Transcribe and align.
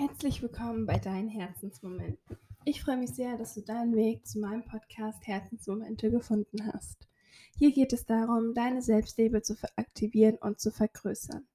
Herzlich 0.00 0.40
willkommen 0.40 0.86
bei 0.86 0.96
deinen 0.96 1.28
Herzensmomenten. 1.28 2.38
Ich 2.64 2.82
freue 2.82 2.96
mich 2.96 3.10
sehr, 3.10 3.36
dass 3.36 3.52
du 3.52 3.60
deinen 3.60 3.94
Weg 3.94 4.26
zu 4.26 4.38
meinem 4.38 4.64
Podcast 4.64 5.26
Herzensmomente 5.26 6.10
gefunden 6.10 6.72
hast. 6.72 7.06
Hier 7.58 7.70
geht 7.70 7.92
es 7.92 8.06
darum, 8.06 8.54
deine 8.54 8.80
Selbstliebe 8.80 9.42
zu 9.42 9.56
aktivieren 9.76 10.36
und 10.36 10.58
zu 10.58 10.70
vergrößern. 10.70 11.46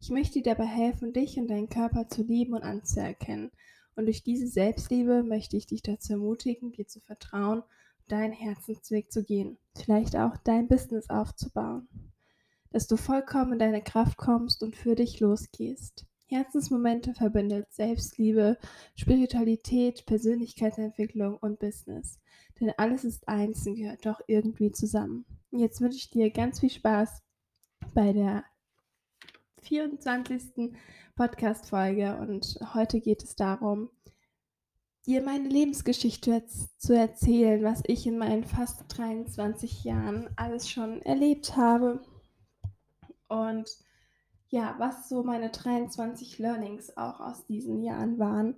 Ich 0.00 0.08
möchte 0.08 0.40
dir 0.40 0.54
dabei 0.54 0.64
helfen, 0.64 1.12
dich 1.12 1.36
und 1.36 1.48
deinen 1.48 1.68
Körper 1.68 2.08
zu 2.08 2.22
lieben 2.22 2.54
und 2.54 2.62
anzuerkennen. 2.62 3.50
Und 3.94 4.06
durch 4.06 4.22
diese 4.22 4.46
Selbstliebe 4.46 5.22
möchte 5.22 5.58
ich 5.58 5.66
dich 5.66 5.82
dazu 5.82 6.14
ermutigen, 6.14 6.72
dir 6.72 6.88
zu 6.88 6.98
vertrauen, 6.98 7.62
deinen 8.08 8.32
Herzensweg 8.32 9.12
zu 9.12 9.22
gehen, 9.22 9.58
vielleicht 9.76 10.16
auch 10.16 10.38
dein 10.38 10.66
Business 10.66 11.10
aufzubauen. 11.10 11.88
Dass 12.70 12.86
du 12.86 12.96
vollkommen 12.96 13.52
in 13.52 13.58
deine 13.58 13.82
Kraft 13.82 14.16
kommst 14.16 14.62
und 14.62 14.76
für 14.76 14.94
dich 14.94 15.20
losgehst. 15.20 16.06
Herzensmomente 16.32 17.12
verbindet 17.12 17.70
Selbstliebe, 17.72 18.56
Spiritualität, 18.96 20.06
Persönlichkeitsentwicklung 20.06 21.36
und 21.36 21.58
Business. 21.58 22.18
Denn 22.58 22.72
alles 22.78 23.04
ist 23.04 23.28
eins 23.28 23.66
und 23.66 23.76
gehört 23.76 24.06
doch 24.06 24.20
irgendwie 24.26 24.72
zusammen. 24.72 25.26
Jetzt 25.50 25.82
wünsche 25.82 25.98
ich 25.98 26.10
dir 26.10 26.30
ganz 26.30 26.60
viel 26.60 26.70
Spaß 26.70 27.22
bei 27.94 28.14
der 28.14 28.44
24. 29.60 30.74
Podcast-Folge 31.14 32.16
und 32.16 32.58
heute 32.72 33.00
geht 33.00 33.22
es 33.22 33.36
darum, 33.36 33.90
dir 35.06 35.22
meine 35.22 35.48
Lebensgeschichte 35.48 36.44
zu 36.78 36.96
erzählen, 36.96 37.62
was 37.62 37.82
ich 37.86 38.06
in 38.06 38.16
meinen 38.16 38.44
fast 38.44 38.84
23 38.88 39.84
Jahren 39.84 40.30
alles 40.36 40.70
schon 40.70 41.02
erlebt 41.02 41.56
habe. 41.56 42.00
Und 43.28 43.68
ja, 44.52 44.74
was 44.76 45.08
so 45.08 45.22
meine 45.22 45.48
23 45.48 46.38
Learnings 46.38 46.94
auch 46.98 47.20
aus 47.20 47.46
diesen 47.46 47.82
Jahren 47.82 48.18
waren 48.18 48.54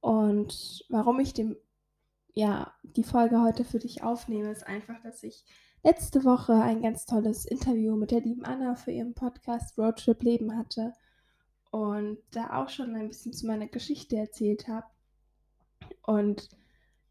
und 0.00 0.84
warum 0.88 1.20
ich 1.20 1.32
dem, 1.32 1.56
ja, 2.34 2.72
die 2.82 3.04
Folge 3.04 3.40
heute 3.40 3.64
für 3.64 3.78
dich 3.78 4.02
aufnehme, 4.02 4.50
ist 4.50 4.66
einfach, 4.66 5.00
dass 5.00 5.22
ich 5.22 5.44
letzte 5.84 6.24
Woche 6.24 6.54
ein 6.54 6.82
ganz 6.82 7.06
tolles 7.06 7.46
Interview 7.46 7.94
mit 7.94 8.10
der 8.10 8.20
lieben 8.20 8.44
Anna 8.44 8.74
für 8.74 8.90
ihren 8.90 9.14
Podcast 9.14 9.78
Roadtrip 9.78 10.24
Leben 10.24 10.56
hatte 10.56 10.92
und 11.70 12.18
da 12.32 12.60
auch 12.60 12.68
schon 12.68 12.96
ein 12.96 13.06
bisschen 13.06 13.32
zu 13.32 13.46
meiner 13.46 13.68
Geschichte 13.68 14.16
erzählt 14.16 14.66
habe. 14.66 14.86
Und 16.02 16.48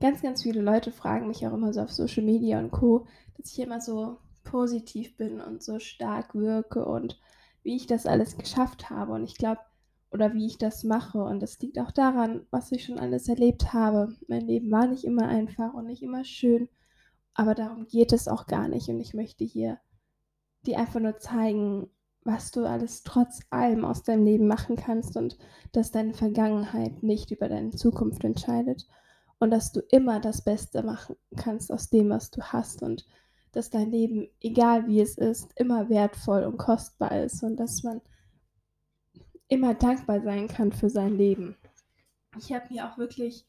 ganz, 0.02 0.22
ganz 0.22 0.44
viele 0.44 0.62
Leute 0.62 0.92
fragen 0.92 1.30
mich 1.30 1.48
auch 1.48 1.54
immer 1.54 1.72
so 1.72 1.80
auf 1.80 1.94
Social 1.94 2.24
Media 2.24 2.60
und 2.60 2.72
Co., 2.72 3.08
dass 3.38 3.54
ich 3.54 3.60
immer 3.60 3.80
so 3.80 4.18
positiv 4.44 5.16
bin 5.16 5.40
und 5.40 5.64
so 5.64 5.80
stark 5.80 6.36
wirke 6.36 6.84
und 6.84 7.18
wie 7.68 7.76
ich 7.76 7.86
das 7.86 8.06
alles 8.06 8.38
geschafft 8.38 8.90
habe. 8.90 9.12
Und 9.12 9.26
ich 9.26 9.36
glaube, 9.36 9.60
oder 10.10 10.34
wie 10.34 10.48
ich 10.48 10.58
das 10.58 10.86
mache. 10.86 11.22
Und 11.22 11.42
das 11.42 11.60
liegt 11.60 11.78
auch 11.80 11.92
daran, 11.92 12.48
was 12.50 12.72
ich 12.72 12.86
schon 12.86 12.98
alles 12.98 13.28
erlebt 13.28 13.74
habe. 13.74 14.16
Mein 14.30 14.48
Leben 14.48 14.72
war 14.72 14.88
nicht 14.88 15.04
immer 15.04 15.28
einfach 15.28 15.74
und 15.74 15.86
nicht 15.86 16.02
immer 16.02 16.24
schön, 16.24 16.70
aber 17.34 17.56
darum 17.56 17.86
geht 17.86 18.14
es 18.14 18.30
auch 18.30 18.48
gar 18.48 18.70
nicht. 18.70 18.88
Und 18.88 19.02
ich 19.02 19.14
möchte 19.14 19.44
hier 19.44 19.80
dir 20.66 20.80
einfach 20.80 21.02
nur 21.02 21.18
zeigen, 21.18 21.90
was 22.24 22.52
du 22.52 22.66
alles 22.66 23.04
trotz 23.04 23.42
allem 23.50 23.84
aus 23.84 24.04
deinem 24.04 24.24
Leben 24.24 24.48
machen 24.48 24.78
kannst 24.78 25.18
und 25.18 25.38
dass 25.74 25.92
deine 25.92 26.14
Vergangenheit 26.14 27.04
nicht 27.04 27.32
über 27.32 27.50
deine 27.50 27.72
Zukunft 27.72 28.24
entscheidet 28.24 28.88
und 29.40 29.52
dass 29.52 29.74
du 29.74 29.82
immer 29.92 30.22
das 30.22 30.42
Beste 30.42 30.84
machen 30.84 31.18
kannst 31.36 31.72
aus 31.72 31.90
dem, 31.90 32.10
was 32.10 32.32
du 32.32 32.42
hast 32.42 32.82
und 32.82 33.06
dass 33.52 33.70
dein 33.70 33.92
Leben, 33.92 34.28
egal 34.42 34.88
wie 34.88 35.02
es 35.02 35.18
ist, 35.18 35.52
immer 35.56 35.90
wertvoll 35.90 36.44
und 36.44 36.58
kostbar 36.58 37.24
ist 37.24 37.44
und 37.44 37.58
dass 37.58 37.84
man 37.84 38.02
immer 39.48 39.74
dankbar 39.74 40.22
sein 40.22 40.48
kann 40.48 40.72
für 40.72 40.90
sein 40.90 41.16
Leben. 41.16 41.56
Ich 42.38 42.52
habe 42.52 42.74
mir 42.74 42.90
auch 42.90 42.98
wirklich 42.98 43.46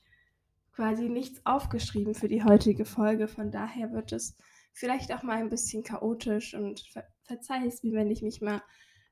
quasi 0.73 1.09
nichts 1.09 1.45
aufgeschrieben 1.45 2.15
für 2.15 2.29
die 2.29 2.45
heutige 2.45 2.85
Folge, 2.85 3.27
von 3.27 3.51
daher 3.51 3.93
wird 3.93 4.13
es 4.13 4.37
vielleicht 4.73 5.13
auch 5.13 5.23
mal 5.23 5.39
ein 5.39 5.49
bisschen 5.49 5.83
chaotisch 5.83 6.55
und 6.55 6.81
ver 6.81 7.05
verzeih 7.25 7.67
es 7.67 7.83
mir, 7.83 7.93
wenn 7.93 8.11
ich 8.11 8.23
mich 8.23 8.41
mal 8.41 8.63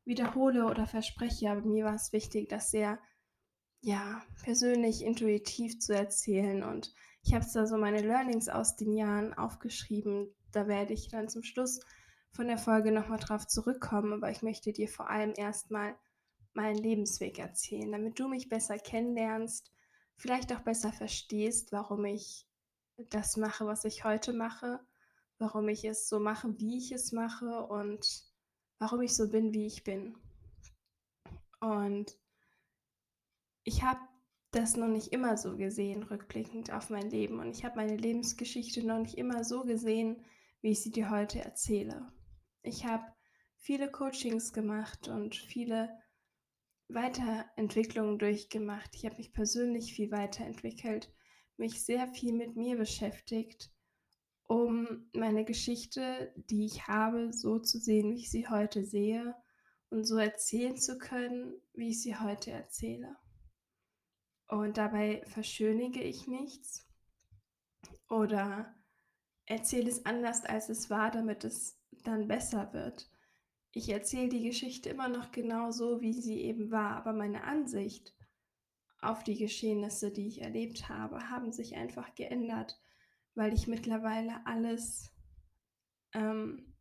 wiederhole 0.07 0.65
oder 0.65 0.87
verspreche, 0.87 1.51
aber 1.51 1.61
mir 1.63 1.85
war 1.85 1.95
es 1.95 2.13
wichtig, 2.13 2.49
das 2.49 2.71
sehr 2.71 2.99
ja, 3.83 4.23
persönlich, 4.43 5.05
intuitiv 5.05 5.79
zu 5.81 5.95
erzählen 5.95 6.63
und 6.63 6.95
ich 7.23 7.35
habe 7.35 7.45
da 7.53 7.67
so 7.67 7.77
meine 7.77 8.01
Learnings 8.01 8.49
aus 8.49 8.77
den 8.77 8.93
Jahren 8.93 9.35
aufgeschrieben, 9.35 10.33
da 10.57 10.67
werde 10.67 10.95
ich 10.95 11.09
dann 11.09 11.29
zum 11.29 11.43
Schluss 11.43 11.81
von 12.31 12.47
der 12.47 12.59
Folge 12.59 12.91
nochmal 12.91 13.19
drauf 13.19 13.47
zurückkommen, 13.47 14.15
aber 14.15 14.31
ich 14.31 14.43
möchte 14.43 14.73
dir 14.73 14.89
vor 14.89 15.11
allem 15.11 15.35
erstmal 15.37 15.97
meinen 16.55 16.79
Lebensweg 16.79 17.39
erzählen, 17.39 17.93
damit 17.93 18.19
du 18.19 18.29
mich 18.29 18.49
besser 18.49 18.79
kennenlernst, 18.79 19.71
vielleicht 20.17 20.53
auch 20.55 20.61
besser 20.61 20.93
verstehst, 20.93 21.73
warum 21.73 22.07
ich 22.07 22.49
das 23.11 23.37
mache, 23.37 23.67
was 23.67 23.85
ich 23.85 24.05
heute 24.05 24.33
mache, 24.33 24.81
warum 25.39 25.69
ich 25.69 25.85
es 25.85 26.09
so 26.09 26.19
mache, 26.19 26.59
wie 26.59 26.79
ich 26.79 26.93
es 26.93 27.13
mache 27.13 27.67
und 27.67 28.25
warum 28.79 29.03
ich 29.03 29.15
so 29.15 29.29
bin, 29.29 29.53
wie 29.53 29.67
ich 29.67 29.85
bin. 29.85 30.17
Und 31.61 32.19
ich 33.65 33.83
habe 33.83 34.01
das 34.53 34.77
noch 34.77 34.89
nicht 34.89 35.13
immer 35.13 35.37
so 35.37 35.57
gesehen, 35.57 36.03
rückblickend 36.03 36.73
auf 36.73 36.89
mein 36.89 37.11
Leben. 37.11 37.41
Und 37.41 37.51
ich 37.51 37.65
habe 37.65 37.77
meine 37.77 37.97
Lebensgeschichte 37.97 38.87
noch 38.87 38.99
nicht 38.99 39.19
immer 39.19 39.45
so 39.45 39.65
gesehen, 39.65 40.25
wie 40.67 40.73
ich 40.73 40.83
sie 40.83 40.91
dir 40.91 41.11
heute 41.11 41.39
erzähle. 41.39 42.13
Ich 42.63 42.85
habe 42.85 43.05
viele 43.55 43.89
Coachings 43.89 44.53
gemacht 44.53 45.07
und 45.07 45.37
viele 45.37 45.97
Weiterentwicklungen 46.89 48.19
durchgemacht. 48.19 48.91
Ich 48.97 49.07
habe 49.07 49.15
mich 49.19 49.33
persönlich 49.33 49.95
viel 49.95 50.11
weiterentwickelt, 50.11 51.15
mich 51.57 51.85
sehr 51.85 52.09
viel 52.09 52.33
mit 52.33 52.57
mir 52.57 52.77
beschäftigt, 52.77 53.71
um 54.43 55.09
meine 55.13 55.45
Geschichte, 55.45 56.35
die 56.35 56.67
ich 56.67 56.89
habe, 56.89 57.33
so 57.33 57.61
zu 57.61 57.79
sehen, 57.79 58.11
wie 58.11 58.19
ich 58.19 58.31
sie 58.33 58.49
heute 58.49 58.85
sehe 58.85 59.37
und 59.91 60.03
so 60.03 60.17
erzählen 60.17 60.77
zu 60.77 60.99
können, 60.99 61.55
wie 61.75 61.91
ich 61.91 62.03
sie 62.03 62.17
heute 62.17 62.51
erzähle. 62.51 63.15
Und 64.49 64.79
dabei 64.79 65.23
verschönige 65.27 66.03
ich 66.03 66.27
nichts 66.27 66.91
oder 68.09 68.76
erzähle 69.47 69.89
es 69.89 70.05
anders, 70.05 70.45
als 70.45 70.69
es 70.69 70.91
war, 70.91 71.11
damit 71.11 71.45
es 71.45 71.79
dann 72.05 72.29
besser 72.29 72.73
wird. 72.73 73.11
Ich 73.73 73.89
erzähle 73.89 74.29
die 74.29 74.43
Geschichte 74.43 74.89
immer 74.89 75.09
noch 75.09 75.33
genau 75.33 75.71
so, 75.71 76.01
wie 76.01 76.13
sie 76.13 76.41
eben 76.43 76.71
war, 76.71 76.97
aber 76.97 77.13
meine 77.13 77.45
Ansicht 77.45 78.15
auf 79.01 79.23
die 79.23 79.37
Geschehnisse, 79.37 80.11
die 80.11 80.27
ich 80.27 80.43
erlebt 80.43 80.89
habe, 80.89 81.31
haben 81.31 81.53
sich 81.53 81.77
einfach 81.77 82.15
geändert, 82.15 82.81
weil 83.35 83.53
ich 83.53 83.67
mittlerweile 83.67 84.45
alles 84.47 85.13
ähm, 86.15 86.73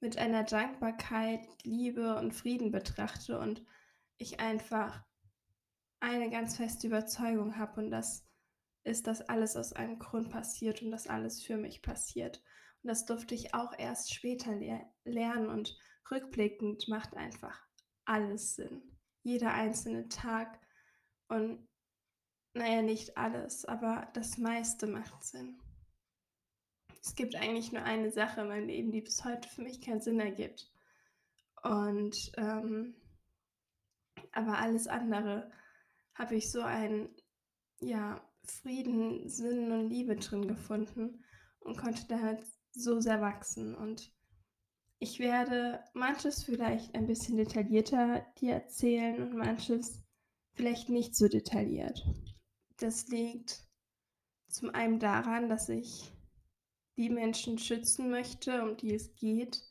mit 0.00 0.18
einer 0.18 0.44
Dankbarkeit, 0.44 1.46
Liebe 1.62 2.16
und 2.16 2.34
Frieden 2.34 2.70
betrachte 2.72 3.38
und 3.38 3.64
ich 4.18 4.40
einfach 4.40 5.04
eine 6.00 6.30
ganz 6.30 6.56
feste 6.56 6.86
Überzeugung 6.88 7.56
habe 7.56 7.80
und 7.80 7.90
das 7.90 8.26
ist, 8.84 9.06
dass 9.06 9.22
alles 9.22 9.56
aus 9.56 9.72
einem 9.72 9.98
Grund 9.98 10.30
passiert 10.30 10.82
und 10.82 10.90
dass 10.90 11.06
alles 11.06 11.42
für 11.42 11.56
mich 11.56 11.82
passiert. 11.82 12.42
Und 12.82 12.88
das 12.88 13.04
durfte 13.04 13.34
ich 13.34 13.54
auch 13.54 13.72
erst 13.78 14.14
später 14.14 14.54
le 14.54 14.80
lernen 15.04 15.48
und 15.48 15.78
rückblickend 16.10 16.88
macht 16.88 17.14
einfach 17.14 17.66
alles 18.04 18.56
Sinn. 18.56 18.82
Jeder 19.22 19.52
einzelne 19.52 20.08
Tag 20.08 20.58
und 21.28 21.68
naja, 22.54 22.82
nicht 22.82 23.16
alles, 23.16 23.64
aber 23.64 24.08
das 24.14 24.38
meiste 24.38 24.86
macht 24.86 25.22
Sinn. 25.22 25.60
Es 27.02 27.14
gibt 27.14 27.36
eigentlich 27.36 27.72
nur 27.72 27.82
eine 27.82 28.10
Sache 28.10 28.40
in 28.40 28.48
meinem 28.48 28.66
Leben, 28.66 28.92
die 28.92 29.00
bis 29.00 29.24
heute 29.24 29.48
für 29.48 29.62
mich 29.62 29.80
keinen 29.80 30.00
Sinn 30.00 30.20
ergibt. 30.20 30.70
Und 31.62 32.32
ähm, 32.36 32.96
aber 34.32 34.58
alles 34.58 34.86
andere 34.86 35.50
habe 36.14 36.36
ich 36.36 36.50
so 36.50 36.62
ein 36.62 37.08
ja 37.78 38.20
Frieden, 38.44 39.28
Sinn 39.28 39.70
und 39.72 39.88
Liebe 39.88 40.16
drin 40.16 40.48
gefunden 40.48 41.24
und 41.60 41.76
konnte 41.76 42.06
da 42.08 42.20
halt 42.20 42.44
so 42.72 43.00
sehr 43.00 43.20
wachsen. 43.20 43.74
Und 43.74 44.12
ich 44.98 45.18
werde 45.18 45.82
manches 45.94 46.42
vielleicht 46.42 46.94
ein 46.94 47.06
bisschen 47.06 47.36
detaillierter 47.36 48.26
dir 48.40 48.54
erzählen 48.54 49.22
und 49.22 49.36
manches 49.36 50.02
vielleicht 50.54 50.88
nicht 50.88 51.14
so 51.16 51.28
detailliert. 51.28 52.04
Das 52.76 53.08
liegt 53.08 53.66
zum 54.48 54.70
einen 54.70 54.98
daran, 54.98 55.48
dass 55.48 55.68
ich 55.68 56.12
die 56.96 57.08
Menschen 57.08 57.58
schützen 57.58 58.10
möchte, 58.10 58.62
um 58.62 58.76
die 58.76 58.94
es 58.94 59.14
geht. 59.14 59.62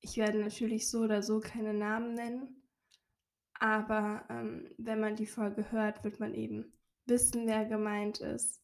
Ich 0.00 0.16
werde 0.16 0.38
natürlich 0.38 0.88
so 0.88 1.00
oder 1.00 1.22
so 1.22 1.40
keine 1.40 1.74
Namen 1.74 2.14
nennen, 2.14 2.62
aber 3.54 4.24
ähm, 4.30 4.70
wenn 4.78 5.00
man 5.00 5.16
die 5.16 5.26
Folge 5.26 5.72
hört, 5.72 6.04
wird 6.04 6.20
man 6.20 6.34
eben 6.34 6.77
wissen, 7.08 7.46
wer 7.46 7.64
gemeint 7.64 8.18
ist. 8.18 8.62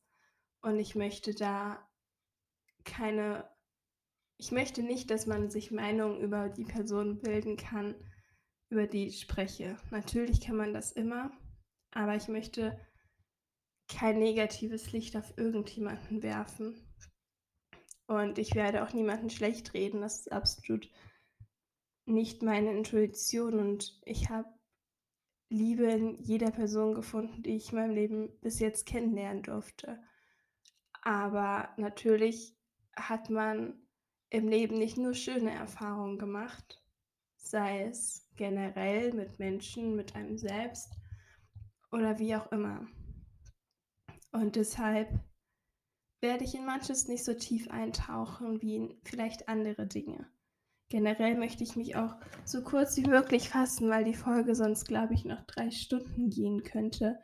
Und 0.62 0.78
ich 0.78 0.94
möchte 0.94 1.34
da 1.34 1.86
keine, 2.84 3.48
ich 4.38 4.52
möchte 4.52 4.82
nicht, 4.82 5.10
dass 5.10 5.26
man 5.26 5.50
sich 5.50 5.70
Meinungen 5.70 6.20
über 6.20 6.48
die 6.48 6.64
Person 6.64 7.20
bilden 7.20 7.56
kann, 7.56 7.94
über 8.70 8.86
die 8.86 9.06
ich 9.06 9.20
spreche. 9.20 9.76
Natürlich 9.90 10.40
kann 10.40 10.56
man 10.56 10.72
das 10.72 10.92
immer, 10.92 11.30
aber 11.90 12.16
ich 12.16 12.28
möchte 12.28 12.78
kein 13.88 14.18
negatives 14.18 14.92
Licht 14.92 15.16
auf 15.16 15.36
irgendjemanden 15.36 16.22
werfen. 16.22 16.74
Und 18.06 18.38
ich 18.38 18.54
werde 18.54 18.84
auch 18.84 18.92
niemanden 18.92 19.30
schlecht 19.30 19.74
reden. 19.74 20.00
Das 20.00 20.20
ist 20.20 20.32
absolut 20.32 20.90
nicht 22.06 22.42
meine 22.42 22.72
Intuition. 22.72 23.58
Und 23.58 24.00
ich 24.04 24.28
habe 24.28 24.48
Liebe 25.48 25.84
in 25.84 26.22
jeder 26.22 26.50
Person 26.50 26.94
gefunden, 26.94 27.42
die 27.42 27.56
ich 27.56 27.70
in 27.70 27.78
meinem 27.78 27.94
Leben 27.94 28.40
bis 28.40 28.58
jetzt 28.58 28.86
kennenlernen 28.86 29.42
durfte. 29.42 30.02
Aber 31.02 31.68
natürlich 31.76 32.56
hat 32.96 33.30
man 33.30 33.80
im 34.30 34.48
Leben 34.48 34.78
nicht 34.78 34.96
nur 34.96 35.14
schöne 35.14 35.52
Erfahrungen 35.52 36.18
gemacht, 36.18 36.82
sei 37.36 37.84
es 37.84 38.28
generell 38.36 39.12
mit 39.12 39.38
Menschen, 39.38 39.94
mit 39.94 40.16
einem 40.16 40.38
selbst 40.38 40.96
oder 41.92 42.18
wie 42.18 42.34
auch 42.34 42.50
immer. 42.50 42.86
Und 44.32 44.56
deshalb 44.56 45.08
werde 46.20 46.44
ich 46.44 46.54
in 46.54 46.66
manches 46.66 47.06
nicht 47.06 47.24
so 47.24 47.34
tief 47.34 47.68
eintauchen 47.70 48.60
wie 48.62 48.76
in 48.76 49.00
vielleicht 49.04 49.48
andere 49.48 49.86
Dinge. 49.86 50.26
Generell 50.90 51.36
möchte 51.36 51.64
ich 51.64 51.76
mich 51.76 51.96
auch 51.96 52.14
so 52.44 52.62
kurz 52.62 52.96
wie 52.96 53.08
möglich 53.08 53.48
fassen, 53.48 53.88
weil 53.88 54.04
die 54.04 54.14
Folge 54.14 54.54
sonst, 54.54 54.86
glaube 54.86 55.14
ich, 55.14 55.24
noch 55.24 55.42
drei 55.46 55.70
Stunden 55.70 56.30
gehen 56.30 56.62
könnte, 56.62 57.18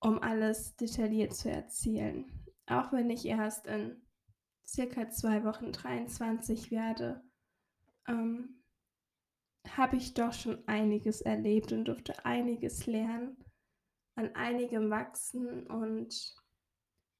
um 0.00 0.22
alles 0.22 0.76
detailliert 0.76 1.34
zu 1.34 1.50
erzählen. 1.50 2.24
Auch 2.66 2.92
wenn 2.92 3.10
ich 3.10 3.26
erst 3.26 3.66
in 3.66 4.02
circa 4.66 5.10
zwei 5.10 5.44
Wochen 5.44 5.72
23 5.72 6.70
werde, 6.70 7.22
ähm, 8.06 8.62
habe 9.68 9.96
ich 9.96 10.14
doch 10.14 10.32
schon 10.32 10.66
einiges 10.66 11.20
erlebt 11.20 11.72
und 11.72 11.86
durfte 11.86 12.24
einiges 12.24 12.86
lernen, 12.86 13.36
an 14.14 14.34
einigem 14.34 14.90
wachsen 14.90 15.66
und 15.66 16.34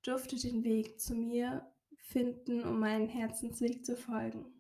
durfte 0.03 0.37
den 0.37 0.65
Weg 0.65 1.01
zu 1.01 1.15
mir 1.15 1.71
finden, 1.97 2.65
um 2.65 2.81
meinen 2.81 3.09
Herzensweg 3.09 3.85
zu 3.85 3.97
folgen. 3.97 4.58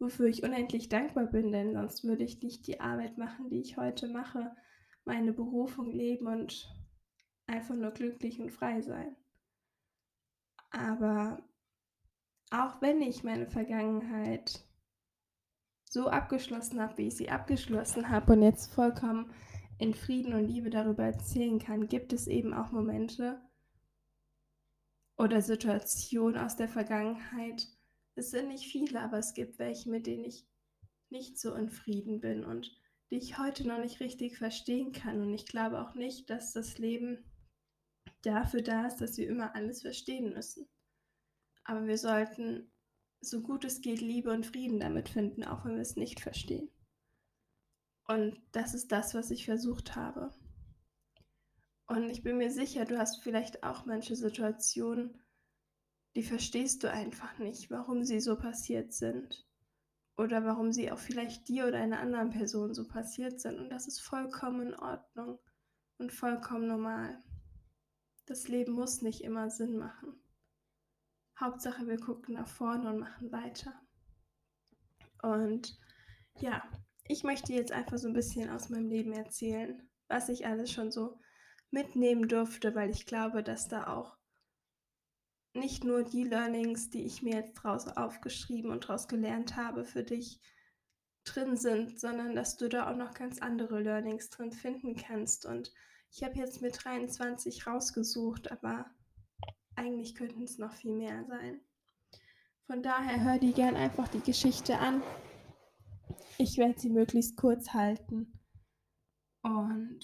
Wofür 0.00 0.26
ich 0.26 0.42
unendlich 0.42 0.88
dankbar 0.88 1.26
bin, 1.26 1.52
denn 1.52 1.74
sonst 1.74 2.04
würde 2.04 2.24
ich 2.24 2.42
nicht 2.42 2.66
die 2.66 2.80
Arbeit 2.80 3.18
machen, 3.18 3.50
die 3.50 3.60
ich 3.60 3.76
heute 3.76 4.08
mache, 4.08 4.56
meine 5.04 5.32
Berufung 5.32 5.92
leben 5.92 6.26
und 6.26 6.74
einfach 7.46 7.74
nur 7.74 7.90
glücklich 7.90 8.40
und 8.40 8.50
frei 8.50 8.80
sein. 8.80 9.14
Aber 10.70 11.42
auch 12.50 12.80
wenn 12.80 13.02
ich 13.02 13.24
meine 13.24 13.46
Vergangenheit 13.46 14.64
so 15.84 16.08
abgeschlossen 16.08 16.80
habe, 16.80 16.98
wie 16.98 17.08
ich 17.08 17.16
sie 17.16 17.28
abgeschlossen 17.28 18.08
habe 18.08 18.32
und 18.32 18.42
jetzt 18.42 18.72
vollkommen 18.72 19.32
in 19.78 19.94
Frieden 19.94 20.34
und 20.34 20.46
Liebe 20.46 20.70
darüber 20.70 21.04
erzählen 21.04 21.58
kann, 21.58 21.88
gibt 21.88 22.12
es 22.12 22.26
eben 22.26 22.54
auch 22.54 22.70
Momente 22.70 23.40
oder 25.16 25.42
Situationen 25.42 26.38
aus 26.38 26.56
der 26.56 26.68
Vergangenheit. 26.68 27.66
Es 28.20 28.32
sind 28.32 28.48
nicht 28.48 28.70
viele, 28.70 29.00
aber 29.00 29.16
es 29.16 29.32
gibt 29.32 29.58
welche, 29.58 29.88
mit 29.88 30.06
denen 30.06 30.26
ich 30.26 30.46
nicht 31.08 31.38
so 31.38 31.54
in 31.54 31.70
Frieden 31.70 32.20
bin 32.20 32.44
und 32.44 32.70
die 33.10 33.16
ich 33.16 33.38
heute 33.38 33.66
noch 33.66 33.78
nicht 33.78 34.00
richtig 34.00 34.36
verstehen 34.36 34.92
kann. 34.92 35.22
Und 35.22 35.32
ich 35.32 35.46
glaube 35.46 35.80
auch 35.80 35.94
nicht, 35.94 36.28
dass 36.28 36.52
das 36.52 36.76
Leben 36.76 37.24
dafür 38.20 38.60
da 38.60 38.86
ist, 38.86 38.98
dass 38.98 39.16
wir 39.16 39.26
immer 39.26 39.54
alles 39.54 39.80
verstehen 39.80 40.34
müssen. 40.34 40.68
Aber 41.64 41.86
wir 41.86 41.96
sollten, 41.96 42.70
so 43.22 43.40
gut 43.40 43.64
es 43.64 43.80
geht, 43.80 44.02
Liebe 44.02 44.30
und 44.32 44.44
Frieden 44.44 44.80
damit 44.80 45.08
finden, 45.08 45.42
auch 45.42 45.64
wenn 45.64 45.76
wir 45.76 45.82
es 45.82 45.96
nicht 45.96 46.20
verstehen. 46.20 46.70
Und 48.06 48.38
das 48.52 48.74
ist 48.74 48.92
das, 48.92 49.14
was 49.14 49.30
ich 49.30 49.46
versucht 49.46 49.96
habe. 49.96 50.30
Und 51.86 52.10
ich 52.10 52.22
bin 52.22 52.36
mir 52.36 52.50
sicher, 52.50 52.84
du 52.84 52.98
hast 52.98 53.22
vielleicht 53.22 53.62
auch 53.62 53.86
manche 53.86 54.14
Situationen, 54.14 55.18
die 56.16 56.22
verstehst 56.22 56.82
du 56.82 56.90
einfach 56.90 57.38
nicht, 57.38 57.70
warum 57.70 58.04
sie 58.04 58.20
so 58.20 58.36
passiert 58.36 58.92
sind. 58.92 59.46
Oder 60.16 60.44
warum 60.44 60.72
sie 60.72 60.92
auch 60.92 60.98
vielleicht 60.98 61.48
dir 61.48 61.66
oder 61.66 61.78
einer 61.78 62.00
anderen 62.00 62.30
Person 62.30 62.74
so 62.74 62.86
passiert 62.86 63.40
sind. 63.40 63.58
Und 63.58 63.70
das 63.70 63.86
ist 63.86 64.00
vollkommen 64.00 64.68
in 64.68 64.74
Ordnung 64.74 65.38
und 65.98 66.12
vollkommen 66.12 66.66
normal. 66.66 67.22
Das 68.26 68.48
Leben 68.48 68.72
muss 68.72 69.02
nicht 69.02 69.22
immer 69.22 69.50
Sinn 69.50 69.76
machen. 69.76 70.20
Hauptsache, 71.38 71.86
wir 71.86 71.98
gucken 71.98 72.34
nach 72.34 72.48
vorne 72.48 72.90
und 72.90 72.98
machen 72.98 73.32
weiter. 73.32 73.72
Und 75.22 75.78
ja, 76.38 76.62
ich 77.08 77.24
möchte 77.24 77.52
jetzt 77.52 77.72
einfach 77.72 77.98
so 77.98 78.08
ein 78.08 78.14
bisschen 78.14 78.50
aus 78.50 78.68
meinem 78.68 78.88
Leben 78.88 79.12
erzählen, 79.12 79.88
was 80.08 80.28
ich 80.28 80.46
alles 80.46 80.70
schon 80.70 80.90
so 80.90 81.18
mitnehmen 81.70 82.28
durfte, 82.28 82.74
weil 82.74 82.90
ich 82.90 83.06
glaube, 83.06 83.42
dass 83.42 83.68
da 83.68 83.86
auch 83.86 84.19
nicht 85.52 85.84
nur 85.84 86.02
die 86.02 86.24
Learnings, 86.24 86.90
die 86.90 87.04
ich 87.04 87.22
mir 87.22 87.34
jetzt 87.34 87.54
draus 87.54 87.88
aufgeschrieben 87.88 88.70
und 88.70 88.80
draus 88.80 89.08
gelernt 89.08 89.56
habe, 89.56 89.84
für 89.84 90.04
dich 90.04 90.40
drin 91.24 91.56
sind, 91.56 91.98
sondern 92.00 92.34
dass 92.34 92.56
du 92.56 92.68
da 92.68 92.90
auch 92.90 92.96
noch 92.96 93.14
ganz 93.14 93.40
andere 93.40 93.80
Learnings 93.80 94.30
drin 94.30 94.52
finden 94.52 94.96
kannst. 94.96 95.46
Und 95.46 95.72
ich 96.10 96.22
habe 96.22 96.36
jetzt 96.36 96.62
mit 96.62 96.82
23 96.84 97.66
rausgesucht, 97.66 98.50
aber 98.50 98.86
eigentlich 99.76 100.14
könnten 100.14 100.42
es 100.44 100.58
noch 100.58 100.72
viel 100.72 100.94
mehr 100.94 101.24
sein. 101.26 101.60
Von 102.66 102.82
daher 102.82 103.24
hör 103.24 103.38
dir 103.38 103.52
gern 103.52 103.76
einfach 103.76 104.08
die 104.08 104.20
Geschichte 104.20 104.78
an. 104.78 105.02
Ich 106.38 106.56
werde 106.58 106.78
sie 106.78 106.90
möglichst 106.90 107.36
kurz 107.36 107.72
halten 107.72 108.40
und 109.42 110.00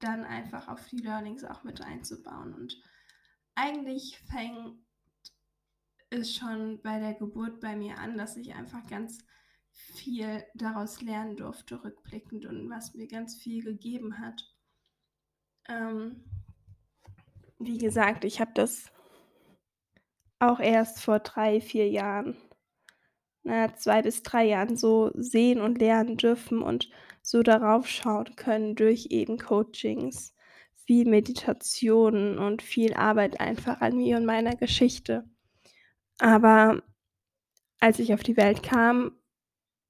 dann 0.00 0.24
einfach 0.24 0.68
auf 0.68 0.86
die 0.88 0.98
Learnings 0.98 1.44
auch 1.44 1.64
mit 1.64 1.80
einzubauen. 1.80 2.54
Und 2.54 2.76
eigentlich 3.54 4.18
fängt 4.30 4.78
es 6.10 6.34
schon 6.34 6.80
bei 6.82 6.98
der 6.98 7.14
Geburt 7.14 7.60
bei 7.60 7.74
mir 7.76 7.98
an, 7.98 8.18
dass 8.18 8.36
ich 8.36 8.54
einfach 8.54 8.86
ganz 8.86 9.18
viel 9.72 10.44
daraus 10.54 11.00
lernen 11.00 11.36
durfte, 11.36 11.82
rückblickend 11.82 12.46
und 12.46 12.68
was 12.70 12.94
mir 12.94 13.08
ganz 13.08 13.36
viel 13.36 13.62
gegeben 13.62 14.18
hat. 14.18 14.42
Ähm, 15.68 16.24
wie 17.58 17.78
gesagt, 17.78 18.24
ich 18.24 18.40
habe 18.40 18.52
das 18.54 18.90
auch 20.38 20.60
erst 20.60 21.00
vor 21.00 21.20
drei, 21.20 21.60
vier 21.60 21.88
Jahren, 21.88 22.36
naja, 23.44 23.74
zwei 23.74 24.02
bis 24.02 24.22
drei 24.22 24.46
Jahren 24.46 24.76
so 24.76 25.10
sehen 25.14 25.60
und 25.60 25.78
lernen 25.78 26.16
dürfen 26.16 26.62
und 26.62 26.90
so 27.22 27.42
darauf 27.42 27.86
schauen 27.86 28.34
können 28.36 28.74
durch 28.74 29.06
eben 29.10 29.38
Coachings, 29.38 30.31
viel 30.86 31.08
Meditation 31.08 32.38
und 32.38 32.62
viel 32.62 32.94
Arbeit 32.94 33.40
einfach 33.40 33.80
an 33.80 33.96
mir 33.96 34.16
und 34.16 34.26
meiner 34.26 34.56
Geschichte. 34.56 35.24
Aber 36.18 36.82
als 37.80 37.98
ich 37.98 38.14
auf 38.14 38.22
die 38.22 38.36
Welt 38.36 38.62
kam, 38.62 39.12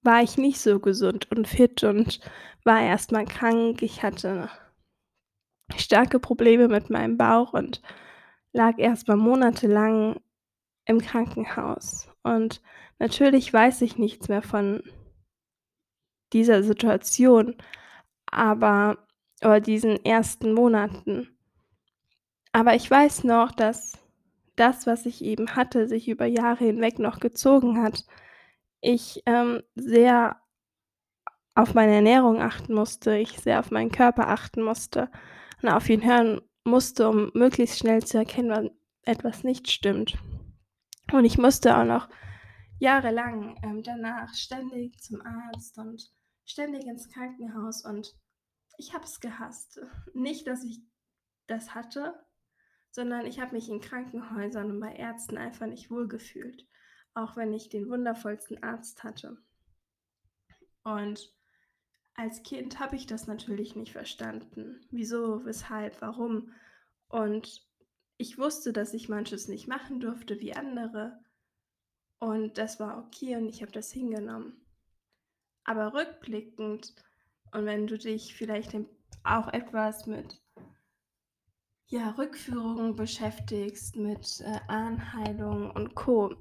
war 0.03 0.23
ich 0.23 0.37
nicht 0.37 0.61
so 0.61 0.81
gesund 0.81 1.31
und 1.31 1.47
fit 1.47 1.85
und 1.85 2.21
war 2.65 2.81
erstmal 2.81 3.25
krank. 3.25 3.83
Ich 3.83 4.03
hatte 4.03 4.51
starke 5.77 6.19
Probleme 6.19 6.69
mit 6.69 6.91
meinem 6.91 7.17
Bauch 7.17 7.53
und 7.53 7.83
lag 8.53 8.79
erstmal 8.79 9.17
monatelang 9.17 10.21
im 10.87 11.01
Krankenhaus. 11.01 12.09
Und 12.23 12.61
natürlich 12.99 13.53
weiß 13.53 13.83
ich 13.83 13.97
nichts 13.97 14.29
mehr 14.29 14.43
von 14.43 14.83
dieser 16.33 16.63
Situation, 16.63 17.57
aber 18.27 19.07
oder 19.45 19.61
diesen 19.61 20.05
ersten 20.05 20.53
Monaten. 20.53 21.29
Aber 22.53 22.75
ich 22.75 22.91
weiß 22.91 23.25
noch, 23.25 23.53
dass 23.53 23.99
das, 24.57 24.87
was 24.87 25.07
ich 25.07 25.25
eben 25.25 25.57
hatte, 25.57 25.89
sich 25.89 26.09
über 26.09 26.27
Jahre 26.27 26.65
hinweg 26.65 26.99
noch 26.99 27.21
gezogen 27.21 27.83
hat. 27.83 28.05
Ich 28.81 29.23
ähm, 29.27 29.63
sehr 29.75 30.37
auf 31.55 31.75
meine 31.75 31.95
Ernährung 31.95 32.41
achten 32.41 32.75
musste, 32.75 33.17
ich 33.17 33.39
sehr 33.39 33.59
auf 33.61 33.71
meinen 33.71 33.91
Körper 33.91 34.29
achten 34.29 34.63
musste 34.63 35.11
und 35.63 35.69
auf 35.69 35.89
ihn 35.89 36.05
hören 36.05 36.41
musste, 36.65 37.09
um 37.09 37.31
möglichst 37.35 37.79
schnell 37.79 38.03
zu 38.03 38.19
erkennen, 38.19 38.51
wann 38.51 38.71
etwas 39.05 39.45
nicht 39.45 39.71
stimmt. 39.71 40.19
Und 41.13 41.25
ich 41.25 41.39
musste 41.39 41.77
auch 41.77 41.85
noch 41.85 42.09
jahrelang 42.79 43.57
ähm, 43.63 43.83
danach 43.83 44.35
ständig 44.35 45.01
zum 45.01 45.21
Arzt 45.23 45.79
und 45.79 46.11
ständig 46.45 46.87
ins 46.87 47.09
Krankenhaus 47.09 47.85
und 47.85 48.15
ich 48.83 48.93
habe 48.95 49.05
es 49.05 49.21
gehasst. 49.21 49.81
Nicht, 50.13 50.49
dass 50.49 50.65
ich 50.65 50.83
das 51.47 51.75
hatte, 51.75 52.21
sondern 52.91 53.27
ich 53.27 53.41
habe 53.41 53.55
mich 53.55 53.69
in 53.69 53.81
Krankenhäusern 53.81 54.71
und 54.71 54.81
bei 54.81 54.95
Ärzten 54.95 55.39
einfach 55.39 55.67
nicht 55.67 55.91
wohlgefühlt, 55.91 56.67
auch 57.15 57.37
wenn 57.37 57.53
ich 57.53 57.69
den 57.69 57.89
wundervollsten 57.89 58.63
Arzt 58.63 59.05
hatte. 59.05 59.39
Und 60.83 61.33
als 62.15 62.43
Kind 62.43 62.81
habe 62.81 62.97
ich 62.97 63.07
das 63.07 63.27
natürlich 63.29 63.77
nicht 63.77 63.93
verstanden. 63.93 64.85
Wieso, 64.91 65.45
weshalb, 65.45 66.03
warum. 66.03 66.53
Und 67.09 67.65
ich 68.19 68.37
wusste, 68.37 68.73
dass 68.73 68.95
ich 68.95 69.09
manches 69.09 69.47
nicht 69.47 69.69
machen 69.69 70.01
durfte 70.01 70.41
wie 70.41 70.55
andere. 70.55 71.23
Und 72.19 72.59
das 72.59 72.81
war 72.81 72.99
okay 72.99 73.37
und 73.37 73.49
ich 73.49 73.63
habe 73.63 73.73
das 73.73 73.93
hingenommen. 73.93 74.61
Aber 75.65 75.95
rückblickend 75.95 76.95
und 77.53 77.67
wenn 77.67 77.87
du 77.87 77.99
dich 77.99 78.35
vielleicht 78.35 78.75
auch 79.25 79.49
etwas 79.49 80.07
mit 80.07 80.41
ja, 81.89 82.11
Rückführungen 82.13 82.97
beschäftigst, 82.97 83.97
mit 83.97 84.41
äh, 84.41 84.61
Ahnenheilung 84.69 85.71
und 85.71 85.95
Co., 85.95 86.35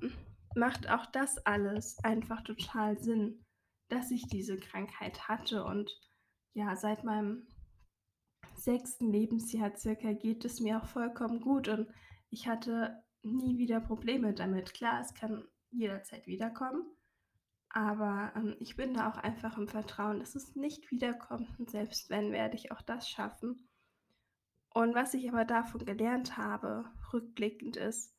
macht 0.56 0.89
auch 0.89 1.06
das 1.08 1.38
alles 1.46 1.98
einfach 2.03 2.41
total 2.44 2.98
Sinn, 2.98 3.46
dass 3.89 4.12
ich 4.12 4.27
diese 4.27 4.58
Krankheit 4.58 5.27
hatte. 5.27 5.63
Und 5.65 5.91
ja, 6.53 6.75
seit 6.75 7.03
meinem 7.03 7.48
sechsten 8.56 9.12
Lebensjahr 9.12 9.75
circa 9.77 10.13
geht 10.13 10.46
es 10.46 10.62
mir 10.62 10.82
auch 10.82 10.88
vollkommen 10.88 11.41
gut 11.41 11.68
und 11.68 11.89
ich 12.30 12.48
hatte 12.48 13.03
nie 13.24 13.58
wieder 13.58 13.82
Probleme 13.82 14.34
damit. 14.34 14.74
Klar, 14.74 15.01
es 15.01 15.13
kann 15.13 15.44
jederzeit 15.72 16.27
wiederkommen, 16.27 16.86
aber 17.74 18.34
ähm, 18.36 18.56
ich 18.60 18.75
bin 18.75 18.94
da 18.94 19.10
auch 19.10 19.18
einfach 19.18 19.58
im 19.58 19.68
Vertrauen, 19.68 20.20
dass 20.20 20.36
es 20.36 20.56
nicht 20.56 20.92
wiederkommt 20.92 21.48
und 21.58 21.70
selbst 21.70 22.10
wenn, 22.10 22.32
werde 22.32 22.56
ich 22.56 22.72
auch 22.72 22.82
das 22.82 23.10
schaffen. 23.10 23.68
Und 24.74 24.94
was 24.96 25.13
ich 25.13 25.30
aber 25.30 25.46
davon 25.46 25.86
gelernt 25.86 26.38
habe, 26.38 26.86
rückblickend 27.13 27.78
ist, 27.78 28.16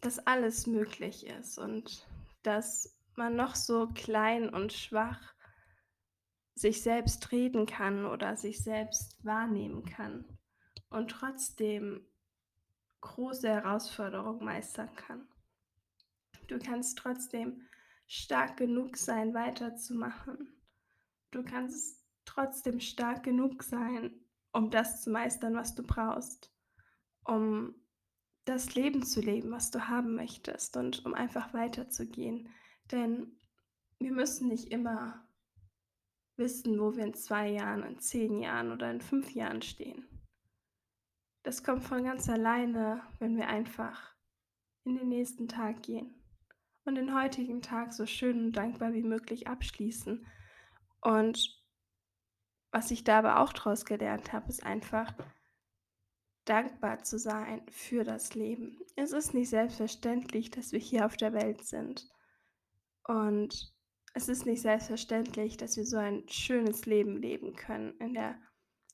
dass 0.00 0.18
alles 0.26 0.66
möglich 0.66 1.26
ist 1.26 1.58
und 1.58 2.06
dass 2.42 2.98
man 3.14 3.36
noch 3.36 3.54
so 3.54 3.88
klein 3.88 4.48
und 4.48 4.72
schwach 4.72 5.34
sich 6.54 6.82
selbst 6.82 7.32
reden 7.32 7.66
kann 7.66 8.04
oder 8.04 8.36
sich 8.36 8.62
selbst 8.62 9.22
wahrnehmen 9.24 9.84
kann 9.84 10.26
und 10.90 11.10
trotzdem 11.10 12.06
große 13.00 13.48
Herausforderungen 13.48 14.44
meistern 14.44 14.94
kann. 14.94 15.26
Du 16.52 16.58
kannst 16.58 16.98
trotzdem 16.98 17.62
stark 18.06 18.58
genug 18.58 18.98
sein, 18.98 19.32
weiterzumachen. 19.32 20.52
Du 21.30 21.42
kannst 21.42 22.04
trotzdem 22.26 22.78
stark 22.78 23.22
genug 23.22 23.62
sein, 23.62 24.20
um 24.52 24.70
das 24.70 25.00
zu 25.00 25.08
meistern, 25.08 25.54
was 25.54 25.74
du 25.74 25.82
brauchst, 25.82 26.54
um 27.24 27.74
das 28.44 28.74
Leben 28.74 29.02
zu 29.02 29.22
leben, 29.22 29.50
was 29.50 29.70
du 29.70 29.88
haben 29.88 30.14
möchtest 30.14 30.76
und 30.76 31.06
um 31.06 31.14
einfach 31.14 31.54
weiterzugehen. 31.54 32.50
Denn 32.90 33.38
wir 33.98 34.12
müssen 34.12 34.48
nicht 34.48 34.70
immer 34.70 35.26
wissen, 36.36 36.78
wo 36.78 36.94
wir 36.96 37.04
in 37.04 37.14
zwei 37.14 37.48
Jahren, 37.48 37.82
in 37.82 37.98
zehn 37.98 38.38
Jahren 38.40 38.72
oder 38.72 38.90
in 38.90 39.00
fünf 39.00 39.30
Jahren 39.30 39.62
stehen. 39.62 40.06
Das 41.44 41.64
kommt 41.64 41.84
von 41.84 42.04
ganz 42.04 42.28
alleine, 42.28 43.02
wenn 43.20 43.38
wir 43.38 43.48
einfach 43.48 44.14
in 44.84 44.96
den 44.96 45.08
nächsten 45.08 45.48
Tag 45.48 45.82
gehen 45.82 46.21
und 46.84 46.94
den 46.96 47.14
heutigen 47.14 47.62
Tag 47.62 47.92
so 47.92 48.06
schön 48.06 48.46
und 48.46 48.52
dankbar 48.52 48.92
wie 48.92 49.02
möglich 49.02 49.46
abschließen. 49.46 50.26
Und 51.00 51.62
was 52.70 52.90
ich 52.90 53.04
da 53.04 53.18
aber 53.18 53.40
auch 53.40 53.52
daraus 53.52 53.84
gelernt 53.84 54.32
habe, 54.32 54.48
ist 54.48 54.64
einfach 54.64 55.14
dankbar 56.44 57.02
zu 57.02 57.18
sein 57.18 57.64
für 57.70 58.04
das 58.04 58.34
Leben. 58.34 58.80
Es 58.96 59.12
ist 59.12 59.34
nicht 59.34 59.50
selbstverständlich, 59.50 60.50
dass 60.50 60.72
wir 60.72 60.80
hier 60.80 61.06
auf 61.06 61.16
der 61.16 61.32
Welt 61.32 61.64
sind. 61.64 62.08
Und 63.04 63.72
es 64.14 64.28
ist 64.28 64.46
nicht 64.46 64.62
selbstverständlich, 64.62 65.56
dass 65.56 65.76
wir 65.76 65.84
so 65.84 65.96
ein 65.96 66.28
schönes 66.28 66.86
Leben 66.86 67.16
leben 67.16 67.54
können 67.54 67.96
in 67.98 68.14
der, 68.14 68.40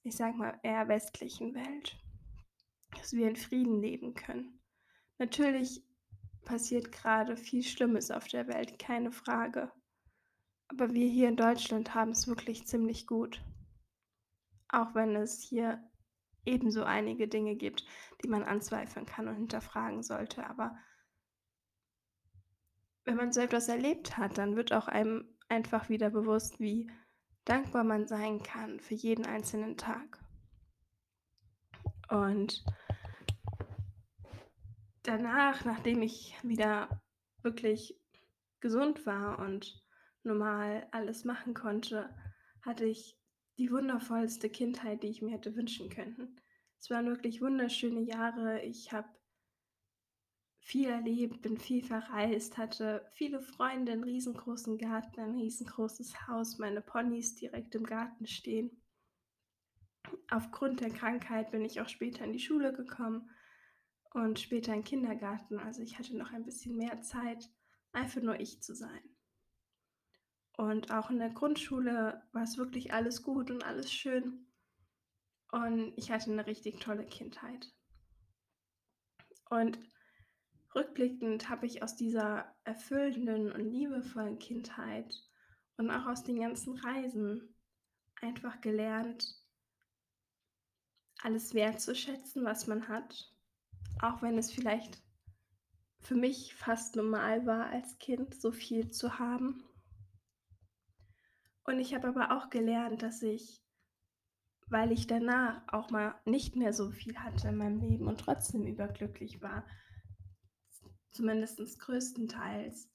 ich 0.02 0.16
sag 0.16 0.37
mal, 0.37 0.59
eher 0.62 0.88
westlichen 0.88 1.54
Welt. 1.54 1.97
Dass 2.97 3.12
wir 3.12 3.28
in 3.28 3.37
Frieden 3.37 3.80
leben 3.80 4.14
können. 4.14 4.61
Natürlich 5.18 5.88
passiert 6.48 6.90
gerade 6.92 7.36
viel 7.36 7.62
Schlimmes 7.62 8.10
auf 8.10 8.26
der 8.26 8.48
Welt, 8.48 8.78
keine 8.78 9.12
Frage. 9.12 9.70
Aber 10.68 10.94
wir 10.94 11.06
hier 11.06 11.28
in 11.28 11.36
Deutschland 11.36 11.94
haben 11.94 12.10
es 12.10 12.26
wirklich 12.26 12.66
ziemlich 12.66 13.06
gut. 13.06 13.44
Auch 14.68 14.94
wenn 14.94 15.14
es 15.14 15.42
hier 15.42 15.82
ebenso 16.46 16.84
einige 16.84 17.28
Dinge 17.28 17.54
gibt, 17.54 17.84
die 18.22 18.28
man 18.28 18.42
anzweifeln 18.42 19.04
kann 19.04 19.28
und 19.28 19.36
hinterfragen 19.36 20.02
sollte. 20.02 20.46
Aber 20.46 20.76
wenn 23.04 23.16
man 23.16 23.32
so 23.32 23.40
etwas 23.40 23.68
erlebt 23.68 24.16
hat, 24.16 24.38
dann 24.38 24.56
wird 24.56 24.72
auch 24.72 24.88
einem 24.88 25.28
einfach 25.48 25.90
wieder 25.90 26.08
bewusst, 26.08 26.60
wie 26.60 26.90
dankbar 27.44 27.84
man 27.84 28.06
sein 28.06 28.42
kann 28.42 28.80
für 28.80 28.94
jeden 28.94 29.26
einzelnen 29.26 29.76
Tag. 29.76 30.18
Und 32.08 32.64
danach, 35.08 35.64
nachdem 35.64 36.02
ich 36.02 36.36
wieder 36.42 37.02
wirklich 37.42 37.98
gesund 38.60 39.06
war 39.06 39.38
und 39.38 39.82
normal 40.22 40.86
alles 40.90 41.24
machen 41.24 41.54
konnte, 41.54 42.14
hatte 42.60 42.84
ich 42.84 43.18
die 43.56 43.70
wundervollste 43.70 44.50
Kindheit, 44.50 45.02
die 45.02 45.08
ich 45.08 45.22
mir 45.22 45.32
hätte 45.32 45.56
wünschen 45.56 45.88
können. 45.88 46.38
Es 46.78 46.90
waren 46.90 47.06
wirklich 47.06 47.40
wunderschöne 47.40 48.02
Jahre. 48.02 48.62
Ich 48.62 48.92
habe 48.92 49.08
viel 50.60 50.90
erlebt, 50.90 51.40
bin 51.40 51.56
viel 51.56 51.82
verreist, 51.82 52.58
hatte 52.58 53.08
viele 53.14 53.40
Freunde, 53.40 53.92
einen 53.92 54.04
riesengroßen 54.04 54.76
Garten, 54.76 55.20
ein 55.20 55.36
riesengroßes 55.36 56.28
Haus, 56.28 56.58
meine 56.58 56.82
Ponys 56.82 57.34
direkt 57.36 57.74
im 57.74 57.84
Garten 57.84 58.26
stehen. 58.26 58.82
Aufgrund 60.30 60.80
der 60.80 60.90
Krankheit 60.90 61.50
bin 61.50 61.64
ich 61.64 61.80
auch 61.80 61.88
später 61.88 62.24
in 62.24 62.32
die 62.32 62.40
Schule 62.40 62.74
gekommen 62.74 63.30
und 64.10 64.38
später 64.38 64.72
den 64.72 64.84
Kindergarten. 64.84 65.58
Also 65.58 65.82
ich 65.82 65.98
hatte 65.98 66.16
noch 66.16 66.32
ein 66.32 66.44
bisschen 66.44 66.76
mehr 66.76 67.00
Zeit, 67.02 67.50
einfach 67.92 68.22
nur 68.22 68.40
ich 68.40 68.62
zu 68.62 68.74
sein. 68.74 69.02
Und 70.56 70.90
auch 70.90 71.10
in 71.10 71.18
der 71.18 71.30
Grundschule 71.30 72.22
war 72.32 72.42
es 72.42 72.58
wirklich 72.58 72.92
alles 72.92 73.22
gut 73.22 73.50
und 73.50 73.64
alles 73.64 73.92
schön. 73.92 74.46
Und 75.52 75.92
ich 75.96 76.10
hatte 76.10 76.32
eine 76.32 76.46
richtig 76.46 76.80
tolle 76.80 77.06
Kindheit. 77.06 77.72
Und 79.50 79.78
rückblickend 80.74 81.48
habe 81.48 81.66
ich 81.66 81.82
aus 81.82 81.96
dieser 81.96 82.54
erfüllenden 82.64 83.52
und 83.52 83.70
liebevollen 83.70 84.38
Kindheit 84.38 85.14
und 85.76 85.90
auch 85.90 86.06
aus 86.06 86.24
den 86.24 86.40
ganzen 86.40 86.76
Reisen 86.76 87.54
einfach 88.20 88.60
gelernt, 88.60 89.40
alles 91.22 91.54
wertzuschätzen, 91.54 92.44
was 92.44 92.66
man 92.66 92.88
hat 92.88 93.32
auch 94.00 94.22
wenn 94.22 94.38
es 94.38 94.50
vielleicht 94.50 95.02
für 96.00 96.14
mich 96.14 96.54
fast 96.54 96.96
normal 96.96 97.46
war, 97.46 97.66
als 97.66 97.98
Kind 97.98 98.34
so 98.34 98.52
viel 98.52 98.90
zu 98.90 99.18
haben. 99.18 99.64
Und 101.64 101.80
ich 101.80 101.94
habe 101.94 102.08
aber 102.08 102.36
auch 102.36 102.48
gelernt, 102.50 103.02
dass 103.02 103.22
ich, 103.22 103.62
weil 104.68 104.92
ich 104.92 105.06
danach 105.06 105.62
auch 105.72 105.90
mal 105.90 106.14
nicht 106.24 106.56
mehr 106.56 106.72
so 106.72 106.90
viel 106.90 107.18
hatte 107.18 107.48
in 107.48 107.56
meinem 107.56 107.78
Leben 107.78 108.06
und 108.06 108.20
trotzdem 108.20 108.66
überglücklich 108.66 109.42
war, 109.42 109.66
zumindest 111.10 111.78
größtenteils, 111.80 112.90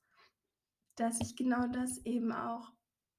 dass 0.96 1.20
ich 1.22 1.36
genau 1.36 1.68
das 1.68 2.00
eben 2.06 2.32
auch 2.32 2.72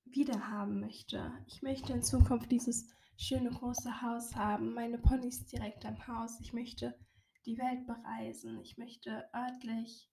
wieder 0.05 0.49
haben 0.49 0.81
möchte. 0.81 1.33
Ich 1.47 1.63
möchte 1.63 1.93
in 1.93 2.03
Zukunft 2.03 2.51
dieses 2.51 2.89
schöne 3.17 3.51
große 3.51 4.03
Haus 4.03 4.35
haben, 4.35 4.75
meine 4.75 4.99
Ponys 4.99 5.47
direkt 5.47 5.85
am 5.85 6.07
Haus. 6.07 6.41
Ich 6.41 6.53
möchte 6.53 6.99
die 7.47 7.59
Welt 7.59 7.87
bereisen. 7.87 8.61
Ich 8.61 8.79
möchte 8.79 9.29
örtlich 9.35 10.11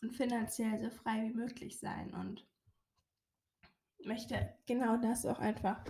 und 0.00 0.14
finanziell 0.14 0.78
so 0.78 0.90
frei 0.90 1.22
wie 1.24 1.34
möglich 1.34 1.78
sein 1.78 2.12
und 2.14 2.46
möchte 4.04 4.54
genau 4.66 4.96
das 4.96 5.26
auch 5.26 5.38
einfach 5.38 5.84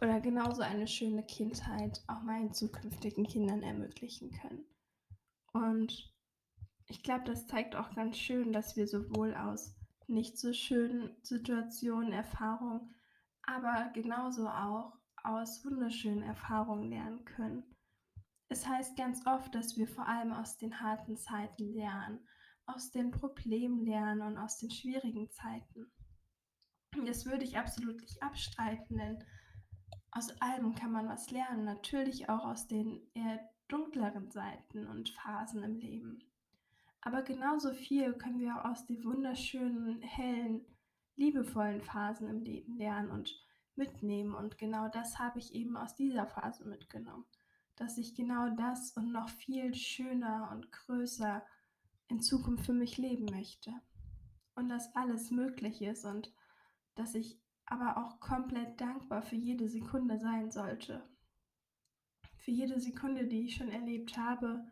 oder 0.00 0.20
genauso 0.20 0.62
eine 0.62 0.88
schöne 0.88 1.24
Kindheit 1.24 2.02
auch 2.08 2.22
meinen 2.22 2.52
zukünftigen 2.52 3.26
Kindern 3.26 3.62
ermöglichen 3.62 4.30
können. 4.32 4.64
Und 5.52 6.12
ich 6.88 7.02
glaube, 7.02 7.24
das 7.24 7.46
zeigt 7.46 7.76
auch 7.76 7.94
ganz 7.94 8.18
schön, 8.18 8.52
dass 8.52 8.76
wir 8.76 8.86
sowohl 8.86 9.34
aus 9.34 9.74
nicht 10.06 10.36
so 10.38 10.52
schönen 10.52 11.16
Situationen, 11.22 12.12
Erfahrungen, 12.12 12.94
aber 13.42 13.90
genauso 13.94 14.48
auch 14.48 14.92
aus 15.22 15.64
wunderschönen 15.64 16.22
Erfahrungen 16.22 16.90
lernen 16.90 17.24
können. 17.24 17.73
Es 18.48 18.66
heißt 18.66 18.96
ganz 18.96 19.26
oft, 19.26 19.54
dass 19.54 19.76
wir 19.76 19.88
vor 19.88 20.06
allem 20.06 20.32
aus 20.32 20.58
den 20.58 20.80
harten 20.80 21.16
Zeiten 21.16 21.72
lernen, 21.72 22.26
aus 22.66 22.90
den 22.90 23.10
Problemen 23.10 23.84
lernen 23.84 24.22
und 24.22 24.38
aus 24.38 24.58
den 24.58 24.70
schwierigen 24.70 25.30
Zeiten. 25.30 25.90
Das 27.06 27.26
würde 27.26 27.44
ich 27.44 27.58
absolut 27.58 28.00
nicht 28.00 28.22
abstreiten, 28.22 28.98
denn 28.98 29.24
aus 30.10 30.30
allem 30.40 30.74
kann 30.74 30.92
man 30.92 31.08
was 31.08 31.30
lernen, 31.30 31.64
natürlich 31.64 32.28
auch 32.28 32.44
aus 32.44 32.68
den 32.68 33.00
eher 33.14 33.40
dunkleren 33.68 34.30
Seiten 34.30 34.86
und 34.86 35.08
Phasen 35.10 35.64
im 35.64 35.76
Leben. 35.76 36.22
Aber 37.00 37.22
genauso 37.22 37.72
viel 37.72 38.12
können 38.14 38.38
wir 38.38 38.56
auch 38.56 38.70
aus 38.70 38.86
den 38.86 39.02
wunderschönen, 39.04 40.00
hellen, 40.02 40.64
liebevollen 41.16 41.82
Phasen 41.82 42.28
im 42.28 42.42
Leben 42.42 42.76
lernen 42.76 43.10
und 43.10 43.34
mitnehmen. 43.74 44.34
Und 44.34 44.56
genau 44.58 44.88
das 44.88 45.18
habe 45.18 45.38
ich 45.38 45.52
eben 45.54 45.76
aus 45.76 45.96
dieser 45.96 46.26
Phase 46.26 46.64
mitgenommen 46.64 47.26
dass 47.76 47.98
ich 47.98 48.14
genau 48.14 48.50
das 48.50 48.92
und 48.96 49.12
noch 49.12 49.28
viel 49.28 49.74
schöner 49.74 50.50
und 50.52 50.70
größer 50.70 51.44
in 52.08 52.20
Zukunft 52.20 52.66
für 52.66 52.72
mich 52.72 52.98
leben 52.98 53.26
möchte. 53.26 53.72
Und 54.54 54.68
dass 54.68 54.94
alles 54.94 55.30
möglich 55.30 55.82
ist 55.82 56.04
und 56.04 56.32
dass 56.94 57.14
ich 57.14 57.40
aber 57.66 57.96
auch 57.98 58.20
komplett 58.20 58.80
dankbar 58.80 59.22
für 59.22 59.36
jede 59.36 59.68
Sekunde 59.68 60.18
sein 60.18 60.50
sollte. 60.50 61.02
Für 62.36 62.50
jede 62.50 62.78
Sekunde, 62.78 63.26
die 63.26 63.46
ich 63.46 63.56
schon 63.56 63.70
erlebt 63.70 64.16
habe, 64.16 64.64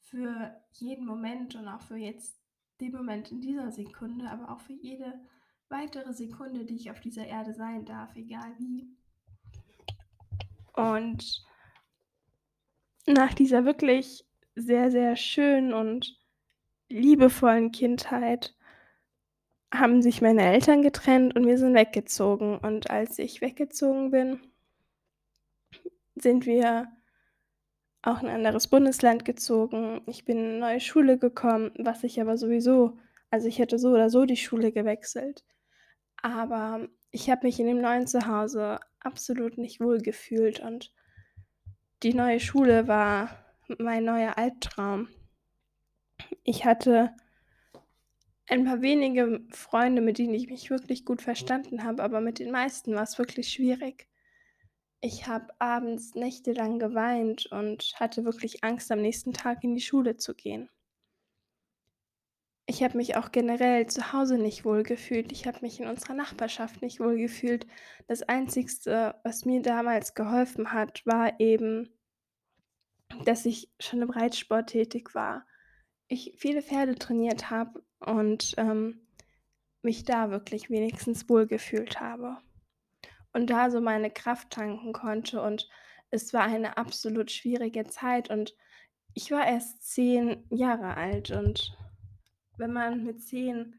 für 0.00 0.60
jeden 0.72 1.06
Moment 1.06 1.54
und 1.54 1.68
auch 1.68 1.80
für 1.82 1.96
jetzt 1.96 2.40
den 2.80 2.92
Moment 2.92 3.30
in 3.30 3.40
dieser 3.40 3.70
Sekunde, 3.70 4.30
aber 4.30 4.50
auch 4.50 4.60
für 4.60 4.74
jede 4.74 5.20
weitere 5.68 6.12
Sekunde, 6.12 6.64
die 6.64 6.76
ich 6.76 6.90
auf 6.90 7.00
dieser 7.00 7.26
Erde 7.26 7.54
sein 7.54 7.84
darf, 7.84 8.14
egal 8.16 8.54
wie. 8.58 8.88
Und 10.74 11.46
nach 13.06 13.34
dieser 13.34 13.64
wirklich 13.64 14.24
sehr, 14.54 14.90
sehr 14.90 15.16
schönen 15.16 15.72
und 15.72 16.18
liebevollen 16.88 17.72
Kindheit 17.72 18.54
haben 19.72 20.02
sich 20.02 20.22
meine 20.22 20.42
Eltern 20.42 20.82
getrennt 20.82 21.36
und 21.36 21.46
wir 21.46 21.58
sind 21.58 21.74
weggezogen. 21.74 22.58
Und 22.58 22.90
als 22.90 23.18
ich 23.18 23.40
weggezogen 23.40 24.10
bin, 24.10 24.40
sind 26.14 26.46
wir 26.46 26.88
auch 28.02 28.22
in 28.22 28.28
ein 28.28 28.46
anderes 28.46 28.68
Bundesland 28.68 29.24
gezogen. 29.24 30.02
Ich 30.06 30.24
bin 30.24 30.38
in 30.38 30.44
eine 30.44 30.58
neue 30.58 30.80
Schule 30.80 31.18
gekommen, 31.18 31.72
was 31.76 32.04
ich 32.04 32.20
aber 32.20 32.38
sowieso, 32.38 32.98
also 33.30 33.48
ich 33.48 33.58
hätte 33.58 33.78
so 33.78 33.90
oder 33.90 34.10
so 34.10 34.24
die 34.24 34.36
Schule 34.36 34.72
gewechselt. 34.72 35.44
Aber 36.22 36.88
ich 37.10 37.28
habe 37.30 37.46
mich 37.46 37.58
in 37.60 37.66
dem 37.66 37.80
neuen 37.80 38.06
Zuhause 38.06 38.78
absolut 39.00 39.58
nicht 39.58 39.80
wohl 39.80 39.98
gefühlt 40.00 40.60
und 40.60 40.92
die 42.02 42.14
neue 42.14 42.40
Schule 42.40 42.88
war 42.88 43.30
mein 43.78 44.04
neuer 44.04 44.36
Albtraum. 44.38 45.08
Ich 46.44 46.64
hatte 46.64 47.14
ein 48.48 48.64
paar 48.64 48.80
wenige 48.80 49.40
Freunde, 49.50 50.02
mit 50.02 50.18
denen 50.18 50.34
ich 50.34 50.48
mich 50.48 50.70
wirklich 50.70 51.04
gut 51.04 51.22
verstanden 51.22 51.82
habe, 51.82 52.02
aber 52.02 52.20
mit 52.20 52.38
den 52.38 52.50
meisten 52.50 52.94
war 52.94 53.02
es 53.02 53.18
wirklich 53.18 53.48
schwierig. 53.48 54.08
Ich 55.00 55.26
habe 55.26 55.48
abends 55.58 56.14
nächtelang 56.14 56.78
geweint 56.78 57.46
und 57.46 57.94
hatte 57.96 58.24
wirklich 58.24 58.62
Angst, 58.64 58.90
am 58.90 59.02
nächsten 59.02 59.32
Tag 59.32 59.62
in 59.64 59.74
die 59.74 59.80
Schule 59.80 60.16
zu 60.16 60.34
gehen. 60.34 60.68
Ich 62.76 62.82
habe 62.82 62.98
mich 62.98 63.16
auch 63.16 63.32
generell 63.32 63.86
zu 63.86 64.12
Hause 64.12 64.36
nicht 64.36 64.66
wohl 64.66 64.82
gefühlt. 64.82 65.32
Ich 65.32 65.46
habe 65.46 65.60
mich 65.62 65.80
in 65.80 65.88
unserer 65.88 66.12
Nachbarschaft 66.12 66.82
nicht 66.82 67.00
wohl 67.00 67.16
gefühlt. 67.16 67.66
Das 68.06 68.22
Einzigste, 68.22 69.14
was 69.24 69.46
mir 69.46 69.62
damals 69.62 70.14
geholfen 70.14 70.72
hat, 70.72 71.00
war 71.06 71.40
eben, 71.40 71.88
dass 73.24 73.46
ich 73.46 73.70
schon 73.80 74.02
im 74.02 74.10
Reitsport 74.10 74.68
tätig 74.68 75.14
war. 75.14 75.46
Ich 76.08 76.34
viele 76.36 76.60
Pferde 76.60 76.96
trainiert 76.96 77.48
habe 77.48 77.82
und, 78.00 78.52
ähm, 78.58 79.00
mich 79.80 80.04
da 80.04 80.30
wirklich 80.30 80.68
wenigstens 80.68 81.30
wohlgefühlt 81.30 81.98
habe 81.98 82.36
und 83.32 83.48
da 83.48 83.70
so 83.70 83.80
meine 83.80 84.10
Kraft 84.10 84.50
tanken 84.50 84.92
konnte 84.92 85.40
und 85.40 85.66
es 86.10 86.34
war 86.34 86.42
eine 86.42 86.76
absolut 86.76 87.30
schwierige 87.30 87.86
Zeit 87.86 88.28
und 88.28 88.54
ich 89.14 89.30
war 89.30 89.46
erst 89.46 89.82
10 89.94 90.44
Jahre 90.50 90.94
alt 90.98 91.30
und 91.30 91.74
wenn 92.58 92.72
man 92.72 93.04
mit 93.04 93.22
10 93.22 93.74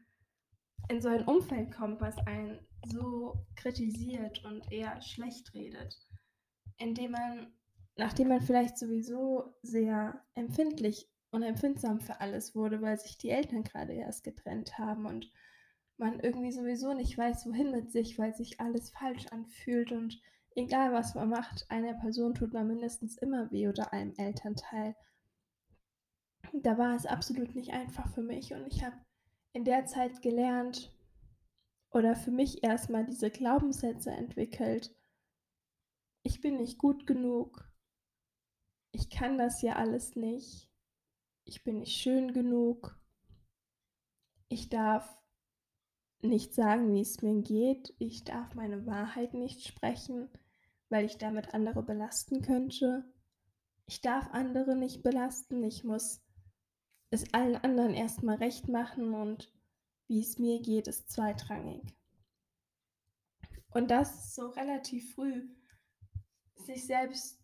in 0.88 1.00
so 1.00 1.08
ein 1.08 1.24
Umfeld 1.24 1.72
kommt, 1.72 2.00
was 2.00 2.16
einen 2.26 2.60
so 2.86 3.44
kritisiert 3.56 4.44
und 4.44 4.70
eher 4.72 5.00
schlecht 5.02 5.52
redet, 5.54 5.98
indem 6.78 7.12
man 7.12 7.52
nachdem 7.98 8.28
man 8.28 8.40
vielleicht 8.40 8.78
sowieso 8.78 9.54
sehr 9.62 10.22
empfindlich 10.34 11.10
und 11.30 11.42
empfindsam 11.42 12.00
für 12.00 12.20
alles 12.20 12.54
wurde, 12.54 12.80
weil 12.80 12.98
sich 12.98 13.18
die 13.18 13.30
Eltern 13.30 13.64
gerade 13.64 13.92
erst 13.92 14.24
getrennt 14.24 14.78
haben 14.78 15.04
und 15.04 15.30
man 15.98 16.20
irgendwie 16.20 16.52
sowieso 16.52 16.94
nicht 16.94 17.18
weiß, 17.18 17.46
wohin 17.46 17.72
mit 17.72 17.90
sich, 17.90 18.18
weil 18.18 18.34
sich 18.34 18.60
alles 18.60 18.90
falsch 18.90 19.26
anfühlt 19.26 19.90
und 19.90 20.20
egal 20.54 20.92
was 20.92 21.16
man 21.16 21.28
macht, 21.28 21.66
einer 21.70 21.94
Person 21.94 22.34
tut 22.34 22.52
man 22.52 22.68
mindestens 22.68 23.18
immer 23.18 23.50
weh 23.50 23.68
oder 23.68 23.92
einem 23.92 24.14
Elternteil. 24.16 24.94
Da 26.52 26.78
war 26.78 26.94
es 26.94 27.06
absolut 27.06 27.54
nicht 27.54 27.72
einfach 27.72 28.08
für 28.14 28.22
mich 28.22 28.52
und 28.52 28.66
ich 28.66 28.82
habe 28.82 28.96
in 29.52 29.64
der 29.64 29.86
Zeit 29.86 30.22
gelernt 30.22 30.94
oder 31.90 32.14
für 32.14 32.30
mich 32.30 32.62
erstmal 32.62 33.04
diese 33.04 33.30
Glaubenssätze 33.30 34.10
entwickelt. 34.10 34.94
Ich 36.22 36.40
bin 36.40 36.56
nicht 36.56 36.78
gut 36.78 37.06
genug. 37.06 37.70
Ich 38.92 39.10
kann 39.10 39.38
das 39.38 39.62
ja 39.62 39.76
alles 39.76 40.16
nicht. 40.16 40.68
Ich 41.44 41.64
bin 41.64 41.80
nicht 41.80 41.96
schön 41.96 42.32
genug. 42.32 43.00
Ich 44.48 44.68
darf 44.68 45.18
nicht 46.20 46.54
sagen, 46.54 46.92
wie 46.94 47.00
es 47.00 47.22
mir 47.22 47.40
geht. 47.42 47.94
Ich 47.98 48.24
darf 48.24 48.54
meine 48.54 48.86
Wahrheit 48.86 49.34
nicht 49.34 49.66
sprechen, 49.66 50.28
weil 50.88 51.04
ich 51.04 51.18
damit 51.18 51.54
andere 51.54 51.82
belasten 51.82 52.42
könnte. 52.42 53.04
Ich 53.86 54.00
darf 54.00 54.28
andere 54.32 54.76
nicht 54.76 55.02
belasten. 55.02 55.62
Ich 55.64 55.84
muss 55.84 56.22
es 57.10 57.32
allen 57.32 57.56
anderen 57.56 57.94
erstmal 57.94 58.36
recht 58.36 58.68
machen 58.68 59.14
und 59.14 59.52
wie 60.06 60.20
es 60.20 60.38
mir 60.38 60.60
geht, 60.60 60.88
ist 60.88 61.10
zweitrangig. 61.10 61.82
Und 63.70 63.90
das 63.90 64.34
so 64.34 64.48
relativ 64.48 65.14
früh 65.14 65.48
sich 66.56 66.86
selbst 66.86 67.38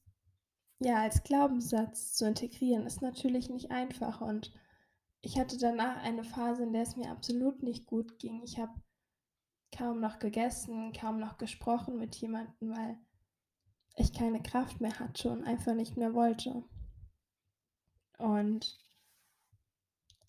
ja 0.81 1.03
als 1.03 1.23
Glaubenssatz 1.23 2.15
zu 2.15 2.27
integrieren, 2.27 2.87
ist 2.87 3.03
natürlich 3.03 3.49
nicht 3.49 3.71
einfach 3.71 4.21
und 4.21 4.53
ich 5.21 5.39
hatte 5.39 5.57
danach 5.57 6.03
eine 6.03 6.25
Phase, 6.25 6.65
in 6.65 6.73
der 6.73 6.83
es 6.83 6.97
mir 6.97 7.11
absolut 7.11 7.63
nicht 7.63 7.87
gut 7.87 8.19
ging. 8.19 8.43
Ich 8.43 8.59
habe 8.59 8.75
kaum 9.75 10.01
noch 10.01 10.19
gegessen, 10.19 10.93
kaum 10.93 11.19
noch 11.19 11.39
gesprochen 11.39 11.97
mit 11.99 12.15
jemandem, 12.17 12.71
weil 12.77 12.99
ich 13.97 14.13
keine 14.13 14.43
Kraft 14.43 14.81
mehr 14.81 14.99
hatte 14.99 15.31
und 15.31 15.45
einfach 15.45 15.75
nicht 15.75 15.97
mehr 15.97 16.15
wollte. 16.15 16.65
Und 18.19 18.79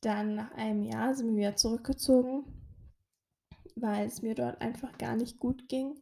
dann 0.06 0.36
nach 0.36 0.52
einem 0.52 0.84
Jahr 0.84 1.15
sind 1.15 1.30
wir 1.30 1.38
wieder 1.38 1.56
zurückgezogen, 1.56 2.46
weil 3.76 4.06
es 4.06 4.22
mir 4.22 4.36
dort 4.36 4.62
einfach 4.62 4.98
gar 4.98 5.15
nicht 5.15 5.39
gut 5.39 5.68
ging. 5.68 6.00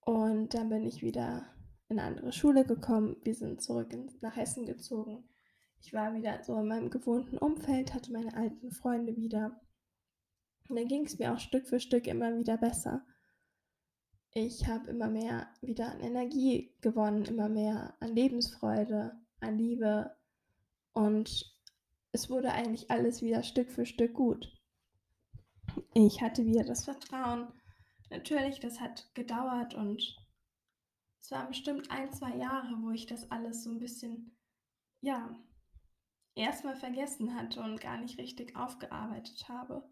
Und 0.00 0.54
dann 0.54 0.70
bin 0.70 0.86
ich 0.86 1.02
wieder 1.02 1.46
in 1.88 1.98
eine 1.98 2.08
andere 2.08 2.32
Schule 2.32 2.64
gekommen. 2.64 3.16
Wir 3.22 3.34
sind 3.34 3.60
zurück 3.60 3.94
nach 4.22 4.36
Hessen 4.36 4.64
gezogen. 4.64 5.28
Ich 5.80 5.92
war 5.92 6.14
wieder 6.14 6.42
so 6.44 6.58
in 6.58 6.68
meinem 6.68 6.90
gewohnten 6.90 7.36
Umfeld, 7.36 7.92
hatte 7.92 8.12
meine 8.12 8.34
alten 8.34 8.70
Freunde 8.70 9.16
wieder. 9.16 9.60
Und 10.68 10.76
dann 10.76 10.88
ging 10.88 11.04
es 11.04 11.18
mir 11.18 11.34
auch 11.34 11.40
Stück 11.40 11.66
für 11.66 11.78
Stück 11.78 12.06
immer 12.06 12.38
wieder 12.38 12.56
besser. 12.56 13.04
Ich 14.32 14.66
habe 14.66 14.88
immer 14.90 15.08
mehr 15.08 15.48
wieder 15.60 15.92
an 15.92 16.00
Energie 16.00 16.74
gewonnen, 16.80 17.26
immer 17.26 17.50
mehr 17.50 17.94
an 18.00 18.14
Lebensfreude, 18.14 19.12
an 19.40 19.58
Liebe. 19.58 20.16
Und 20.94 21.51
es 22.12 22.28
wurde 22.28 22.52
eigentlich 22.52 22.90
alles 22.90 23.22
wieder 23.22 23.42
Stück 23.42 23.70
für 23.70 23.86
Stück 23.86 24.14
gut. 24.14 24.52
Ich 25.94 26.20
hatte 26.20 26.44
wieder 26.44 26.64
das 26.64 26.84
Vertrauen. 26.84 27.48
Natürlich, 28.10 28.60
das 28.60 28.80
hat 28.80 29.12
gedauert 29.14 29.74
und 29.74 30.16
es 31.20 31.30
waren 31.30 31.48
bestimmt 31.48 31.90
ein, 31.90 32.12
zwei 32.12 32.36
Jahre, 32.36 32.76
wo 32.82 32.90
ich 32.90 33.06
das 33.06 33.30
alles 33.30 33.64
so 33.64 33.70
ein 33.70 33.78
bisschen, 33.78 34.36
ja, 35.00 35.34
erstmal 36.34 36.76
vergessen 36.76 37.34
hatte 37.34 37.62
und 37.62 37.80
gar 37.80 37.96
nicht 37.96 38.18
richtig 38.18 38.56
aufgearbeitet 38.56 39.48
habe, 39.48 39.90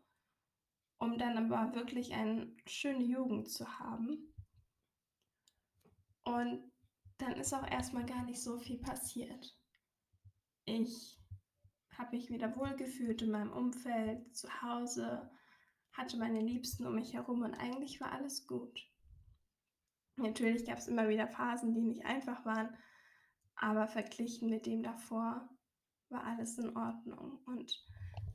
um 0.99 1.17
dann 1.17 1.39
aber 1.39 1.75
wirklich 1.75 2.13
eine 2.13 2.55
schöne 2.67 3.05
Jugend 3.05 3.51
zu 3.51 3.79
haben. 3.79 4.35
Und 6.25 6.71
dann 7.17 7.33
ist 7.35 7.55
auch 7.55 7.67
erstmal 7.67 8.05
gar 8.05 8.25
nicht 8.25 8.43
so 8.43 8.59
viel 8.59 8.79
passiert. 8.79 9.57
Ich 10.67 11.20
habe 12.01 12.17
mich 12.17 12.31
wieder 12.31 12.57
wohlgefühlt 12.57 13.21
in 13.23 13.31
meinem 13.31 13.53
Umfeld, 13.53 14.35
zu 14.35 14.49
Hause, 14.63 15.31
hatte 15.93 16.17
meine 16.17 16.41
Liebsten 16.41 16.87
um 16.87 16.95
mich 16.95 17.13
herum 17.13 17.43
und 17.43 17.55
eigentlich 17.55 18.01
war 18.01 18.13
alles 18.13 18.47
gut. 18.47 18.81
Natürlich 20.17 20.67
gab 20.67 20.79
es 20.79 20.89
immer 20.89 21.09
wieder 21.09 21.29
Phasen, 21.29 21.75
die 21.75 21.83
nicht 21.83 22.05
einfach 22.07 22.45
waren, 22.45 22.75
aber 23.55 23.87
verglichen 23.87 24.49
mit 24.49 24.67
dem 24.67 24.83
davor 24.83 25.49
war 26.09 26.25
alles 26.25 26.59
in 26.59 26.77
Ordnung. 26.77 27.43
Und 27.45 27.73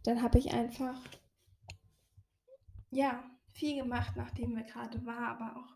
dann 0.04 0.22
habe 0.22 0.38
ich 0.38 0.54
einfach, 0.54 1.02
ja, 2.92 3.24
viel 3.52 3.82
gemacht, 3.82 4.16
nachdem 4.16 4.56
wir 4.56 4.64
gerade 4.64 5.06
war, 5.06 5.28
aber 5.28 5.58
auch 5.58 5.76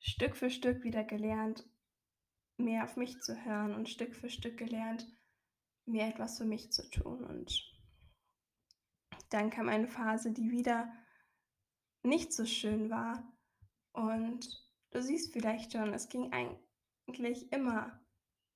Stück 0.00 0.36
für 0.36 0.50
Stück 0.50 0.82
wieder 0.84 1.04
gelernt, 1.04 1.64
mehr 2.56 2.84
auf 2.84 2.96
mich 2.96 3.20
zu 3.20 3.42
hören 3.44 3.74
und 3.74 3.88
Stück 3.88 4.14
für 4.14 4.28
Stück 4.28 4.58
gelernt, 4.58 5.06
mir 5.86 6.06
etwas 6.06 6.38
für 6.38 6.44
mich 6.44 6.72
zu 6.72 6.88
tun. 6.90 7.24
Und 7.24 7.70
dann 9.30 9.50
kam 9.50 9.68
eine 9.68 9.88
Phase, 9.88 10.32
die 10.32 10.50
wieder 10.50 10.92
nicht 12.02 12.32
so 12.32 12.44
schön 12.44 12.90
war. 12.90 13.32
Und 13.92 14.48
du 14.90 15.02
siehst 15.02 15.32
vielleicht 15.32 15.72
schon, 15.72 15.92
es 15.92 16.08
ging 16.08 16.32
eigentlich 16.32 17.52
immer 17.52 18.00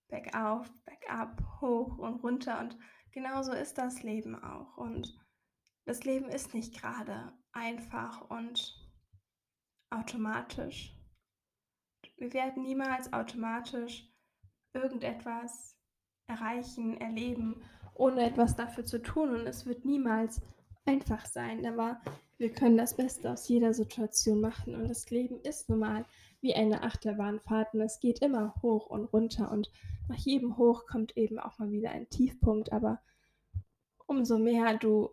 bergauf, 0.09 0.71
bergab, 0.85 1.43
hoch 1.61 1.99
und 1.99 2.23
runter. 2.23 2.61
Und 2.61 2.77
genauso 3.13 3.53
ist 3.53 3.79
das 3.79 4.03
Leben 4.03 4.35
auch. 4.35 4.77
Und 4.77 5.19
das 5.87 6.05
Leben 6.05 6.29
ist 6.29 6.55
nicht 6.55 6.81
gerade 6.81 7.37
einfach 7.53 8.29
und 8.31 8.75
automatisch. 9.91 10.97
Wir 12.17 12.33
werden 12.33 12.63
niemals 12.63 13.13
automatisch 13.13 14.09
irgendetwas 14.73 15.74
erreichen, 16.27 17.01
erleben, 17.01 17.63
ohne 17.95 18.25
etwas 18.25 18.57
dafür 18.57 18.85
zu 18.85 19.03
tun. 19.03 19.31
Und 19.31 19.47
es 19.47 19.67
wird 19.67 19.85
niemals 19.85 20.43
einfach 20.85 21.27
sein, 21.27 21.67
aber 21.67 22.01
wir 22.39 22.53
können 22.53 22.77
das 22.77 22.97
Beste 22.97 23.31
aus 23.33 23.49
jeder 23.49 23.75
Situation 23.75 24.41
machen. 24.41 24.75
Und 24.75 24.89
das 24.89 25.11
Leben 25.11 25.41
ist 25.41 25.69
nun 25.69 25.81
mal 25.81 26.05
wie 26.41 26.55
eine 26.55 26.83
Achterbahnfahrt 26.83 27.75
und 27.75 27.81
es 27.81 28.01
geht 28.01 28.21
immer 28.21 28.55
hoch 28.63 28.87
und 28.87 29.07
runter. 29.07 29.51
Und 29.51 29.71
nach 30.09 30.19
jedem 30.19 30.57
Hoch 30.59 30.87
kommt 30.87 31.17
eben 31.17 31.39
auch 31.39 31.59
mal 31.59 31.71
wieder 31.71 31.91
ein 31.91 32.09
Tiefpunkt. 32.11 32.73
Aber 32.73 33.01
umso 34.07 34.39
mehr 34.39 34.77
du 34.77 35.11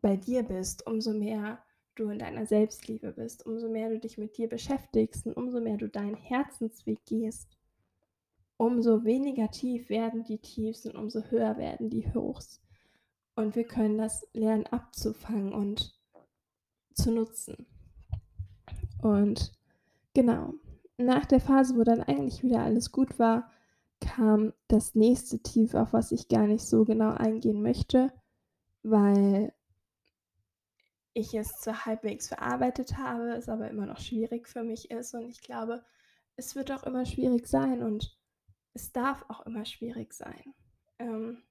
bei 0.00 0.16
dir 0.16 0.42
bist, 0.42 0.86
umso 0.86 1.12
mehr 1.12 1.62
du 1.94 2.10
in 2.10 2.18
deiner 2.18 2.44
Selbstliebe 2.44 3.12
bist, 3.12 3.46
umso 3.46 3.68
mehr 3.68 3.88
du 3.88 3.98
dich 4.00 4.18
mit 4.18 4.36
dir 4.36 4.48
beschäftigst 4.48 5.26
und 5.26 5.36
umso 5.36 5.60
mehr 5.60 5.76
du 5.76 5.88
deinen 5.88 6.16
Herzensweg 6.16 7.04
gehst, 7.06 7.48
umso 8.56 9.04
weniger 9.04 9.50
tief 9.50 9.88
werden 9.88 10.24
die 10.24 10.38
Tiefs 10.38 10.86
und 10.86 10.96
umso 10.96 11.22
höher 11.30 11.56
werden 11.56 11.90
die 11.90 12.12
Hochs. 12.12 12.60
Und 13.36 13.56
wir 13.56 13.64
können 13.64 13.98
das 13.98 14.26
lernen 14.32 14.66
abzufangen 14.66 15.52
und 15.52 15.98
zu 16.94 17.10
nutzen. 17.10 17.66
Und 19.02 19.52
genau, 20.14 20.54
nach 20.96 21.26
der 21.26 21.40
Phase, 21.40 21.76
wo 21.76 21.82
dann 21.82 22.02
eigentlich 22.02 22.42
wieder 22.42 22.62
alles 22.62 22.92
gut 22.92 23.18
war, 23.18 23.50
kam 24.00 24.52
das 24.68 24.94
nächste 24.94 25.40
Tief, 25.40 25.74
auf 25.74 25.92
was 25.92 26.12
ich 26.12 26.28
gar 26.28 26.46
nicht 26.46 26.64
so 26.64 26.84
genau 26.84 27.10
eingehen 27.10 27.62
möchte, 27.62 28.12
weil 28.82 29.52
ich 31.14 31.34
es 31.34 31.58
zwar 31.60 31.86
halbwegs 31.86 32.28
verarbeitet 32.28 32.98
habe, 32.98 33.30
es 33.32 33.48
aber 33.48 33.70
immer 33.70 33.86
noch 33.86 33.98
schwierig 33.98 34.48
für 34.48 34.62
mich 34.62 34.90
ist 34.90 35.14
und 35.14 35.28
ich 35.28 35.40
glaube, 35.40 35.84
es 36.36 36.56
wird 36.56 36.72
auch 36.72 36.82
immer 36.82 37.06
schwierig 37.06 37.46
sein 37.46 37.82
und 37.82 38.16
es 38.74 38.92
darf 38.92 39.24
auch 39.28 39.46
immer 39.46 39.64
schwierig 39.64 40.12
sein. 40.12 40.54
Ähm, 40.98 41.42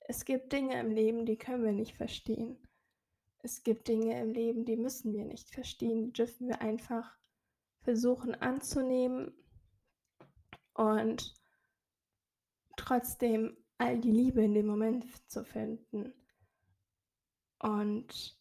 es 0.00 0.24
gibt 0.24 0.52
Dinge 0.52 0.78
im 0.80 0.90
Leben, 0.90 1.24
die 1.26 1.36
können 1.36 1.64
wir 1.64 1.72
nicht 1.72 1.96
verstehen. 1.96 2.58
Es 3.38 3.62
gibt 3.62 3.88
Dinge 3.88 4.20
im 4.20 4.32
Leben, 4.32 4.64
die 4.64 4.76
müssen 4.76 5.12
wir 5.12 5.24
nicht 5.24 5.50
verstehen, 5.50 6.06
die 6.06 6.12
dürfen 6.12 6.48
wir 6.48 6.62
einfach 6.62 7.16
versuchen 7.82 8.34
anzunehmen 8.34 9.34
und 10.72 11.34
trotzdem 12.76 13.56
all 13.76 14.00
die 14.00 14.10
Liebe 14.10 14.42
in 14.42 14.54
dem 14.54 14.66
Moment 14.66 15.04
zu 15.30 15.44
finden. 15.44 16.14
Und 17.58 18.38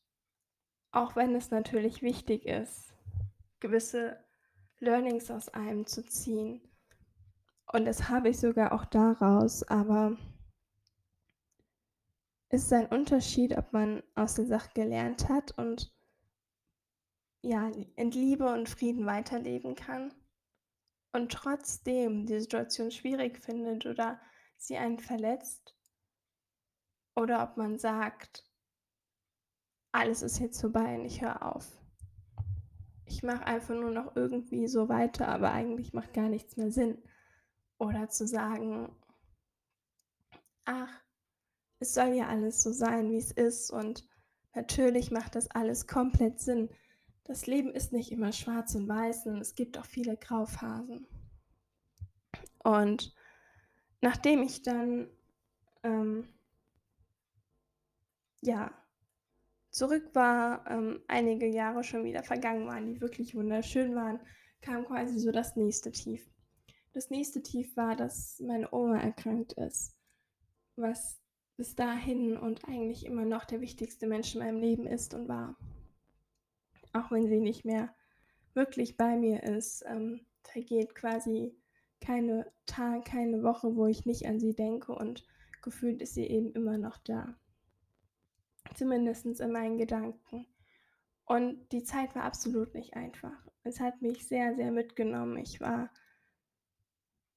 auch 0.92 1.16
wenn 1.16 1.36
es 1.36 1.52
natürlich 1.52 2.02
wichtig 2.02 2.46
ist, 2.46 2.94
gewisse 3.60 4.24
Learnings 4.80 5.32
aus 5.32 5.50
einem 5.50 5.86
zu 5.86 6.06
ziehen. 6.06 6.62
Und 7.74 7.86
das 7.86 8.08
habe 8.08 8.30
ich 8.30 8.40
sogar 8.40 8.72
auch 8.72 8.86
daraus, 8.86 9.64
aber 9.64 10.16
ist 12.50 12.72
ein 12.72 12.86
Unterschied, 12.86 13.58
ob 13.58 13.74
man 13.74 14.04
aus 14.14 14.36
der 14.36 14.46
Sache 14.46 14.70
gelernt 14.76 15.28
hat 15.28 15.58
und 15.58 15.92
ja, 17.42 17.72
in 17.96 18.12
Liebe 18.12 18.54
und 18.54 18.70
Frieden 18.70 19.08
weiterleben 19.08 19.74
kann 19.74 20.14
und 21.14 21.32
trotzdem 21.32 22.28
die 22.28 22.40
Situation 22.40 22.92
schwierig 22.92 23.40
findet 23.40 23.88
oder 23.88 24.22
sie 24.56 24.78
einen 24.78 25.00
verletzt 25.00 25.76
oder 27.16 27.42
ob 27.42 27.58
man 27.58 27.80
sagt, 27.80 28.46
alles 29.92 30.22
ist 30.22 30.38
jetzt 30.38 30.62
vorbei 30.62 30.94
und 30.94 31.06
ich 31.06 31.24
höre 31.24 31.44
auf. 31.44 31.82
Ich 33.06 33.24
mache 33.24 33.48
einfach 33.48 33.74
nur 33.74 33.92
noch 33.92 34.16
irgendwie 34.16 34.68
so 34.68 34.90
weiter, 34.90 35.28
aber 35.28 35.52
eigentlich 35.52 35.92
macht 35.94 36.14
gar 36.14 36.30
nichts 36.30 36.56
mehr 36.56 36.72
Sinn. 36.72 37.02
Oder 37.84 38.08
zu 38.08 38.26
sagen, 38.26 38.96
ach, 40.63 41.04
es 41.80 41.93
soll 41.93 42.13
ja 42.13 42.28
alles 42.28 42.63
so 42.63 42.72
sein, 42.72 43.12
wie 43.12 43.17
es 43.17 43.32
ist 43.32 43.72
und 43.72 44.08
natürlich 44.56 45.12
macht 45.12 45.36
das 45.36 45.52
alles 45.52 45.86
komplett 45.86 46.39
Sinn. 46.39 46.69
Das 47.26 47.46
Leben 47.46 47.72
ist 47.72 47.91
nicht 47.91 48.13
immer 48.13 48.32
schwarz 48.32 48.74
und 48.76 48.88
weiß 48.88 49.26
und 49.26 49.41
es 49.41 49.56
gibt 49.56 49.78
auch 49.78 49.86
viele 49.86 50.15
Grauphasen. 50.15 51.06
Und 52.63 53.13
nachdem 54.00 54.43
ich 54.43 54.62
dann 54.62 55.10
ähm, 55.84 56.30
ja 58.39 58.72
zurück 59.72 60.10
war, 60.13 60.65
ähm, 60.72 61.04
einige 61.10 61.48
Jahre 61.48 61.84
schon 61.84 62.06
wieder 62.06 62.24
vergangen 62.24 62.65
waren, 62.65 62.86
die 62.86 63.02
wirklich 63.02 63.36
wunderschön 63.36 63.93
waren, 63.93 64.22
kam 64.62 64.86
quasi 64.86 65.19
so 65.19 65.34
das 65.34 65.58
nächste 65.58 65.91
Tief. 65.91 66.33
Das 66.94 67.10
nächste 67.10 67.42
Tief 67.42 67.76
war, 67.76 67.96
dass 67.96 68.40
meine 68.40 68.72
Oma 68.72 69.00
erkrankt 69.00 69.54
ist, 69.54 69.96
was 70.76 71.20
bis 71.58 71.76
dahin 71.76 72.38
und 72.38 72.66
eigentlich 72.66 73.06
immer 73.06 73.26
noch 73.26 73.46
der 73.46 73.62
wichtigste 73.62 74.08
Mensch 74.08 74.34
in 74.36 74.42
meinem 74.42 74.60
Leben 74.60 74.88
ist 74.88 75.14
und 75.14 75.28
war. 75.28 75.58
Auch 76.94 77.12
wenn 77.12 77.28
sie 77.28 77.40
nicht 77.40 77.66
mehr 77.66 77.94
wirklich 78.54 78.98
bei 78.98 79.18
mir 79.18 79.44
ist, 79.44 79.84
ähm, 79.88 80.26
vergeht 80.44 80.94
quasi 80.96 81.56
keine 82.00 82.52
Tag, 82.66 83.06
keine 83.06 83.44
Woche, 83.44 83.76
wo 83.76 83.88
ich 83.88 84.06
nicht 84.06 84.28
an 84.28 84.40
sie 84.40 84.54
denke 84.54 84.94
und 84.94 85.26
gefühlt 85.62 86.02
ist 86.02 86.14
sie 86.14 86.28
eben 86.28 86.52
immer 86.54 86.78
noch 86.78 86.98
da. 86.98 87.36
Zumindest 88.76 89.26
in 89.26 89.52
meinen 89.52 89.78
Gedanken. 89.78 90.46
Und 91.26 91.72
die 91.72 91.84
Zeit 91.84 92.16
war 92.16 92.24
absolut 92.24 92.74
nicht 92.74 92.96
einfach. 92.96 93.48
Es 93.64 93.80
hat 93.80 94.02
mich 94.02 94.28
sehr, 94.28 94.56
sehr 94.56 94.72
mitgenommen. 94.72 95.38
Ich 95.38 95.62
war, 95.62 95.90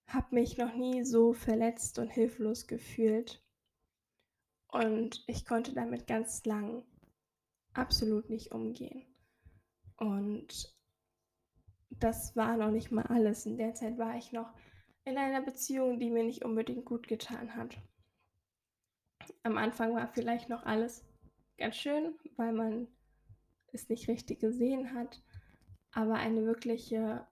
habe 0.09 0.35
mich 0.35 0.57
noch 0.57 0.75
nie 0.75 1.05
so 1.05 1.33
verletzt 1.33 1.99
und 1.99 2.09
hilflos 2.09 2.67
gefühlt. 2.67 3.43
Und 4.69 5.25
ich 5.27 5.45
konnte 5.45 5.73
damit 5.75 6.07
ganz 6.07 6.45
lang 6.45 6.85
absolut 7.73 8.31
nicht 8.31 8.53
umgehen. 8.53 9.05
Und 9.97 10.75
das 11.91 12.37
war 12.37 12.57
noch 12.57 12.71
nicht 12.71 12.91
mal 12.91 13.07
alles. 13.07 13.47
In 13.47 13.57
der 13.57 13.75
Zeit 13.75 13.99
war 13.99 14.17
ich 14.17 14.33
noch 14.33 14.53
in 15.05 15.19
einer 15.19 15.41
Beziehung, 15.41 15.99
die 15.99 16.11
mir 16.11 16.25
nicht 16.25 16.45
unbedingt 16.45 16.85
gut 16.85 17.09
getan 17.09 17.55
hat. 17.55 17.79
Am 19.43 19.57
Anfang 19.57 19.95
war 19.95 20.09
vielleicht 20.09 20.49
noch 20.49 20.65
alles 20.65 21.05
ganz 21.59 21.77
schön, 21.77 22.15
weil 22.37 22.53
man 22.53 22.89
es 23.73 23.89
nicht 23.89 24.09
richtig 24.09 24.41
gesehen 24.41 24.95
hat. 24.95 25.23
Aber 25.93 26.15
eine 26.15 26.45
wirkliche 26.45 27.27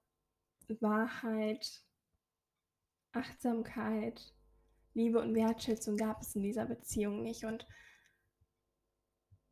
Wahrheit, 0.81 1.85
Achtsamkeit, 3.14 4.35
Liebe 4.94 5.20
und 5.20 5.35
Wertschätzung 5.35 5.96
gab 5.96 6.20
es 6.22 6.35
in 6.35 6.42
dieser 6.42 6.66
Beziehung 6.66 7.22
nicht. 7.22 7.44
Und 7.44 7.66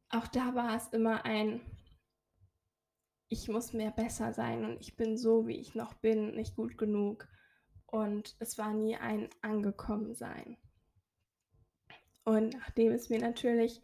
auch 0.08 0.28
da 0.28 0.54
war 0.54 0.76
es 0.76 0.88
immer 0.88 1.24
ein, 1.24 1.60
ich 3.28 3.48
muss 3.48 3.72
mehr 3.72 3.90
besser 3.90 4.32
sein 4.32 4.64
und 4.64 4.80
ich 4.80 4.96
bin 4.96 5.16
so, 5.16 5.46
wie 5.46 5.56
ich 5.56 5.74
noch 5.74 5.94
bin, 5.94 6.34
nicht 6.34 6.54
gut 6.54 6.76
genug. 6.78 7.28
Und 7.86 8.36
es 8.38 8.56
war 8.58 8.72
nie 8.72 8.96
ein 8.96 9.28
Angekommensein. 9.42 10.56
Und 12.24 12.54
nachdem 12.54 12.92
es 12.92 13.10
mir 13.10 13.18
natürlich 13.18 13.82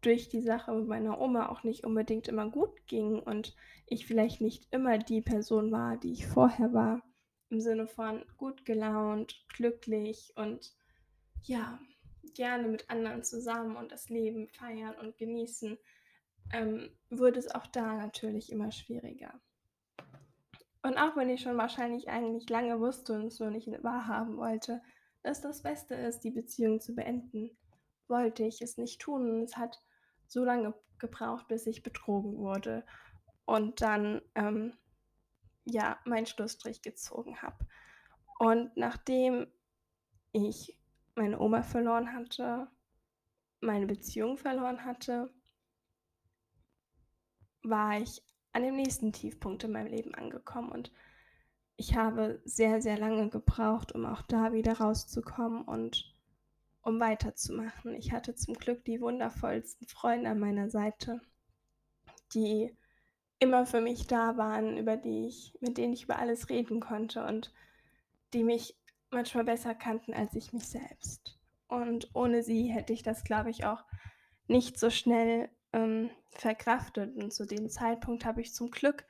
durch 0.00 0.28
die 0.28 0.40
Sache 0.40 0.72
mit 0.72 0.86
meiner 0.86 1.20
Oma 1.20 1.48
auch 1.48 1.64
nicht 1.64 1.84
unbedingt 1.84 2.28
immer 2.28 2.50
gut 2.50 2.86
ging 2.86 3.18
und 3.18 3.54
ich 3.86 4.06
vielleicht 4.06 4.40
nicht 4.40 4.72
immer 4.72 4.98
die 4.98 5.22
Person 5.22 5.70
war, 5.70 5.96
die 5.96 6.12
ich 6.12 6.26
vorher 6.26 6.72
war, 6.72 7.02
im 7.50 7.60
Sinne 7.60 7.86
von 7.86 8.24
gut 8.36 8.64
gelaunt, 8.64 9.44
glücklich 9.48 10.32
und 10.36 10.72
ja, 11.42 11.78
gerne 12.34 12.68
mit 12.68 12.90
anderen 12.90 13.24
zusammen 13.24 13.76
und 13.76 13.90
das 13.92 14.10
Leben 14.10 14.48
feiern 14.48 14.94
und 14.96 15.16
genießen, 15.16 15.78
ähm, 16.52 16.90
wurde 17.10 17.38
es 17.38 17.54
auch 17.54 17.66
da 17.66 17.94
natürlich 17.94 18.52
immer 18.52 18.70
schwieriger. 18.70 19.40
Und 20.82 20.96
auch 20.96 21.16
wenn 21.16 21.30
ich 21.30 21.42
schon 21.42 21.56
wahrscheinlich 21.56 22.08
eigentlich 22.08 22.48
lange 22.48 22.80
wusste 22.80 23.14
und 23.14 23.26
es 23.26 23.40
nur 23.40 23.50
nicht 23.50 23.68
wahrhaben 23.82 24.36
wollte, 24.36 24.80
dass 25.22 25.40
das 25.40 25.62
Beste 25.62 25.94
ist, 25.94 26.20
die 26.20 26.30
Beziehung 26.30 26.80
zu 26.80 26.94
beenden, 26.94 27.50
wollte 28.06 28.44
ich 28.44 28.62
es 28.62 28.78
nicht 28.78 29.00
tun. 29.00 29.28
Und 29.28 29.42
es 29.42 29.56
hat 29.56 29.82
so 30.26 30.44
lange 30.44 30.74
gebraucht, 30.98 31.48
bis 31.48 31.66
ich 31.66 31.82
betrogen 31.82 32.38
wurde 32.38 32.84
und 33.44 33.80
dann 33.80 34.20
ähm, 34.34 34.74
ja 35.70 35.98
meinen 36.04 36.26
Schlussstrich 36.26 36.82
gezogen 36.82 37.42
habe. 37.42 37.66
Und 38.38 38.76
nachdem 38.76 39.46
ich 40.32 40.78
meine 41.14 41.40
Oma 41.40 41.62
verloren 41.62 42.12
hatte, 42.12 42.68
meine 43.60 43.86
Beziehung 43.86 44.38
verloren 44.38 44.84
hatte, 44.84 45.32
war 47.62 48.00
ich 48.00 48.22
an 48.52 48.62
dem 48.62 48.76
nächsten 48.76 49.12
Tiefpunkt 49.12 49.64
in 49.64 49.72
meinem 49.72 49.88
Leben 49.88 50.14
angekommen 50.14 50.70
und 50.70 50.92
ich 51.76 51.94
habe 51.94 52.40
sehr, 52.44 52.82
sehr 52.82 52.98
lange 52.98 53.28
gebraucht, 53.30 53.92
um 53.92 54.04
auch 54.04 54.22
da 54.22 54.52
wieder 54.52 54.78
rauszukommen 54.78 55.62
und 55.62 56.12
um 56.82 56.98
weiterzumachen. 56.98 57.94
Ich 57.94 58.10
hatte 58.10 58.34
zum 58.34 58.54
Glück 58.54 58.84
die 58.84 59.00
wundervollsten 59.00 59.86
Freunde 59.86 60.30
an 60.30 60.40
meiner 60.40 60.70
Seite, 60.70 61.20
die 62.34 62.76
immer 63.40 63.66
für 63.66 63.80
mich 63.80 64.06
da 64.06 64.36
waren, 64.36 64.76
über 64.76 64.96
die 64.96 65.26
ich 65.28 65.56
mit 65.60 65.78
denen 65.78 65.92
ich 65.92 66.04
über 66.04 66.18
alles 66.18 66.48
reden 66.48 66.80
konnte 66.80 67.24
und 67.24 67.52
die 68.34 68.44
mich 68.44 68.76
manchmal 69.10 69.44
besser 69.44 69.74
kannten 69.74 70.12
als 70.14 70.34
ich 70.34 70.52
mich 70.52 70.68
selbst. 70.68 71.38
Und 71.68 72.10
ohne 72.14 72.42
sie 72.42 72.66
hätte 72.68 72.92
ich 72.92 73.02
das, 73.02 73.24
glaube 73.24 73.50
ich, 73.50 73.64
auch 73.64 73.84
nicht 74.48 74.78
so 74.78 74.90
schnell, 74.90 75.50
ähm, 75.72 76.10
verkraftet. 76.30 77.16
Und 77.16 77.32
zu 77.32 77.46
dem 77.46 77.68
Zeitpunkt 77.68 78.24
habe 78.24 78.40
ich 78.40 78.54
zum 78.54 78.70
Glück 78.70 79.04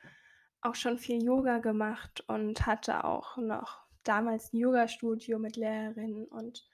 auch 0.61 0.75
schon 0.75 0.99
viel 0.99 1.23
Yoga 1.23 1.59
gemacht 1.59 2.25
und 2.29 2.67
hatte 2.67 3.05
auch 3.05 3.37
noch 3.37 3.81
damals 4.05 4.53
'n 4.53 4.59
Yogastudio 4.59 5.39
mit 5.39 5.57
Lehrerinnen 5.57 6.27
und 6.27 6.67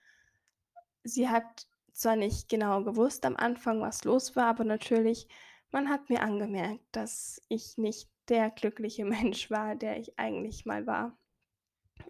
sie 1.05 1.29
hat 1.29 1.67
zwar 1.93 2.17
nicht 2.17 2.49
genau 2.49 2.83
gewusst 2.83 3.25
am 3.27 3.37
Anfang, 3.37 3.81
was 3.81 4.05
los 4.05 4.35
war, 4.37 4.47
aber 4.47 4.65
natürlich, 4.65 5.29
man 5.75 5.91
hat 5.91 6.09
mir 6.09 6.23
angemerkt, 6.23 6.85
dass 6.93 7.43
ich 7.49 7.77
nicht 7.77 8.09
der 8.29 8.51
glückliche 8.51 9.05
Mensch 9.17 9.51
war, 9.51 9.75
der 9.75 9.99
ich 9.99 10.19
eigentlich 10.19 10.65
mal 10.65 10.87
war. 10.87 11.19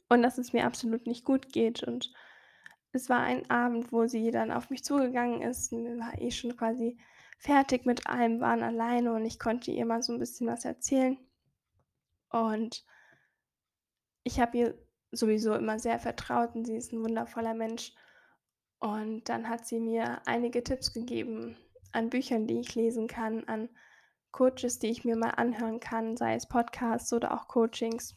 Und 0.09 0.22
dass 0.22 0.38
es 0.38 0.53
mir 0.53 0.66
absolut 0.66 1.07
nicht 1.07 1.24
gut 1.24 1.50
geht. 1.53 1.83
Und 1.83 2.12
es 2.92 3.09
war 3.09 3.20
ein 3.20 3.50
Abend, 3.50 3.90
wo 3.90 4.07
sie 4.07 4.31
dann 4.31 4.53
auf 4.53 4.70
mich 4.70 4.85
zugegangen 4.85 5.42
ist 5.42 5.72
wir 5.72 5.98
war 5.98 6.20
eh 6.20 6.31
schon 6.31 6.57
quasi 6.57 6.98
fertig 7.38 7.87
mit 7.87 8.07
allem, 8.07 8.40
waren 8.40 8.62
alleine 8.62 9.12
und 9.14 9.24
ich 9.24 9.38
konnte 9.40 9.70
ihr 9.70 9.87
mal 9.87 10.03
so 10.03 10.12
'n 10.12 10.18
bisschen 10.18 10.46
was 10.46 10.64
erzählen. 10.64 11.18
Und 12.31 12.85
ich 14.24 14.40
habe 14.40 14.59
ihr 14.59 14.79
sowieso 15.11 15.55
immer 15.55 15.79
sehr 15.79 15.98
vertraut 15.98 16.55
und 16.55 16.66
sie 16.66 16.77
ist 16.77 16.92
'n 16.92 17.03
wundervoller 17.03 17.55
Mensch. 17.55 17.92
Und 18.79 19.29
dann 19.29 19.48
hat 19.48 19.66
sie 19.66 19.81
mir 19.81 20.20
einige 20.27 20.62
Tipps 20.62 20.92
gegeben 20.92 21.57
an 21.94 22.11
Büchern, 22.11 22.46
die 22.46 22.61
ich 22.61 22.74
lesen 22.74 23.07
kann, 23.07 23.44
an 23.44 23.68
Coaches, 24.33 24.78
die 24.78 24.88
ich 24.88 25.04
mir 25.04 25.16
mal 25.16 25.30
anhören 25.30 25.80
kann, 25.80 26.16
sei 26.16 26.35
es 26.35 26.48
Podcasts 26.48 27.12
oder 27.12 27.33
auch 27.33 27.48
Coachings. 27.48 28.14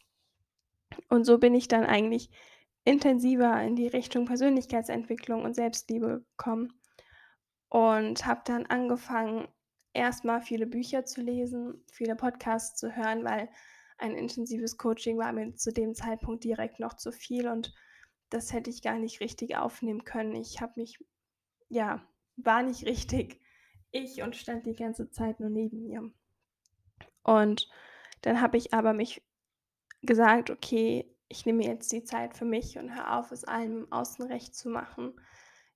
Und 1.08 1.24
so 1.24 1.38
bin 1.38 1.54
ich 1.54 1.68
dann 1.68 1.84
eigentlich 1.84 2.30
intensiver 2.84 3.62
in 3.62 3.76
die 3.76 3.86
Richtung 3.86 4.24
Persönlichkeitsentwicklung 4.24 5.44
und 5.44 5.54
Selbstliebe 5.54 6.24
gekommen 6.36 6.72
und 7.68 8.26
habe 8.26 8.40
dann 8.44 8.66
angefangen, 8.66 9.46
erst 9.92 10.24
mal 10.24 10.40
viele 10.40 10.66
Bücher 10.66 11.04
zu 11.04 11.20
lesen, 11.20 11.84
viele 11.92 12.16
Podcasts 12.16 12.78
zu 12.78 12.96
hören, 12.96 13.24
weil 13.24 13.48
ein 13.98 14.14
intensives 14.14 14.76
Coaching 14.76 15.18
war 15.18 15.32
mir 15.32 15.54
zu 15.54 15.72
dem 15.72 15.94
Zeitpunkt 15.94 16.44
direkt 16.44 16.80
noch 16.80 16.94
zu 16.94 17.12
viel 17.12 17.48
und 17.48 17.74
das 18.30 18.52
hätte 18.52 18.70
ich 18.70 18.82
gar 18.82 18.98
nicht 18.98 19.20
richtig 19.20 19.56
aufnehmen 19.56 20.04
können. 20.04 20.34
Ich 20.34 20.60
habe 20.60 20.74
mich 20.76 20.98
ja, 21.68 22.02
war 22.36 22.62
nicht 22.62 22.86
richtig 22.86 23.40
ich 23.92 24.22
und 24.22 24.36
stand 24.36 24.66
die 24.66 24.74
ganze 24.74 25.10
Zeit 25.10 25.40
nur 25.40 25.50
neben 25.50 25.82
mir. 25.82 26.10
Und 27.22 27.68
dann 28.22 28.40
habe 28.40 28.56
ich 28.56 28.74
aber 28.74 28.92
mich 28.92 29.22
gesagt: 30.02 30.50
„Okay, 30.50 31.14
ich 31.28 31.46
nehme 31.46 31.64
jetzt 31.64 31.92
die 31.92 32.04
Zeit 32.04 32.36
für 32.36 32.44
mich 32.44 32.78
und 32.78 32.94
höre 32.94 33.16
auf, 33.18 33.32
es 33.32 33.44
allen 33.44 33.84
im 33.84 33.92
Außen 33.92 34.26
recht 34.26 34.54
zu 34.54 34.68
machen. 34.70 35.20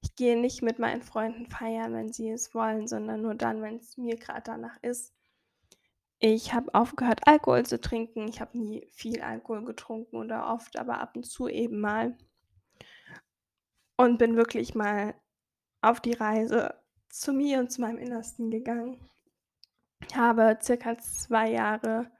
Ich 0.02 0.16
gehe 0.16 0.40
nicht 0.40 0.62
mit 0.62 0.78
meinen 0.78 1.02
Freunden 1.02 1.46
feiern, 1.46 1.94
wenn 1.94 2.12
sie 2.12 2.30
es 2.30 2.54
wollen, 2.54 2.88
sondern 2.88 3.22
nur 3.22 3.34
dann, 3.34 3.62
wenn's 3.62 3.96
mir 3.96 4.16
grad 4.16 4.48
danach 4.48 4.78
ist.“ 4.82 5.14
Ich 6.20 6.54
habe 6.54 6.74
aufgehört, 6.74 7.26
Alkohol 7.26 7.66
zu 7.66 7.78
trinken. 7.78 8.26
Ich 8.26 8.40
habe 8.40 8.56
nie 8.56 8.86
viel 8.92 9.20
Alkohol 9.20 9.62
getrunken 9.64 10.16
oder 10.16 10.50
oft, 10.50 10.78
aber 10.78 11.00
ab 11.00 11.16
und 11.16 11.26
zu 11.26 11.48
eben 11.48 11.80
mal. 11.80 12.16
Und 13.96 14.18
bin 14.18 14.36
wirklich 14.36 14.74
mal 14.74 15.14
auf 15.82 16.00
die 16.00 16.14
Reise 16.14 16.81
zu 17.12 17.32
mir 17.32 17.60
und 17.60 17.70
zu 17.70 17.80
meinem 17.80 17.98
Innersten 17.98 18.50
gegangen. 18.50 18.98
Habe 20.14 20.58
circa 20.60 20.98
2 20.98 21.50
Jahre 21.50 22.10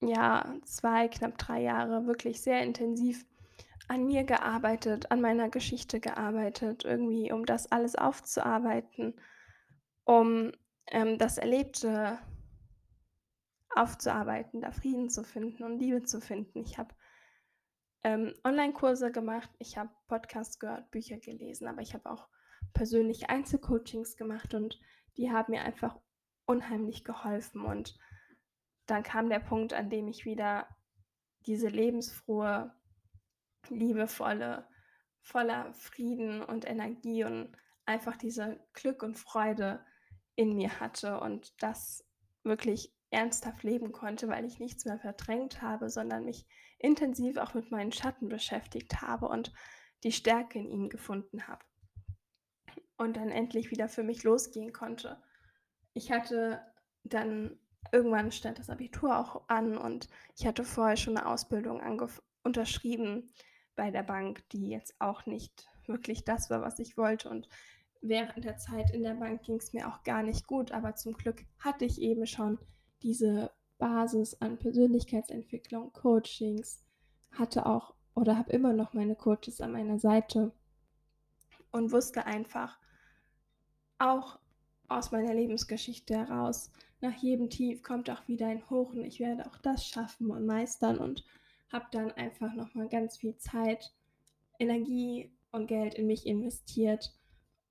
ja, 0.00 0.54
2, 0.64 1.08
knapp 1.08 1.38
3 1.38 1.60
Jahre 1.60 2.06
wirklich 2.06 2.40
sehr 2.40 2.62
intensiv 2.62 3.26
an 3.88 4.06
mir 4.06 4.24
gearbeitet, 4.24 5.10
an 5.10 5.20
meiner 5.20 5.48
Geschichte 5.48 5.98
gearbeitet, 5.98 6.84
irgendwie, 6.84 7.32
um 7.32 7.46
das 7.46 7.72
alles 7.72 7.96
aufzuarbeiten, 7.96 9.14
um, 10.04 10.52
ähm, 10.86 11.18
das 11.18 11.38
Erlebte 11.38 12.18
aufzuarbeiten, 13.74 14.60
da 14.60 14.72
Frieden 14.72 15.10
zu 15.10 15.24
finden 15.24 15.64
und 15.64 15.78
Liebe 15.78 16.02
zu 16.02 16.20
finden. 16.20 16.60
Ich 16.60 16.78
habe, 16.78 16.94
ähm, 18.04 18.34
Onlinekurse 18.44 19.10
gemacht, 19.10 19.50
ich 19.58 19.78
habe 19.78 19.90
Podcasts 20.06 20.58
gehört, 20.58 20.90
Bücher 20.90 21.18
gelesen, 21.18 21.66
aber 21.66 21.80
ich 21.80 21.94
habe 21.94 22.10
auch 22.10 22.28
persönliche 22.74 23.28
Einzelcoachings 23.28 24.16
gemacht 24.16 24.54
und 24.54 24.80
die 25.16 25.30
haben 25.30 25.52
mir 25.52 25.62
einfach 25.62 25.98
unheimlich 26.46 27.04
geholfen. 27.04 27.64
Und 27.64 27.98
dann 28.86 29.02
kam 29.02 29.28
der 29.28 29.40
Punkt, 29.40 29.72
an 29.72 29.90
dem 29.90 30.08
ich 30.08 30.24
wieder 30.24 30.68
diese 31.46 31.68
lebensfrohe, 31.68 32.74
liebevolle, 33.68 34.66
voller 35.20 35.72
Frieden 35.74 36.42
und 36.42 36.66
Energie 36.66 37.24
und 37.24 37.54
einfach 37.84 38.16
diese 38.16 38.60
Glück 38.72 39.02
und 39.02 39.18
Freude 39.18 39.84
in 40.36 40.54
mir 40.54 40.80
hatte 40.80 41.20
und 41.20 41.60
das 41.62 42.04
wirklich 42.44 42.94
ernsthaft 43.10 43.62
leben 43.62 43.92
konnte, 43.92 44.28
weil 44.28 44.44
ich 44.44 44.58
nichts 44.58 44.84
mehr 44.84 44.98
verdrängt 44.98 45.62
habe, 45.62 45.90
sondern 45.90 46.24
mich 46.24 46.46
intensiv 46.78 47.38
auch 47.38 47.54
mit 47.54 47.70
meinen 47.70 47.92
Schatten 47.92 48.28
beschäftigt 48.28 49.00
habe 49.00 49.28
und 49.28 49.52
die 50.04 50.12
Stärke 50.12 50.58
in 50.58 50.70
ihnen 50.70 50.88
gefunden 50.88 51.48
habe. 51.48 51.64
Und 52.98 53.16
dann 53.16 53.30
endlich 53.30 53.70
wieder 53.70 53.88
für 53.88 54.02
mich 54.02 54.24
losgehen 54.24 54.72
konnte. 54.72 55.22
Ich 55.94 56.10
hatte 56.12 56.60
dann 57.04 57.58
irgendwann 57.92 58.32
stand 58.32 58.58
das 58.58 58.70
Abitur 58.70 59.18
auch 59.18 59.48
an 59.48 59.78
und 59.78 60.08
ich 60.36 60.46
hatte 60.46 60.64
vorher 60.64 60.96
schon 60.96 61.14
'ne 61.14 61.26
Ausbildung 61.26 61.80
unterschrieben 62.42 63.30
bei 63.76 63.90
der 63.92 64.02
Bank, 64.02 64.48
die 64.50 64.68
jetzt 64.70 64.96
auch 65.00 65.26
nicht 65.26 65.68
wirklich 65.86 66.24
das 66.24 66.50
war, 66.50 66.60
was 66.60 66.80
ich 66.80 66.96
wollte. 66.96 67.30
Und 67.30 67.48
während 68.02 68.44
der 68.44 68.56
Zeit 68.58 68.90
in 68.90 69.04
der 69.04 69.14
Bank 69.14 69.42
ging's 69.44 69.72
mir 69.72 69.88
auch 69.88 70.02
gar 70.02 70.24
nicht 70.24 70.46
gut, 70.48 70.72
aber 70.72 70.96
zum 70.96 71.14
Glück 71.14 71.44
hatte 71.60 71.84
ich 71.84 72.00
eben 72.02 72.26
schon 72.26 72.58
diese 73.02 73.52
Basis 73.78 74.34
an 74.40 74.58
Persönlichkeitsentwicklung, 74.58 75.92
Coachings, 75.92 76.82
hatte 77.30 77.64
auch 77.66 77.94
oder 78.16 78.36
habe 78.36 78.50
immer 78.52 78.72
noch 78.72 78.92
meine 78.92 79.14
Coaches 79.14 79.60
an 79.60 79.70
meiner 79.72 80.00
Seite 80.00 80.52
und 81.72 81.92
wusste 81.92 82.26
einfach 82.26 82.78
auch 83.98 84.38
aus 84.88 85.12
meiner 85.12 85.34
Lebensgeschichte 85.34 86.14
heraus, 86.16 86.70
nach 87.00 87.14
jedem 87.14 87.50
Tief 87.50 87.82
kommt 87.82 88.10
auch 88.10 88.26
wieder 88.26 88.48
ein 88.48 88.68
Hoch 88.70 88.90
und 88.92 89.04
ich 89.04 89.20
werde 89.20 89.46
auch 89.46 89.58
das 89.58 89.86
schaffen 89.86 90.30
und 90.30 90.46
meistern 90.46 90.98
und 90.98 91.24
habe 91.72 91.86
dann 91.92 92.10
einfach 92.12 92.54
noch 92.54 92.74
mal 92.74 92.88
ganz 92.88 93.18
viel 93.18 93.36
Zeit, 93.36 93.92
Energie 94.58 95.30
und 95.52 95.66
Geld 95.66 95.94
in 95.94 96.06
mich 96.06 96.26
investiert, 96.26 97.14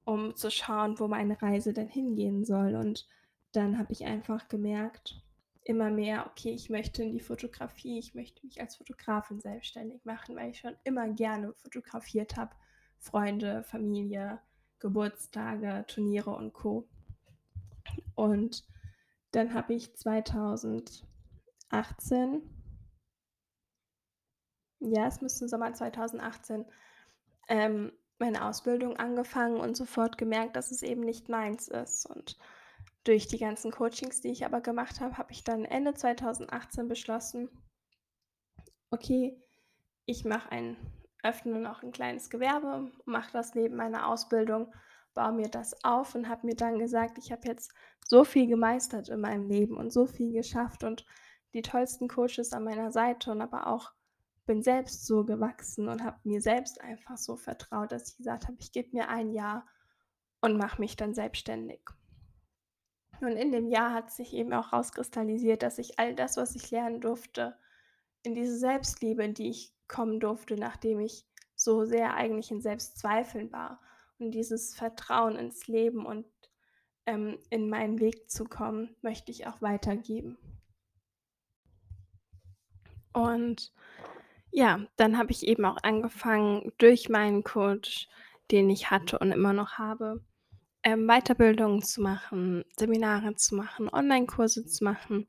um 0.06 0.36
zu 0.36 0.50
schauen, 0.50 1.00
wo 1.00 1.08
meine 1.08 1.42
Reise 1.42 1.74
denn 1.74 1.90
hingehen 1.90 2.46
soll. 2.46 2.76
Und 2.76 3.08
dann 3.52 3.78
habe 3.78 3.92
ich 3.92 4.06
einfach 4.06 4.48
gemerkt, 4.48 5.22
immer 5.64 5.90
mehr: 5.90 6.28
„Okay, 6.28 6.52
ich 6.52 6.70
möchte 6.70 7.04
in 7.04 7.12
die 7.12 7.20
Fotografie, 7.20 8.00
ich 8.00 8.16
möchte 8.16 8.46
mich 8.46 8.62
als 8.62 8.78
Fotografin 8.78 9.42
selbstständig 9.42 10.06
machen“, 10.06 10.36
weil 10.36 10.52
ich 10.52 10.60
schon 10.60 10.78
immer 10.86 11.10
gerne 11.10 11.54
fotografiert 11.54 12.38
habe, 12.38 12.56
Freunde, 13.00 13.64
Familie, 13.64 14.40
Geburtstage, 14.80 15.86
Turniere 15.88 16.32
und 16.32 16.54
Co. 16.54 16.88
Und 18.16 18.66
dann 19.32 19.54
habe 19.54 19.74
ich 19.74 19.96
2018 19.96 22.42
ja, 24.80 25.08
es 25.08 25.22
müsste 25.22 25.48
Sommer 25.48 25.74
2018, 25.74 26.66
ähm, 27.50 27.92
meine 28.20 28.46
Ausbildung 28.46 28.98
angefangen 28.98 29.60
und 29.60 29.78
sofort 29.78 30.18
gemerkt, 30.18 30.56
dass 30.56 30.72
es 30.72 30.82
eben 30.82 31.02
nicht 31.02 31.30
meins 31.30 31.68
ist. 31.68 32.06
Und 32.06 32.38
durch 33.04 33.28
die 33.28 33.38
ganzen 33.38 33.72
Coachings, 33.72 34.22
die 34.22 34.30
ich 34.30 34.46
aber 34.46 34.62
gemacht 34.62 35.00
habe, 35.00 35.18
habe 35.18 35.32
ich 35.32 35.44
dann 35.44 35.66
Ende 35.66 35.94
2018 35.94 36.88
beschlossen: 36.88 37.50
„Okay, 38.90 39.40
ich 40.06 40.26
mache 40.26 40.52
ein 40.52 40.78
öffne 41.24 41.60
noch 41.60 41.84
'n 41.84 41.92
kleines 41.92 42.30
Gewerbe, 42.30 42.92
mache 43.06 43.32
das 43.34 43.56
neben 43.56 43.76
meiner 43.76 44.08
Ausbildung, 44.08 44.74
baue 45.14 45.34
mir 45.34 45.50
das 45.50 45.84
auf“ 45.84 46.16
und 46.16 46.30
habe 46.30 46.46
mir 46.48 46.56
dann 46.56 46.80
gesagt: 46.80 47.18
„Ich 47.18 47.32
habe 47.32 47.48
jetzt 47.48 47.74
so 48.06 48.24
viel 48.24 48.48
gemeistert 48.48 49.10
in 49.10 49.22
meinem 49.22 49.48
Leben 49.50 49.78
und 49.78 49.92
so 49.94 50.06
viel 50.08 50.34
geschafft 50.34 50.84
und 50.84 51.06
die 51.54 51.62
tollsten 51.64 52.08
Coaches 52.08 52.54
an 52.54 52.64
meiner 52.66 52.92
Seite 52.92 53.32
und 53.32 53.42
aber 53.42 53.68
auch 53.68 53.94
bin 54.46 54.64
selbst 54.64 55.06
so 55.06 55.26
gewachsen 55.26 55.90
und 55.90 56.04
habe 56.04 56.20
mir 56.24 56.42
selbst 56.42 56.82
einfach 56.82 57.18
so 57.18 57.36
vertraut, 57.38 57.92
dass 57.92 58.10
ich 58.12 58.18
gesagt 58.18 58.46
habe: 58.48 58.58
„Ich 58.60 58.72
gebe 58.72 58.90
mir 58.96 59.10
1 59.10 59.32
Jahr 59.34 59.66
und 60.42 60.58
mache 60.58 60.82
mich 60.82 60.96
dann 60.98 61.14
selbstständig.“ 61.16 61.82
Und 63.22 63.32
in 63.36 63.52
dem 63.52 63.68
Jahr 63.68 63.94
hat 63.94 64.12
sich 64.12 64.34
eben 64.34 64.54
auch 64.54 64.74
rauskristallisiert, 64.74 65.64
dass 65.64 65.80
ich 65.80 65.98
all 66.00 66.14
das, 66.16 66.38
was 66.38 66.56
ich 66.56 66.70
lernen 66.72 67.02
durfte, 67.02 67.58
in 68.24 68.36
diese 68.36 68.58
Selbstliebe, 68.58 69.24
in 69.24 69.34
die 69.34 69.50
ich 69.50 69.74
kommen 69.88 70.20
durfte, 70.20 70.56
nachdem 70.56 71.00
ich 71.00 71.26
so 71.56 71.86
sehr 71.86 72.14
eigentlich 72.14 72.52
in 72.52 72.62
Selbstzweifeln 72.62 73.52
war 73.52 73.82
und 74.20 74.32
dieses 74.32 74.76
Vertrauen 74.76 75.36
ins 75.36 75.68
Leben 75.68 76.06
und, 76.06 76.26
ähm, 77.06 77.40
in 77.50 77.70
meinen 77.70 78.00
Weg 78.00 78.30
zu 78.30 78.46
kommen, 78.46 78.96
möchte 79.02 79.32
ich 79.32 79.48
auch 79.48 79.62
weitergeben. 79.62 80.38
Und 83.14 83.74
ja, 84.52 84.86
dann 84.96 85.18
habe 85.18 85.32
ich 85.32 85.48
eben 85.48 85.66
auch 85.66 85.78
angefangen, 85.84 86.72
durch 86.78 87.10
meinen 87.10 87.44
Coach, 87.44 88.08
den 88.52 88.70
ich 88.70 88.92
hatte 88.92 89.20
und 89.20 89.32
immer 89.32 89.54
noch 89.54 89.74
habe, 89.74 90.24
ähm, 90.84 91.08
Weiterbildungen 91.08 91.82
zu 91.82 92.02
machen, 92.02 92.64
Seminare 92.78 93.36
zu 93.36 93.56
machen, 93.56 93.90
Onlinekurse 93.92 94.66
zu 94.66 94.84
machen, 94.84 95.28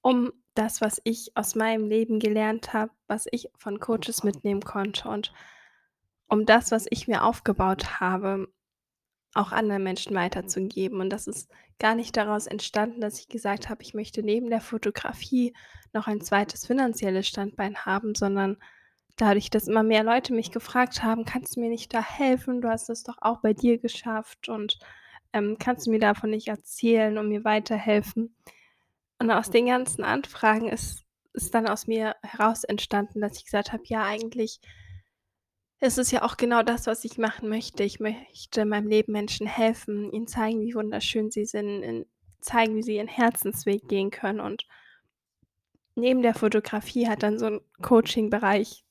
um 0.00 0.32
das, 0.58 0.80
was 0.80 1.00
ich 1.04 1.32
aus 1.36 1.54
meinem 1.54 1.88
Leben 1.88 2.18
gelernt 2.20 2.72
habe, 2.72 2.92
was 3.08 3.26
ich 3.30 3.48
von 3.58 3.80
Coaches 3.80 4.24
mitnehmen 4.24 4.62
konnte 4.62 5.08
und 5.08 5.32
um 6.28 6.46
das, 6.46 6.70
was 6.70 6.86
ich 6.90 7.08
mir 7.08 7.24
aufgebaut 7.24 8.00
habe, 8.00 8.48
auch 9.34 9.52
anderen 9.52 9.82
Menschen 9.84 10.14
weiterzugeben. 10.16 11.00
Und 11.00 11.10
das 11.10 11.26
ist 11.26 11.50
gar 11.78 11.94
nicht 11.94 12.16
daraus 12.16 12.46
entstanden, 12.46 13.00
dass 13.00 13.20
ich 13.20 13.28
gesagt 13.28 13.68
habe, 13.68 13.82
ich 13.82 13.94
möchte 13.94 14.22
neben 14.22 14.50
der 14.50 14.60
Fotografie 14.60 15.54
noch 15.92 16.06
ein 16.06 16.20
zweites 16.22 16.66
finanzielles 16.66 17.28
Standbein 17.28 17.76
haben, 17.86 18.14
sondern 18.14 18.56
dadurch, 19.16 19.50
dass 19.50 19.68
immer 19.68 19.82
mehr 19.82 20.04
Leute 20.04 20.34
mich 20.34 20.52
gefragt 20.52 21.02
haben: 21.02 21.24
„Kannst 21.24 21.56
du 21.56 21.60
mir 21.60 21.70
nicht 21.70 21.94
da 21.94 22.02
helfen? 22.02 22.60
Du 22.62 22.68
hast 22.68 22.90
es 22.90 23.02
doch 23.04 23.16
auch 23.20 23.40
bei 23.42 23.52
dir 23.54 23.78
geschafft 23.78 24.48
und, 24.48 24.78
ähm, 25.32 25.56
kannst 25.58 25.86
du 25.86 25.90
mir 25.90 26.00
davon 26.00 26.30
nicht 26.30 26.48
erzählen 26.48 27.18
und 27.18 27.28
mir 27.28 27.44
weiterhelfen?“ 27.44 28.34
Und 29.20 29.30
aus 29.30 29.50
den 29.50 29.66
ganzen 29.66 30.04
Anfragen 30.04 30.68
ist 30.68 31.04
ist 31.32 31.54
dann 31.54 31.68
aus 31.68 31.86
mir 31.86 32.16
heraus 32.22 32.64
entstanden, 32.64 33.20
dass 33.20 33.36
ich 33.36 33.44
gesagt 33.44 33.72
habe: 33.72 33.82
„Ja, 33.86 34.04
eigentlich 34.04 34.58
ist 35.82 35.98
es 35.98 36.10
ja 36.10 36.22
auch 36.22 36.38
genau 36.38 36.62
das, 36.62 36.86
was 36.86 37.04
ich 37.04 37.18
machen 37.18 37.48
möchte. 37.50 37.82
Ich 37.84 38.00
möchte 38.00 38.62
in 38.62 38.68
meinem 38.70 38.88
Leben 38.88 39.12
Menschen 39.12 39.46
helfen, 39.46 40.10
ihnen 40.10 40.26
zeigen, 40.26 40.62
wie 40.62 40.74
wunderschön 40.74 41.30
sie 41.30 41.44
sind, 41.44 42.06
zeigen, 42.40 42.76
wie 42.76 42.82
sie 42.82 42.96
ihren 42.96 43.08
Herzensweg 43.08 43.86
gehen 43.86 44.10
können.“ 44.10 44.40
Und 44.40 44.66
neben 45.96 46.22
der 46.22 46.34
Fotografie 46.34 47.08
hat 47.08 47.22
dann 47.22 47.38
so 47.38 47.46
'n 47.46 47.60
Coaching-Bereich 47.82 48.84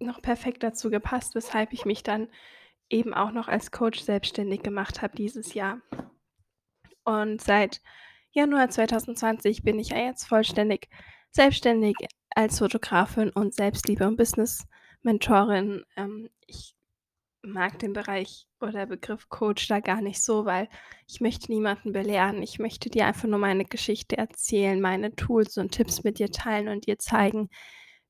noch 0.00 0.22
perfekt 0.22 0.62
dazu 0.62 0.90
gepasst, 0.90 1.34
weshalb 1.34 1.72
ich 1.72 1.84
mich 1.84 2.02
dann 2.02 2.28
eben 2.90 3.14
auch 3.14 3.32
noch 3.32 3.48
als 3.48 3.70
Coach 3.72 4.00
selbstständig 4.00 4.62
gemacht 4.62 5.02
habe 5.02 5.16
dieses 5.16 5.54
Jahr. 5.54 5.80
Und 7.04 7.40
seit 7.42 7.80
Januar 8.32 8.70
2020 8.70 9.62
bin 9.62 9.78
ich 9.78 9.90
ja 9.90 9.98
jetzt 9.98 10.24
vollständig 10.24 10.88
selbstständig 11.30 11.94
als 12.34 12.58
Fotografin 12.58 13.30
und 13.30 13.54
Selbstliebe 13.54 14.06
und 14.06 14.16
Business-Mentorin. 14.16 15.84
Ähm, 15.96 16.30
ich 16.46 16.74
mag 17.42 17.78
den 17.78 17.92
Bereich 17.92 18.46
oder 18.60 18.86
Begriff 18.86 19.28
Coach 19.28 19.68
da 19.68 19.80
gar 19.80 20.00
nicht 20.00 20.22
so, 20.22 20.46
weil 20.46 20.68
ich 21.06 21.20
möchte 21.20 21.52
niemanden 21.52 21.92
belehren. 21.92 22.42
Ich 22.42 22.58
möchte 22.58 22.88
dir 22.88 23.06
einfach 23.06 23.28
nur 23.28 23.38
meine 23.38 23.64
Geschichte 23.64 24.16
erzählen, 24.16 24.80
meine 24.80 25.14
Tools 25.14 25.58
und 25.58 25.72
Tipps 25.72 26.02
mit 26.04 26.18
dir 26.18 26.30
teilen 26.30 26.68
und 26.68 26.86
dir 26.86 26.98
zeigen, 26.98 27.50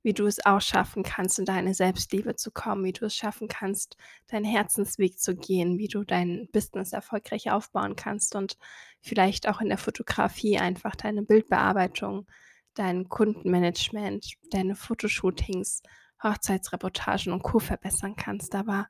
wie 0.03 0.13
du 0.15 0.27
es 0.27 0.45
auch 0.45 0.61
schaffen 0.61 1.03
kannst, 1.03 1.39
in 1.39 1.45
deine 1.45 1.75
Selbstliebe 1.75 2.37
zu 2.37 2.51
kommen, 2.51 2.85
wie 2.85 2.93
du 2.93 3.07
es 3.07 3.15
schaffen 3.17 3.49
kannst, 3.49 3.97
deinen 4.29 4.45
Herzensweg 4.45 5.19
zu 5.19 5.35
gehen, 5.37 5.79
wie 5.79 5.89
du 5.89 6.05
dein 6.05 6.49
Business 6.53 6.93
erfolgreich 6.93 7.51
aufbauen 7.51 7.97
kannst 7.97 8.35
und 8.37 8.57
vielleicht 9.01 9.49
auch 9.49 9.61
in 9.61 9.69
der 9.69 9.79
Fotografie 9.79 10.59
einfach 10.59 10.97
deine 10.97 11.23
Bildbearbeitung, 11.23 12.27
dein 12.75 13.09
Kundenmanagement, 13.09 14.35
deine 14.51 14.75
Fotoshootings, 14.77 15.83
Hochzeitsreportagen 16.23 17.33
und 17.33 17.43
Co. 17.43 17.59
verbessern 17.59 18.15
kannst. 18.17 18.55
Aber, 18.55 18.89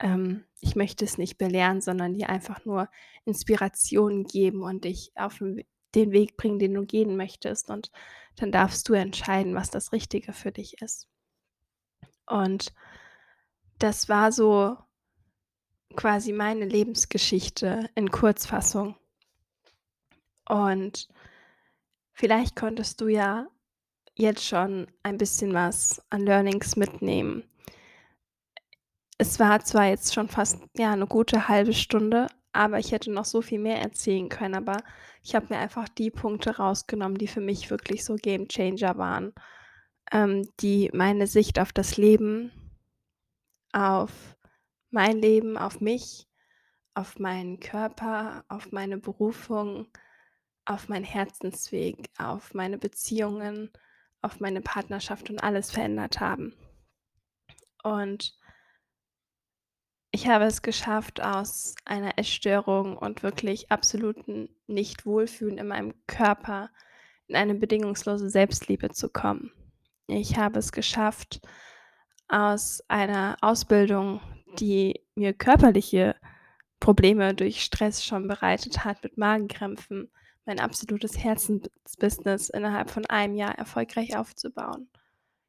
ähm, 0.00 0.44
ich 0.60 0.76
möchte 0.76 1.04
es 1.04 1.18
nicht 1.18 1.38
belehren, 1.38 1.80
sondern 1.80 2.14
dir 2.14 2.28
einfach 2.30 2.64
nur 2.64 2.88
Inspiration 3.24 4.24
geben 4.24 4.62
und 4.62 4.84
dich 4.84 5.12
auf 5.16 5.40
'n 5.40 5.56
W 5.58 5.64
den 5.94 6.12
Weg 6.12 6.36
bringen, 6.36 6.58
den 6.58 6.74
du 6.74 6.84
gehen 6.86 7.16
möchtest. 7.16 7.70
Und 7.70 7.90
dann 8.36 8.52
darfst 8.52 8.88
du 8.88 8.94
entscheiden, 8.94 9.54
was 9.54 9.70
das 9.70 9.92
Richtige 9.92 10.32
für 10.32 10.52
dich 10.52 10.80
ist. 10.82 11.04
Und 12.28 12.72
das 13.78 14.08
war 14.08 14.32
so 14.32 14.76
quasi 15.96 16.32
meine 16.32 16.66
Lebensgeschichte 16.66 17.88
in 17.94 18.10
Kurzfassung. 18.10 18.94
Und 20.48 21.08
vielleicht 22.14 22.56
konntest 22.56 23.00
du 23.00 23.08
ja 23.08 23.46
jetzt 24.16 24.44
schon 24.44 24.88
ein 25.02 25.18
bisschen 25.18 25.54
was 25.54 26.02
an 26.10 26.22
Learnings 26.26 26.76
mitnehmen. 26.76 27.44
Es 29.18 29.40
war 29.40 29.64
zwar 29.64 29.86
jetzt 29.86 30.14
schon 30.14 30.28
fast, 30.28 30.60
ja, 30.76 30.94
'ne 30.94 31.06
gute 31.06 31.48
halbe 31.48 31.72
Stunde, 31.72 32.28
aber 32.52 32.78
ich 32.78 32.92
hätte 32.92 33.10
noch 33.12 33.24
so 33.24 33.42
viel 33.42 33.58
mehr 33.58 33.80
erzählen 33.80 34.28
können, 34.28 34.54
aber 34.54 34.82
ich 35.22 35.34
habe 35.34 35.46
mir 35.50 35.58
einfach 35.58 35.88
die 35.88 36.10
Punkte 36.10 36.56
rausgenommen, 36.56 37.18
die 37.18 37.28
für 37.28 37.40
mich 37.40 37.70
wirklich 37.70 38.04
so 38.04 38.16
Gamechanger 38.16 38.96
waren, 38.96 39.32
ähm, 40.12 40.48
die 40.60 40.90
meine 40.92 41.26
Sicht 41.26 41.58
auf 41.58 41.72
das 41.72 41.96
Leben, 41.96 42.52
auf 43.72 44.36
mein 44.90 45.18
Leben, 45.20 45.58
auf 45.58 45.80
mich, 45.80 46.26
auf 46.94 47.18
meinen 47.18 47.60
Körper, 47.60 48.44
auf 48.48 48.72
meine 48.72 48.98
Berufung, 48.98 49.86
auf 50.64 50.88
meinen 50.88 51.04
Herzensweg, 51.04 52.10
auf 52.18 52.54
meine 52.54 52.78
Beziehungen, 52.78 53.70
auf 54.22 54.40
meine 54.40 54.60
Partnerschaft 54.60 55.30
und 55.30 55.42
alles 55.42 55.70
verändert 55.70 56.20
haben. 56.20 56.54
Und 57.82 58.36
ich 60.10 60.26
habe 60.26 60.44
es 60.44 60.62
geschafft, 60.62 61.20
aus 61.22 61.74
einer 61.84 62.18
Essstörung 62.18 62.96
und 62.96 63.22
wirklich 63.22 63.70
absoluten 63.70 64.48
Nicht-Wohlfühlen 64.66 65.58
in 65.58 65.68
meinem 65.68 65.94
Körper 66.06 66.70
in 67.26 67.36
eine 67.36 67.54
bedingungslose 67.54 68.30
Selbstliebe 68.30 68.88
zu 68.88 69.10
kommen. 69.10 69.52
Ich 70.06 70.38
habe 70.38 70.58
es 70.58 70.72
geschafft, 70.72 71.40
aus 72.28 72.82
einer 72.88 73.36
Ausbildung, 73.42 74.20
die 74.58 75.04
mir 75.14 75.34
körperliche 75.34 76.16
Probleme 76.80 77.34
durch 77.34 77.62
Stress 77.62 78.04
schon 78.04 78.28
bereitet 78.28 78.84
hat 78.84 79.02
mit 79.02 79.18
Magenkrämpfen, 79.18 80.10
mein 80.46 80.60
absolutes 80.60 81.18
Herzensbusiness 81.18 82.48
innerhalb 82.48 82.90
von 82.90 83.04
einem 83.06 83.34
Jahr 83.34 83.58
erfolgreich 83.58 84.16
aufzubauen. 84.16 84.88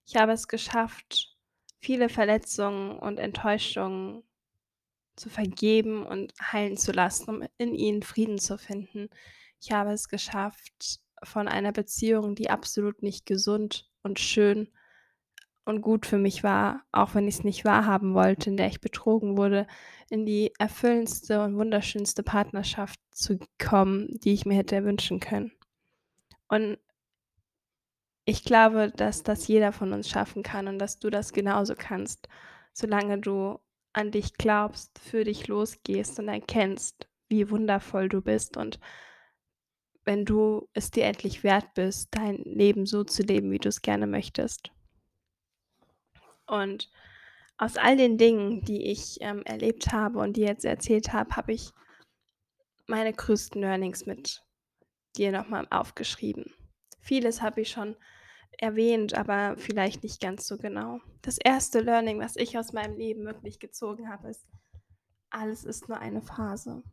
Ich 0.06 0.18
habe 0.18 0.34
es 0.34 0.50
geschafft, 0.50 1.38
viele 1.80 2.10
Verletzungen 2.10 3.00
und 3.00 3.20
Enttäuschungen 3.20 4.24
zu 5.20 5.30
vergeben 5.30 6.06
und 6.06 6.34
heilen 6.42 6.78
zu 6.78 6.92
lassen, 6.92 7.30
um 7.30 7.44
in 7.58 7.76
ihnen 7.76 8.04
Frieden 8.04 8.40
zu 8.40 8.58
finden. 8.58 9.10
Ich 9.62 9.72
habe 9.72 9.92
es 9.92 10.08
geschafft, 10.08 11.02
von 11.24 11.48
einer 11.48 11.72
Beziehung, 11.72 12.36
die 12.36 12.50
absolut 12.50 13.04
nicht 13.04 13.26
gesund 13.26 13.90
und 14.04 14.20
schön 14.20 14.70
und 15.66 15.82
gut 15.82 16.06
für 16.06 16.18
mich 16.18 16.44
war, 16.44 16.84
auch 16.92 17.14
wenn 17.14 17.28
ich's 17.28 17.44
nicht 17.44 17.66
wahrhaben 17.66 18.14
wollte, 18.14 18.50
in 18.50 18.58
der 18.58 18.68
ich 18.68 18.82
betrogen 18.82 19.38
wurde, 19.38 19.68
in 20.10 20.26
die 20.26 20.52
erfüllendste 20.58 21.44
und 21.44 21.58
wunderschönste 21.58 22.24
Partnerschaft 22.24 23.00
zu 23.12 23.40
kommen, 23.60 24.08
die 24.24 24.34
ich 24.34 24.46
mir 24.46 24.56
hätte 24.56 24.84
wünschen 24.84 25.20
können. 25.20 25.52
Und 26.48 26.80
ich 28.26 28.44
glaube, 28.44 28.92
dass 28.96 29.24
das 29.24 29.48
jeder 29.48 29.72
von 29.72 29.94
uns 29.94 30.10
schaffen 30.10 30.44
kann 30.44 30.68
und 30.68 30.80
dass 30.80 31.00
du 31.00 31.10
das 31.10 31.34
genauso 31.34 31.76
kannst, 31.76 32.28
solange 32.74 33.20
du 33.20 33.60
an 33.94 34.12
dich 34.12 34.34
glaubst, 34.36 35.00
für 35.00 35.24
dich 35.24 35.48
losgehst 35.48 36.20
und 36.20 36.28
erkennst, 36.28 37.08
wie 37.28 37.50
wundervoll 37.50 38.10
du 38.10 38.22
bist 38.22 38.58
und 38.58 38.80
wenn 40.06 40.26
du 40.26 40.68
es 40.74 40.92
dir 40.92 41.06
endlich 41.06 41.44
wert 41.44 41.74
bist, 41.76 42.10
dein 42.12 42.38
Leben 42.38 42.86
so 42.86 43.04
zu 43.04 43.22
leben, 43.22 43.52
wie 43.52 43.60
du's 43.60 43.82
gerne 43.82 44.08
möchtest. 44.08 44.72
Und 46.48 46.90
aus 47.58 47.78
all 47.78 47.98
den 47.98 48.18
Dingen, 48.18 48.62
die 48.62 48.90
ich, 48.90 49.18
ähm, 49.22 49.44
erlebt 49.44 49.92
habe 49.92 50.20
und 50.20 50.38
dir 50.38 50.48
jetzt 50.48 50.66
erzählt 50.66 51.14
habe, 51.14 51.36
habe 51.36 51.54
ich 51.54 51.72
meine 52.88 53.14
größten 53.14 53.62
Learnings 53.62 54.06
mit 54.06 54.44
dir 55.16 55.32
noch 55.32 55.48
mal 55.48 55.68
aufgeschrieben. 55.70 56.54
Vieles 57.02 57.42
habe 57.42 57.62
ich 57.62 57.70
schon 57.70 57.96
erwähnt, 58.62 59.14
aber 59.14 59.56
vielleicht 59.58 60.04
nicht 60.04 60.22
ganz 60.22 60.46
so 60.46 60.58
genau. 60.58 61.00
Das 61.22 61.38
erste 61.38 61.80
Learning, 61.80 62.20
was 62.20 62.36
ich 62.36 62.58
aus 62.58 62.74
meinem 62.74 62.98
Leben 62.98 63.26
wirklich 63.26 63.60
gezogen 63.60 64.10
habe, 64.10 64.30
ist: 64.30 64.46
Alles 65.30 65.64
ist 65.64 65.88
nur 65.88 66.00
eine 66.00 66.22
Phase. 66.22 66.84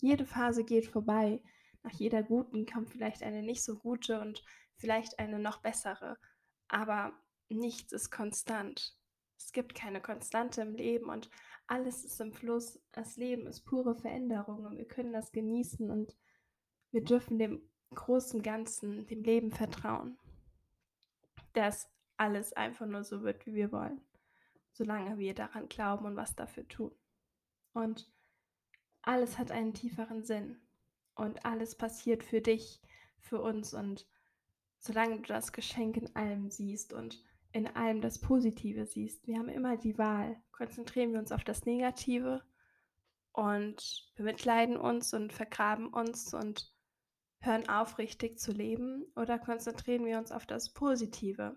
Jede 0.00 0.24
Phase 0.24 0.64
geht 0.64 0.86
vorbei. 0.86 1.42
Nach 1.82 1.92
jeder 1.92 2.22
guten 2.22 2.66
kommt 2.66 2.90
vielleicht 2.90 3.22
eine 3.22 3.42
nicht 3.42 3.62
so 3.62 3.76
gute 3.76 4.20
und 4.20 4.42
vielleicht 4.76 5.18
eine 5.18 5.38
noch 5.38 5.62
bessere, 5.62 6.16
aber 6.68 7.12
nichts 7.48 7.92
ist 7.92 8.10
konstant. 8.10 8.96
Es 9.38 9.52
gibt 9.52 9.74
keine 9.74 10.00
Konstante 10.00 10.62
im 10.62 10.74
Leben 10.74 11.10
und 11.10 11.30
alles 11.66 12.04
ist 12.04 12.20
im 12.20 12.32
Fluss. 12.32 12.80
Das 12.92 13.16
Leben 13.16 13.46
ist 13.46 13.64
pure 13.64 13.94
Veränderung 13.94 14.64
und 14.64 14.78
wir 14.78 14.86
können 14.86 15.12
das 15.12 15.30
genießen 15.30 15.90
und 15.90 16.16
wir 16.90 17.04
dürfen 17.04 17.38
dem 17.38 17.62
großen 17.94 18.42
Ganzen, 18.42 19.06
dem 19.06 19.22
Leben 19.22 19.50
vertrauen. 19.50 20.18
Dass 21.56 21.90
alles 22.18 22.52
einfach 22.52 22.86
nur 22.86 23.02
so 23.02 23.22
wird, 23.22 23.46
wie 23.46 23.54
wir 23.54 23.72
wollen, 23.72 24.02
solange 24.72 25.16
wir 25.16 25.34
daran 25.34 25.68
glauben 25.68 26.04
und 26.04 26.16
was 26.16 26.36
dafür 26.36 26.68
tun. 26.68 26.92
Und 27.72 28.12
alles 29.00 29.38
hat 29.38 29.50
einen 29.50 29.72
tieferen 29.72 30.22
Sinn. 30.22 30.60
und 31.14 31.46
alles 31.46 31.74
passiert 31.74 32.22
für 32.22 32.42
dich, 32.42 32.82
für 33.18 33.40
uns 33.40 33.72
und 33.72 34.06
solange 34.76 35.16
du 35.16 35.22
das 35.22 35.52
Geschenk 35.52 35.96
in 35.96 36.14
allem 36.14 36.50
siehst 36.50 36.92
und 36.92 37.24
in 37.52 37.66
allem 37.68 38.02
das 38.02 38.20
Positive 38.20 38.84
siehst, 38.84 39.26
wir 39.26 39.38
haben 39.38 39.48
immer 39.48 39.78
die 39.78 39.96
Wahl. 39.96 40.36
Konzentrieren 40.52 41.12
wir 41.12 41.18
uns 41.18 41.32
auf 41.32 41.42
das 41.42 41.64
Negative 41.64 42.42
und 43.32 44.12
bemitleiden 44.14 44.76
uns 44.76 45.14
und 45.14 45.32
vergraben 45.32 45.88
uns 45.88 46.34
und 46.34 46.75
hören 47.40 47.68
auf, 47.68 47.98
richtig 47.98 48.38
zu 48.38 48.52
leben 48.52 49.04
oder 49.14 49.38
konzentrieren 49.38 50.04
wir 50.04 50.18
uns 50.18 50.32
auf 50.32 50.46
das 50.46 50.72
Positive, 50.72 51.56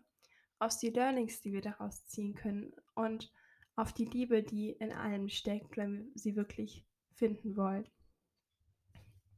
auf 0.59 0.77
die 0.77 0.89
Learnings, 0.89 1.41
die 1.41 1.53
wir 1.53 1.61
daraus 1.61 2.05
ziehen 2.05 2.36
können 2.36 2.73
und 2.95 3.32
auf 3.75 3.93
die 3.93 4.05
Liebe, 4.05 4.43
die 4.43 4.71
in 4.71 4.91
allem 4.91 5.30
steckt, 5.30 5.77
wenn 5.77 5.93
wir 5.93 6.11
sie 6.15 6.36
wirklich 6.36 6.86
finden 7.15 7.55
wollen. 7.55 7.88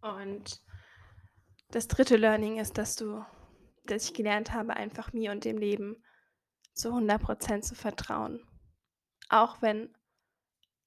Und 0.02 0.62
das 1.70 1.88
dritte 1.88 2.18
Learning 2.18 2.60
ist, 2.60 2.78
dass 2.78 2.96
du, 2.96 3.24
dass 3.86 4.06
ich 4.06 4.14
gelernt 4.14 4.52
habe, 4.54 4.76
einfach 4.76 5.14
mir 5.14 5.32
und 5.32 5.46
dem 5.46 5.58
Leben 5.58 6.04
zu 6.74 6.90
100% 6.90 7.62
zu 7.62 7.76
vertrauen. 7.76 8.42
Auch 9.30 9.62
wenn 9.62 9.96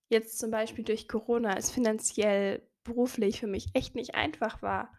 jetzt 0.09 0.39
zum 0.39 0.51
Beispiel 0.51 0.85
durch 0.85 1.09
Corona 1.09 1.57
es 1.57 1.71
finanziell, 1.71 2.69
beruflich 2.83 3.41
für 3.41 3.47
mich 3.47 3.69
echt 3.75 3.95
nicht 3.95 4.15
einfach 4.15 4.61
war, 4.61 4.93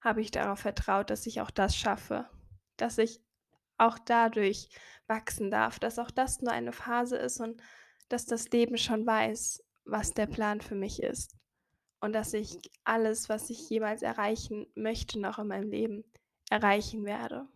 habe 0.00 0.20
ich 0.20 0.30
darauf 0.30 0.60
vertraut, 0.60 1.10
dass 1.10 1.26
ich 1.26 1.40
auch 1.40 1.50
das 1.50 1.76
schaffe, 1.76 2.28
dass 2.76 2.98
ich 2.98 3.20
auch 3.78 3.98
dadurch 3.98 4.68
wachsen 5.06 5.50
darf, 5.50 5.78
dass 5.78 5.98
auch 5.98 6.10
das 6.10 6.40
nur 6.40 6.52
eine 6.52 6.72
Phase 6.72 7.16
ist 7.16 7.40
und 7.40 7.62
dass 8.08 8.26
das 8.26 8.48
Leben 8.50 8.76
schon 8.76 9.06
weiß, 9.06 9.64
was 9.84 10.12
der 10.12 10.26
Plan 10.26 10.60
für 10.60 10.74
mich 10.74 11.02
ist 11.02 11.36
und 12.00 12.12
dass 12.12 12.32
ich 12.34 12.58
alles, 12.84 13.28
was 13.28 13.50
ich 13.50 13.68
jemals 13.68 14.02
erreichen 14.02 14.66
möchte, 14.74 15.20
noch 15.20 15.38
in 15.38 15.48
meinem 15.48 15.70
Leben 15.70 16.04
erreichen 16.50 17.04
werde. 17.04 17.46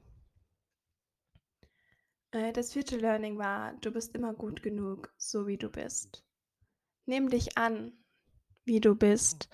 Äh, 2.31 2.53
das 2.53 2.73
vierte 2.73 2.97
Learning 2.97 3.39
war, 3.39 3.75
du 3.81 3.91
bist 3.91 4.15
immer 4.15 4.35
gut 4.35 4.63
genug, 4.63 5.13
so 5.17 5.47
wie 5.47 5.57
du 5.59 5.71
bist. 5.71 6.25
Nimm 7.07 7.29
dich 7.29 7.57
an, 7.57 7.93
wie 8.65 8.81
du 8.81 8.95
bist. 8.95 9.49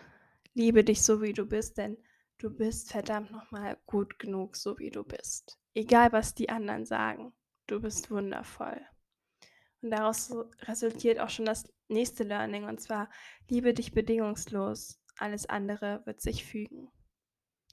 Liebe 0.55 0.85
dich 0.85 1.03
so, 1.03 1.21
wie 1.23 1.33
du 1.33 1.47
bist, 1.47 1.79
denn 1.79 1.97
du 2.41 2.51
bist 2.51 2.91
verdammt 2.91 3.31
nochmal 3.31 3.77
gut 3.87 4.19
genug, 4.19 4.57
so 4.57 4.79
wie 4.79 4.91
du 4.91 5.05
bist. 5.05 5.59
Egal, 5.75 6.13
was 6.13 6.35
die 6.35 6.49
anderen 6.49 6.87
sagen, 6.87 7.33
du 7.67 7.81
bist 7.81 8.11
wundervoll. 8.11 8.81
Und 9.83 9.91
daraus 9.91 10.35
resultiert 10.63 11.21
auch 11.21 11.29
schon 11.29 11.45
das 11.45 11.65
nächste 11.89 12.25
Learning, 12.25 12.65
und 12.65 12.81
zwar, 12.81 13.11
liebe 13.49 13.75
dich 13.75 13.93
bedingungslos, 13.93 15.01
alles 15.19 15.49
andere 15.49 16.03
wird 16.07 16.21
sich 16.21 16.45
fügen. 16.45 16.91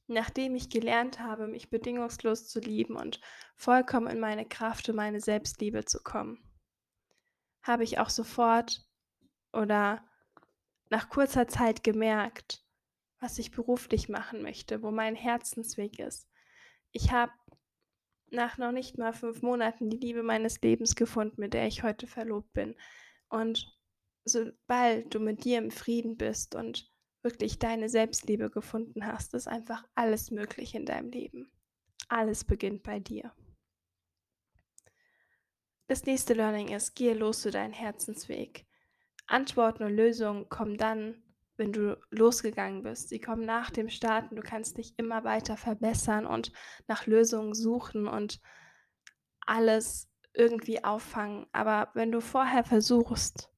Nachdem 0.08 0.56
ich 0.56 0.70
gelernt 0.70 1.20
habe, 1.20 1.48
mich 1.48 1.70
bedingungslos 1.70 2.48
zu 2.48 2.60
lieben 2.60 2.96
und 2.96 3.20
vollkommen 3.56 4.08
in 4.08 4.20
meine 4.20 4.48
Kraft 4.48 4.88
und 4.90 4.96
meine 4.96 5.20
Selbstliebe 5.20 5.84
zu 5.84 6.02
kommen, 6.02 6.42
habe 7.62 7.84
ich 7.84 8.00
auch 8.00 8.10
sofort 8.10 8.86
oder 9.52 10.06
nach 10.90 11.10
kurzer 11.10 11.48
Zeit 11.48 11.84
gemerkt, 11.84 12.66
was 13.20 13.40
ich 13.40 13.52
beruflich 13.52 14.10
machen 14.10 14.42
möchte, 14.42 14.82
wo 14.82 14.92
mein 14.92 15.16
Herzensweg 15.16 16.00
ist. 16.00 16.28
Ich 16.92 17.12
habe 17.12 17.32
nach 18.30 18.58
noch 18.58 18.72
nicht 18.72 18.98
mal 18.98 19.14
fünf 19.14 19.42
Monaten 19.42 19.90
die 19.90 19.98
Liebe 19.98 20.24
meines 20.24 20.62
Lebens 20.62 20.96
gefunden, 20.96 21.40
mit 21.40 21.54
der 21.54 21.68
ich 21.68 21.84
heute 21.84 22.08
verlobt 22.08 22.52
bin. 22.54 22.76
Und 23.30 23.74
sobald 24.26 25.14
du 25.14 25.20
mit 25.20 25.44
dir 25.44 25.58
im 25.58 25.72
Frieden 25.72 26.18
bist 26.18 26.56
und 26.56 26.92
wirklich 27.24 27.60
deine 27.60 27.90
Selbstliebe 27.90 28.50
gefunden 28.50 29.06
hast, 29.06 29.34
ist 29.34 29.48
einfach 29.48 29.86
alles 29.96 30.32
möglich 30.32 30.76
in 30.76 30.86
deinem 30.86 31.10
Leben. 31.10 31.52
Alles 32.10 32.44
beginnt 32.44 32.84
bei 32.84 33.00
dir. 33.00 33.34
Das 35.88 36.06
nächste 36.06 36.34
Learning 36.34 36.70
ist, 36.70 36.96
gehe 36.96 37.14
los 37.14 37.42
zu 37.42 37.52
deinem 37.52 37.74
Herzensweg. 37.74 38.66
Antworten 39.26 39.84
und 39.84 39.96
Lösungen 39.96 40.50
kommen 40.50 40.78
dann, 40.78 41.22
wenn 41.58 41.74
du 41.74 42.00
losgegangen 42.12 42.84
bist. 42.84 43.10
Sie 43.10 43.20
kommen 43.20 43.46
nach 43.46 43.70
dem 43.70 43.90
Starten. 43.90 44.36
Du 44.36 44.42
kannst 44.42 44.78
dich 44.78 44.94
immer 44.98 45.24
weiter 45.24 45.58
verbessern 45.58 46.26
und 46.26 46.52
nach 46.88 47.06
Lösungen 47.06 47.54
suchen 47.54 48.08
und 48.08 48.40
alles 49.42 50.10
irgendwie 50.34 50.84
auffangen. 50.84 51.48
Aber 51.52 51.90
wenn 51.94 52.12
du 52.12 52.22
vorher 52.22 52.64
versuchst, 52.64 53.52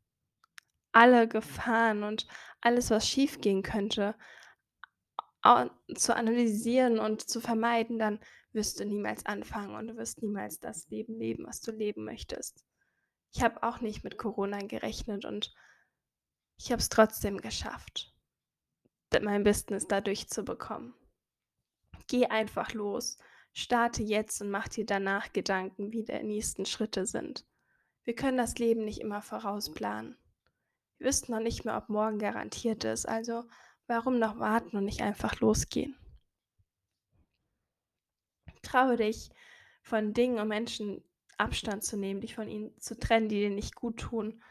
alle 0.91 1.27
Gefahren 1.27 2.03
und 2.03 2.27
alles, 2.61 2.89
was 2.89 3.07
schiefgehen 3.07 3.63
könnte, 3.63 4.15
zu 5.95 6.15
analysieren 6.15 6.99
und 6.99 7.21
zu 7.21 7.39
vermeiden, 7.39 7.99
dann 7.99 8.19
wirst 8.51 8.79
du 8.79 8.85
niemals 8.85 9.25
anfangen 9.25 9.75
und 9.75 9.87
du 9.87 9.95
wirst 9.95 10.21
niemals 10.21 10.59
das 10.59 10.89
Leben 10.89 11.17
leben, 11.17 11.45
was 11.45 11.61
du 11.61 11.71
leben 11.71 12.03
möchtest. 12.03 12.65
Ich 13.33 13.43
habe 13.43 13.63
auch 13.63 13.79
nicht 13.79 14.03
mit 14.03 14.17
Corona 14.17 14.59
gerechnet 14.59 15.23
und 15.23 15.53
ich 16.59 16.71
habe 16.71 16.81
es 16.81 16.89
trotzdem 16.89 17.37
geschafft, 17.37 18.13
mein 19.21 19.43
Business 19.43 19.87
dadurch 19.87 20.27
zu 20.27 20.43
bekommen. 20.43 20.93
Geh 22.07 22.27
einfach 22.27 22.73
los, 22.73 23.17
starte 23.53 24.03
jetzt 24.03 24.41
und 24.41 24.51
mach 24.51 24.67
dir 24.67 24.85
danach 24.85 25.31
Gedanken, 25.31 25.91
wie 25.91 26.03
die 26.03 26.23
nächsten 26.23 26.65
Schritte 26.65 27.05
sind. 27.05 27.45
Wir 28.03 28.13
können 28.13 28.37
das 28.37 28.57
Leben 28.57 28.83
nicht 28.83 28.99
immer 28.99 29.21
vorausplanen. 29.21 30.17
Wir 30.97 31.07
wissen 31.07 31.31
noch 31.31 31.39
nicht 31.39 31.63
mehr, 31.63 31.77
ob 31.77 31.87
morgen 31.87 32.19
garantiert 32.19 32.83
ist, 32.83 33.07
also 33.07 33.45
warum 33.87 34.19
noch 34.19 34.37
warten 34.39 34.75
und 34.75 34.85
nicht 34.85 35.01
einfach 35.01 35.39
losgehen? 35.39 35.95
Traue 38.61 38.97
dich, 38.97 39.31
von 39.81 40.13
Dingen 40.13 40.39
und 40.39 40.49
Menschen 40.49 41.03
Abstand 41.37 41.85
zu 41.85 41.95
nehmen, 41.95 42.19
dich 42.19 42.35
von 42.35 42.49
ihnen 42.49 42.77
zu 42.79 42.99
trennen, 42.99 43.29
die 43.29 43.39
dir 43.39 43.49
nicht 43.49 43.75
gut 43.75 43.97
tun 43.97 44.41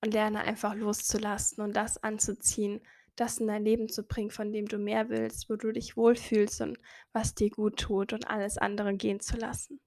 und 0.00 0.12
lerne 0.12 0.40
einfach 0.40 0.74
loszulassen 0.74 1.62
und 1.62 1.74
das 1.74 2.02
anzuziehen, 2.02 2.80
das 3.16 3.38
in 3.38 3.46
dein 3.46 3.64
Leben 3.64 3.88
zu 3.88 4.02
bringen, 4.02 4.30
von 4.30 4.52
dem 4.52 4.66
du 4.66 4.78
mehr 4.78 5.08
willst, 5.08 5.48
wo 5.48 5.56
du 5.56 5.72
dich 5.72 5.96
wohlfühlst 5.96 6.60
und 6.60 6.78
was 7.12 7.34
dir 7.34 7.50
gut 7.50 7.78
tut 7.78 8.12
und 8.12 8.28
alles 8.28 8.58
andere 8.58 8.94
gehen 8.94 9.20
zu 9.20 9.36
lassen. 9.36 9.80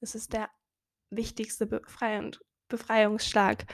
Das 0.00 0.14
ist 0.14 0.32
der 0.32 0.50
wichtigste 1.10 1.66
Befreiung, 1.66 2.36
Befreiungsschlag 2.68 3.64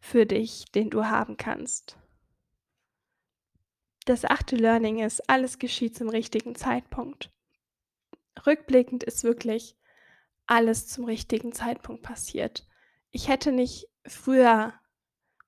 für 0.00 0.26
dich, 0.26 0.66
den 0.72 0.90
du 0.90 1.06
haben 1.06 1.36
kannst. 1.36 1.96
Das 4.06 4.24
achte 4.24 4.56
Learning 4.56 5.00
ist, 5.00 5.28
alles 5.28 5.58
geschieht 5.58 5.96
zum 5.96 6.08
richtigen 6.08 6.54
Zeitpunkt. 6.54 7.30
Rückblickend 8.46 9.04
ist 9.04 9.24
wirklich 9.24 9.76
alles 10.46 10.88
zum 10.88 11.04
richtigen 11.04 11.52
Zeitpunkt 11.52 12.02
passiert. 12.02 12.66
Ich 13.10 13.28
hätte 13.28 13.52
nicht 13.52 13.86
früher 14.06 14.74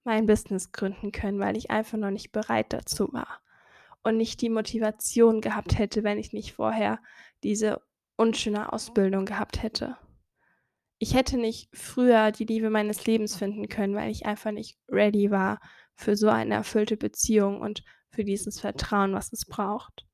mein 0.05 0.27
Business 0.27 0.73
gründen 0.73 1.13
können, 1.13 1.39
weil 1.39 1.57
ich 1.57 1.71
einfach 1.71 1.99
noch 1.99 2.11
nicht 2.11 2.33
bereit 2.33 2.73
dazu 2.73 3.13
war 3.13 3.41
und 4.03 4.17
nicht 4.17 4.41
die 4.41 4.51
Motivation 4.51 5.41
gehabt 5.41 5.79
hätte, 5.79 6.03
wenn 6.03 6.19
ich 6.19 6.33
nicht 6.33 6.53
vorher 6.53 6.99
diese 7.43 7.81
unschöne 8.17 8.73
Ausbildung 8.73 9.25
gehabt 9.25 9.63
hätte. 9.63 9.97
Ich 10.99 11.15
hätte 11.15 11.37
nicht 11.37 11.69
früher 11.77 12.31
die 12.31 12.45
Liebe 12.45 12.71
meines 12.71 13.07
Lebens 13.07 13.35
finden 13.37 13.69
können, 13.69 13.95
weil 13.95 14.11
ich 14.11 14.27
einfach 14.27 14.53
nicht 14.53 14.79
ready 14.89 15.31
war 15.31 15.61
für 15.95 16.17
so 16.17 16.29
eine 16.29 16.55
erfüllte 16.55 16.97
Beziehung 16.97 17.61
und 17.61 17.83
für 18.11 18.25
dieses 18.25 18.61
Vertrauen, 18.61 19.13
was 19.13 19.33
es 19.33 19.47
braucht. 19.47 20.07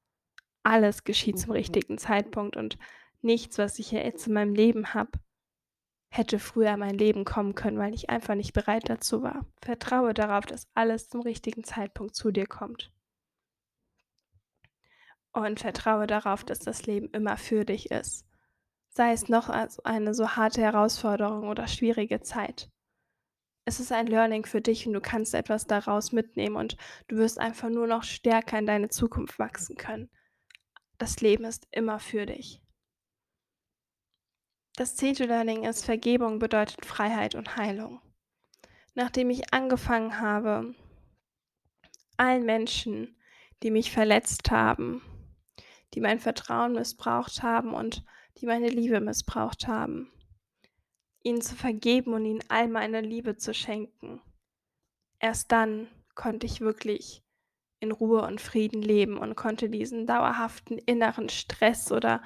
Alles 0.62 1.04
geschieht 1.04 1.38
zum 1.38 1.52
richtigen 1.52 1.98
Zeitpunkt 1.98 2.56
und 2.56 2.78
nichts, 3.20 3.58
was 3.58 3.78
ich 3.78 3.90
jetzt 3.90 4.26
in 4.26 4.34
meinem 4.34 4.54
Leben 4.54 4.94
habe, 4.94 5.10
hätte 6.10 6.38
früher 6.38 6.72
in 6.72 6.80
mein 6.80 6.96
Leben 6.96 7.24
kommen 7.24 7.54
können, 7.54 7.78
weil 7.78 7.94
ich 7.94 8.10
einfach 8.10 8.34
nicht 8.34 8.52
bereit 8.52 8.88
dazu 8.88 9.22
war. 9.22 9.44
Vertraue 9.62 10.14
darauf, 10.14 10.46
dass 10.46 10.66
alles 10.74 11.08
zum 11.08 11.20
richtigen 11.20 11.64
Zeitpunkt 11.64 12.14
zu 12.14 12.30
dir 12.30 12.46
kommt. 12.46 12.92
Und 15.32 15.60
vertraue 15.60 16.06
darauf, 16.06 16.44
dass 16.44 16.58
das 16.58 16.86
Leben 16.86 17.10
immer 17.10 17.36
für 17.36 17.64
dich 17.64 17.90
ist. 17.90 18.26
Sei 18.88 19.12
es 19.12 19.28
noch 19.28 19.48
eine 19.48 20.14
so 20.14 20.30
harte 20.30 20.62
Herausforderung 20.62 21.48
oder 21.48 21.68
schwierige 21.68 22.20
Zeit. 22.22 22.70
Es 23.64 23.80
ist 23.80 23.92
ein 23.92 24.06
Learning 24.06 24.46
für 24.46 24.62
dich 24.62 24.86
und 24.86 24.94
du 24.94 25.00
kannst 25.00 25.34
etwas 25.34 25.66
daraus 25.66 26.10
mitnehmen 26.10 26.56
und 26.56 26.78
du 27.06 27.16
wirst 27.16 27.38
einfach 27.38 27.68
nur 27.68 27.86
noch 27.86 28.02
stärker 28.02 28.58
in 28.58 28.66
deine 28.66 28.88
Zukunft 28.88 29.38
wachsen 29.38 29.76
können. 29.76 30.08
Das 30.96 31.20
Leben 31.20 31.44
ist 31.44 31.68
immer 31.70 32.00
für 32.00 32.24
dich. 32.24 32.62
Das 34.78 34.94
zehnte 34.94 35.24
Learning 35.24 35.64
ist, 35.64 35.84
Vergebung 35.84 36.38
bedeutet 36.38 36.86
Freiheit 36.86 37.34
und 37.34 37.56
Heilung. 37.56 38.00
Nachdem 38.94 39.28
ich 39.28 39.52
angefangen 39.52 40.20
habe, 40.20 40.72
allen 42.16 42.44
Menschen, 42.44 43.16
die 43.64 43.72
mich 43.72 43.90
verletzt 43.90 44.52
haben, 44.52 45.02
die 45.94 46.00
mein 46.00 46.20
Vertrauen 46.20 46.74
missbraucht 46.74 47.42
haben 47.42 47.74
und 47.74 48.04
die 48.36 48.46
meine 48.46 48.68
Liebe 48.68 49.00
missbraucht 49.00 49.66
haben, 49.66 50.12
ihnen 51.24 51.42
zu 51.42 51.56
vergeben 51.56 52.12
und 52.14 52.24
ihnen 52.24 52.44
all 52.48 52.68
meine 52.68 53.00
Liebe 53.00 53.36
zu 53.36 53.52
schenken. 53.54 54.22
Erst 55.18 55.50
dann 55.50 55.88
konnte 56.14 56.46
ich 56.46 56.60
wirklich 56.60 57.24
in 57.80 57.90
Ruhe 57.90 58.22
und 58.22 58.40
Frieden 58.40 58.82
leben 58.82 59.18
und 59.18 59.34
konnte 59.34 59.70
diesen 59.70 60.06
dauerhaften 60.06 60.78
inneren 60.78 61.30
Stress 61.30 61.90
oder 61.90 62.22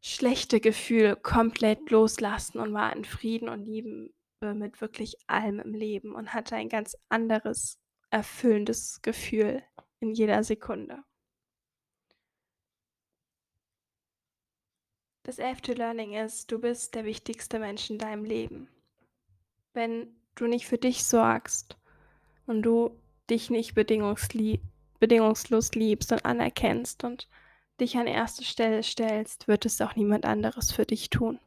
schlechte 0.00 0.60
Gefühl 0.60 1.16
komplett 1.16 1.90
loslassen 1.90 2.58
und 2.58 2.72
war 2.72 2.94
in 2.94 3.04
Frieden 3.04 3.48
und 3.48 3.64
Liebe 3.64 4.10
mit 4.42 4.80
wirklich 4.80 5.16
allem 5.26 5.60
im 5.60 5.74
Leben 5.74 6.14
und 6.14 6.32
hatte 6.32 6.56
ein 6.56 6.70
ganz 6.70 6.96
anderes, 7.10 7.78
erfüllendes 8.10 9.02
Gefühl 9.02 9.62
in 10.00 10.12
jeder 10.12 10.42
Sekunde. 10.42 11.04
Das 15.22 15.38
elfte 15.38 15.74
Learning 15.74 16.14
ist, 16.14 16.50
du 16.50 16.58
bist 16.58 16.94
der 16.94 17.04
wichtigste 17.04 17.58
Mensch 17.58 17.90
in 17.90 17.98
deinem 17.98 18.24
Leben. 18.24 18.68
Wenn 19.74 20.16
du 20.34 20.46
nicht 20.46 20.66
für 20.66 20.78
dich 20.78 21.04
sorgst 21.04 21.76
und 22.46 22.62
du 22.62 22.98
dich 23.28 23.50
nicht 23.50 23.74
bedingungslos 23.74 25.74
liebst 25.74 26.12
und 26.12 26.24
anerkennst 26.24 27.04
und 27.04 27.28
dich 27.80 27.96
an 27.96 28.06
erste 28.06 28.44
Stelle 28.44 28.82
stellst, 28.82 29.48
wird 29.48 29.66
es 29.66 29.80
auch 29.80 29.96
niemand 29.96 30.24
anderes 30.24 30.72
für 30.72 30.86
dich 30.86 31.10
tun. 31.10 31.38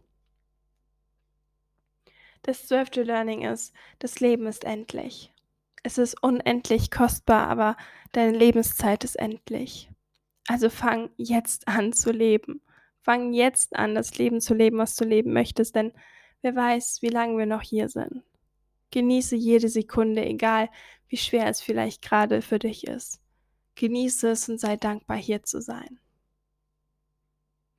Das 2.42 2.68
zwölfte 2.68 3.04
Learning 3.04 3.44
ist, 3.44 3.74
das 4.00 4.20
Leben 4.20 4.48
ist 4.48 4.66
endlich. 4.66 5.32
Es 5.82 5.98
ist 5.98 6.22
unendlich 6.22 6.92
kostbar, 6.92 7.48
aber 7.48 7.78
deine 8.12 8.38
Lebenszeit 8.38 9.04
ist 9.04 9.16
endlich. 9.16 9.90
Also 10.48 10.70
fang 10.70 11.10
jetzt 11.18 11.68
an 11.68 11.94
zu 11.94 12.12
leben. 12.12 12.62
Fang 13.02 13.34
jetzt 13.34 13.76
an, 13.76 13.96
das 13.96 14.18
Leben 14.18 14.42
zu 14.42 14.54
leben, 14.54 14.78
was 14.78 14.96
du 14.96 15.06
leben 15.06 15.34
möchtest, 15.34 15.76
denn 15.76 15.94
wer 16.42 16.56
weiß, 16.56 17.02
wie 17.02 17.10
lange 17.10 17.38
wir 17.38 17.46
noch 17.46 17.62
hier 17.62 17.90
sind. 17.90 18.24
Genieße 18.92 19.36
jede 19.36 19.70
Sekunde, 19.70 20.26
egal 20.26 20.70
wie 21.08 21.18
schwer 21.18 21.48
es 21.48 21.62
vielleicht 21.62 22.02
gerade 22.02 22.42
für 22.42 22.60
dich 22.60 22.88
ist. 22.88 23.20
Genieße 23.76 24.30
es 24.30 24.48
und 24.50 24.60
sei 24.60 24.78
dankbar, 24.78 25.18
hier 25.18 25.44
zu 25.44 25.62
sein. 25.62 26.00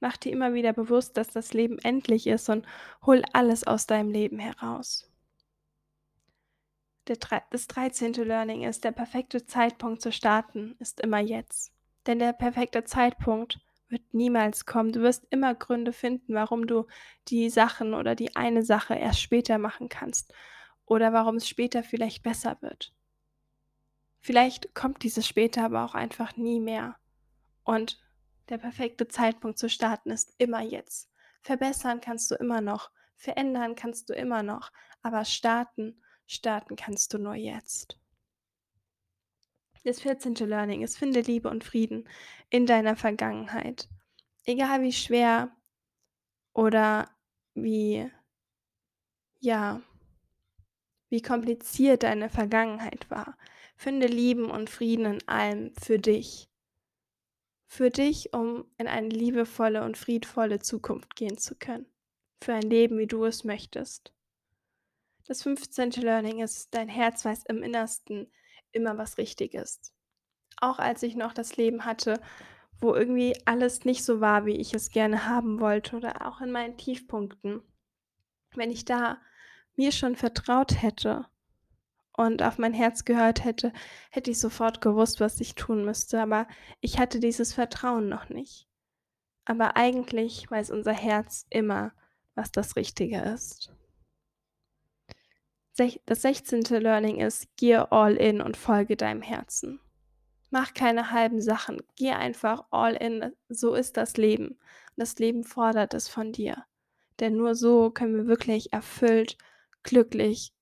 Mach 0.04 0.18
dir 0.18 0.32
immer 0.32 0.52
wieder 0.52 0.74
bewusst, 0.74 1.16
dass 1.16 1.28
das 1.28 1.54
Leben 1.54 1.78
endlich 1.78 2.26
ist 2.26 2.50
und 2.50 2.66
hol 3.06 3.22
alles 3.32 3.66
aus 3.66 3.86
deinem 3.86 4.10
Leben 4.10 4.38
heraus. 4.38 5.10
das 7.06 7.66
13. 7.68 8.12
Learning 8.12 8.64
ist, 8.64 8.84
der 8.84 8.92
perfekte 8.92 9.46
Zeitpunkt 9.46 10.02
zu 10.02 10.12
starten 10.12 10.76
ist 10.78 11.00
immer 11.00 11.20
jetzt. 11.20 11.72
Denn 12.04 12.18
der 12.18 12.34
perfekte 12.34 12.84
Zeitpunkt 12.84 13.60
wird 13.88 14.12
niemals 14.12 14.66
kommen. 14.66 14.92
Du 14.92 15.00
wirst 15.00 15.26
immer 15.30 15.54
Gründe 15.54 15.94
finden, 15.94 16.34
warum 16.34 16.66
du 16.66 16.86
die 17.28 17.48
Sachen 17.48 17.94
oder 17.94 18.14
die 18.14 18.36
eine 18.36 18.62
Sache 18.62 18.96
erst 18.96 19.22
später 19.22 19.56
machen 19.56 19.88
kannst 19.88 20.34
oder 20.84 21.14
warum 21.14 21.36
es 21.36 21.48
später 21.48 21.82
vielleicht 21.82 22.22
besser 22.22 22.58
wird. 22.60 22.92
Vielleicht 24.20 24.74
kommt 24.74 25.02
dieses 25.02 25.26
später 25.26 25.64
aber 25.64 25.82
auch 25.82 25.94
einfach 25.94 26.36
nie 26.36 26.60
mehr. 26.60 26.96
Und 27.62 28.03
der 28.48 28.58
perfekte 28.58 29.08
Zeitpunkt 29.08 29.58
zu 29.58 29.68
starten 29.68 30.10
ist 30.10 30.34
immer 30.38 30.60
jetzt. 30.60 31.10
Verbessern 31.42 32.00
kannst 32.00 32.30
du 32.30 32.34
immer 32.34 32.60
noch, 32.60 32.90
verändern 33.16 33.74
kannst 33.74 34.08
du 34.10 34.14
immer 34.14 34.42
noch, 34.42 34.72
aber 35.02 35.24
starten, 35.24 36.02
starten 36.26 36.76
kannst 36.76 37.12
du 37.12 37.18
nur 37.18 37.34
jetzt. 37.34 37.98
Das 39.84 40.00
14. 40.00 40.34
Learning 40.34 40.82
ist, 40.82 40.96
finde 40.96 41.20
Liebe 41.20 41.50
und 41.50 41.62
Frieden 41.62 42.08
in 42.48 42.64
deiner 42.64 42.96
Vergangenheit. 42.96 43.88
Egal 44.44 44.80
wie 44.80 44.92
schwer 44.92 45.54
oder 46.54 47.10
wie, 47.52 48.10
ja, 49.40 49.82
wie 51.10 51.20
kompliziert 51.20 52.02
deine 52.02 52.30
Vergangenheit 52.30 53.10
war. 53.10 53.36
Finde 53.76 54.06
Lieben 54.06 54.50
und 54.50 54.70
Frieden 54.70 55.04
in 55.04 55.28
allem 55.28 55.74
für 55.74 55.98
dich 55.98 56.48
für 57.66 57.90
dich, 57.90 58.32
um 58.32 58.64
in 58.78 58.86
eine 58.86 59.08
liebevolle 59.08 59.84
und 59.84 59.96
friedvolle 59.96 60.60
Zukunft 60.60 61.16
gehen 61.16 61.38
zu 61.38 61.56
können. 61.56 61.86
Für 62.42 62.54
ein 62.54 62.62
Leben, 62.62 62.98
wie 62.98 63.06
du 63.06 63.24
es 63.24 63.44
möchtest. 63.44 64.12
Das 65.26 65.42
15. 65.42 65.90
Learning 65.92 66.40
ist, 66.40 66.74
dein 66.74 66.88
Herz 66.88 67.24
weiß 67.24 67.44
im 67.46 67.62
Innersten 67.62 68.30
immer, 68.72 68.98
was 68.98 69.18
richtig 69.18 69.54
ist. 69.54 69.94
Auch 70.60 70.78
als 70.78 71.02
ich 71.02 71.16
noch 71.16 71.32
das 71.32 71.56
Leben 71.56 71.84
hatte, 71.84 72.20
wo 72.80 72.94
irgendwie 72.94 73.34
alles 73.46 73.84
nicht 73.84 74.04
so 74.04 74.20
war, 74.20 74.44
wie 74.46 74.56
ich 74.56 74.74
es 74.74 74.90
gerne 74.90 75.26
haben 75.26 75.60
wollte 75.60 75.96
oder 75.96 76.26
auch 76.26 76.40
in 76.40 76.50
meinen 76.50 76.76
Tiefpunkten. 76.76 77.62
Wenn 78.54 78.70
ich 78.70 78.84
da 78.84 79.18
mir 79.76 79.90
schon 79.90 80.16
vertraut 80.16 80.82
hätte 80.82 81.26
und 82.16 82.42
auf 82.42 82.58
mein 82.58 82.72
Herz 82.72 83.04
gehört 83.04 83.44
hätte, 83.44 83.72
hätte 84.10 84.30
ich 84.30 84.38
sofort 84.38 84.80
gewusst, 84.80 85.20
was 85.20 85.40
ich 85.40 85.54
tun 85.54 85.84
müsste, 85.84 86.20
aber 86.20 86.46
ich 86.80 86.98
hatte 86.98 87.20
dieses 87.20 87.52
Vertrauen 87.52 88.08
noch 88.08 88.28
nicht. 88.28 88.68
Aber 89.44 89.76
eigentlich 89.76 90.50
weiß 90.50 90.70
unser 90.70 90.92
Herz 90.92 91.46
immer, 91.50 91.92
was 92.34 92.52
das 92.52 92.76
Richtige 92.76 93.18
ist. 93.20 93.72
Das 95.76 96.22
16. 96.22 96.62
Learning 96.80 97.20
ist, 97.20 97.48
geh 97.56 97.76
all 97.76 98.14
in 98.14 98.40
und 98.40 98.56
folge 98.56 98.96
deinem 98.96 99.22
Herzen. 99.22 99.80
Mach 100.50 100.72
keine 100.72 101.10
halben 101.10 101.42
Sachen, 101.42 101.82
geh 101.96 102.12
einfach 102.12 102.64
all 102.70 102.94
in, 102.94 103.32
so 103.48 103.74
ist 103.74 103.96
das 103.96 104.16
Leben. 104.16 104.60
Das 104.96 105.18
Leben 105.18 105.42
fordert 105.42 105.94
es 105.94 106.08
von 106.08 106.30
dir. 106.30 106.64
Denn 107.18 107.36
nur 107.36 107.56
so 107.56 107.90
können 107.90 108.14
wir 108.14 108.26
wirklich 108.28 108.72
erfüllt, 108.72 109.36
glücklich 109.82 110.52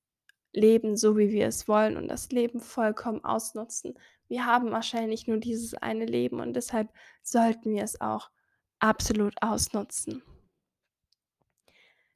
leben, 0.53 0.97
so 0.97 1.17
wie 1.17 1.31
wir 1.31 1.47
es 1.47 1.69
wollen 1.69 1.97
und 1.97 2.09
das 2.09 2.31
Leben 2.31 2.61
vollkommen 2.61 3.25
ausnutzen. 3.25 3.99
Wir 4.29 4.47
haben 4.47 4.71
wahrscheinlich 4.71 5.27
nur 5.27 5.39
dieses 5.39 5.75
eine 5.75 6.07
Leben 6.07 6.41
und 6.41 6.55
deshalb 6.55 6.89
sollten 7.23 7.75
wir 7.75 7.83
es 7.83 8.01
auch 8.01 8.31
absolut 8.79 9.35
ausnutzen. 9.43 10.23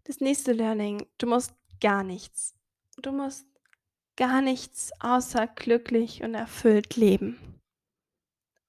Das 0.05 0.21
nächste 0.21 0.53
Learning, 0.53 1.07
du 1.19 1.27
musst 1.27 1.55
gar 1.81 2.03
nichts. 2.05 2.55
Du 3.03 3.13
musst 3.13 3.47
gar 4.17 4.41
nichts 4.41 4.93
außer 5.01 5.47
glücklich 5.47 6.23
und 6.23 6.35
erfüllt 6.35 6.97
leben. 6.97 7.61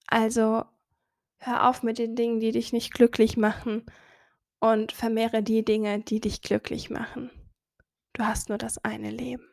Also 0.07 0.65
hör 1.39 1.69
auf 1.69 1.83
mit 1.83 1.99
den 1.99 2.15
Dingen, 2.15 2.39
die 2.39 2.51
dich 2.51 2.73
nicht 2.73 2.93
glücklich 2.93 3.37
machen 3.37 3.85
und 4.59 4.91
vermehre 4.91 5.43
die 5.43 5.63
Dinge, 5.63 5.99
die 5.99 6.19
dich 6.19 6.41
glücklich 6.41 6.89
machen. 6.89 7.29
Du 8.13 8.25
hast 8.25 8.49
nur 8.49 8.57
das 8.57 8.83
eine 8.83 9.11
Leben. 9.11 9.47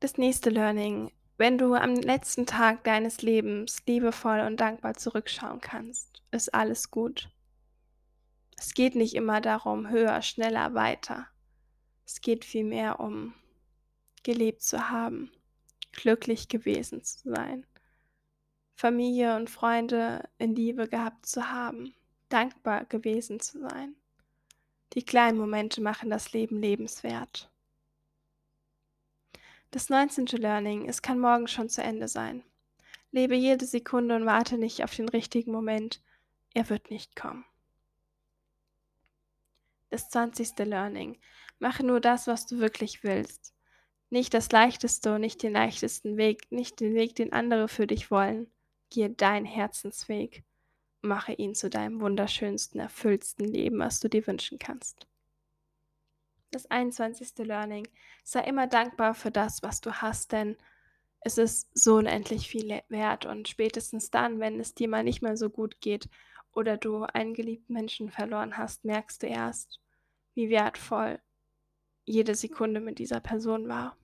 Das 0.00 0.16
nächste 0.16 0.48
Learning. 0.48 1.12
Wenn 1.36 1.58
du 1.58 1.74
am 1.74 1.94
letzten 1.94 2.46
Tag 2.46 2.84
deines 2.84 3.20
Lebens 3.20 3.82
liebevoll 3.86 4.40
und 4.40 4.58
dankbar 4.58 4.94
zurückschauen 4.94 5.60
kannst, 5.60 6.22
ist 6.30 6.54
alles 6.54 6.90
gut. 6.90 7.28
Es 8.56 8.72
geht 8.72 8.94
nicht 8.94 9.14
immer 9.14 9.42
darum, 9.42 9.90
höher, 9.90 10.22
schneller, 10.22 10.72
weiter. 10.72 11.26
Es 12.06 12.22
geht 12.22 12.46
vielmehr 12.46 12.98
um 12.98 13.34
gelebt 14.22 14.62
zu 14.62 14.88
haben, 14.88 15.30
glücklich 15.92 16.48
gewesen 16.48 17.04
zu 17.04 17.30
sein, 17.30 17.66
Familie 18.74 19.36
und 19.36 19.50
Freunde 19.50 20.26
in 20.38 20.54
Liebe 20.54 20.88
gehabt 20.88 21.26
zu 21.26 21.50
haben, 21.50 21.94
dankbar 22.30 22.86
gewesen 22.86 23.38
zu 23.38 23.60
sein. 23.60 23.96
Die 24.94 25.04
kleinen 25.04 25.36
Momente 25.36 25.82
machen 25.82 26.08
das 26.08 26.32
Leben 26.32 26.58
lebenswert. 26.58 27.49
Das 29.72 29.88
19. 29.88 30.26
Learning, 30.26 30.88
es 30.88 31.00
kann 31.00 31.20
morgen 31.20 31.46
schon 31.46 31.68
zu 31.68 31.80
Ende 31.80 32.08
sein. 32.08 32.42
Lebe 33.12 33.36
jede 33.36 33.66
Sekunde 33.66 34.16
und 34.16 34.26
warte 34.26 34.58
nicht 34.58 34.82
auf 34.82 34.96
den 34.96 35.08
richtigen 35.08 35.52
Moment. 35.52 36.02
Er 36.54 36.68
wird 36.70 36.90
nicht 36.90 37.14
kommen. 37.14 37.44
Das 39.90 40.10
20. 40.10 40.58
Learning, 40.58 41.20
mache 41.60 41.86
nur 41.86 42.00
das, 42.00 42.26
was 42.26 42.46
du 42.46 42.58
wirklich 42.58 43.04
willst. 43.04 43.54
Nicht 44.08 44.34
das 44.34 44.50
leichteste 44.50 45.14
und 45.14 45.20
nicht 45.20 45.40
den 45.40 45.52
leichtesten 45.52 46.16
Weg, 46.16 46.50
nicht 46.50 46.80
den 46.80 46.94
Weg, 46.94 47.14
den 47.14 47.32
andere 47.32 47.68
für 47.68 47.86
dich 47.86 48.10
wollen. 48.10 48.50
Gehe 48.90 49.10
deinen 49.10 49.46
Herzensweg. 49.46 50.42
Mache 51.00 51.32
ihn 51.32 51.54
zu 51.54 51.70
deinem 51.70 52.00
wunderschönsten, 52.00 52.80
erfülltsten 52.80 53.46
Leben, 53.46 53.78
was 53.78 54.00
du 54.00 54.08
dir 54.08 54.26
wünschen 54.26 54.58
kannst. 54.58 55.06
Das 56.50 56.70
21. 56.70 57.46
Learning. 57.46 57.86
Sei 58.24 58.40
immer 58.42 58.66
dankbar 58.66 59.14
für 59.14 59.30
das, 59.30 59.62
was 59.62 59.80
du 59.80 59.92
hast, 59.92 60.32
denn 60.32 60.56
es 61.20 61.38
ist 61.38 61.68
so 61.74 61.96
unendlich 61.96 62.48
viel 62.48 62.82
wert 62.88 63.26
und 63.26 63.48
spätestens 63.48 64.10
dann, 64.10 64.40
wenn 64.40 64.58
es 64.58 64.74
dir 64.74 64.88
mal 64.88 65.04
nicht 65.04 65.22
mehr 65.22 65.36
so 65.36 65.50
gut 65.50 65.80
geht 65.80 66.08
oder 66.52 66.76
du 66.76 67.04
einen 67.04 67.34
geliebten 67.34 67.74
Menschen 67.74 68.10
verloren 68.10 68.56
hast, 68.56 68.84
merkst 68.84 69.22
du 69.22 69.26
erst, 69.26 69.80
wie 70.34 70.50
wertvoll 70.50 71.20
jede 72.04 72.34
Sekunde 72.34 72.80
mit 72.80 72.98
dieser 72.98 73.20
Person 73.20 73.68
war. 73.68 73.96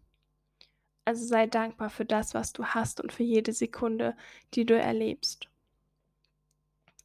Also 1.05 1.25
sei 1.25 1.47
dankbar 1.47 1.91
für 1.91 2.05
das, 2.05 2.35
was 2.35 2.53
du 2.53 2.65
hast 2.65 3.01
und 3.01 3.13
für 3.13 3.23
jede 3.23 3.53
Sekunde, 3.53 4.17
die 4.55 4.67
du 4.67 4.79
erlebst. 4.79 5.49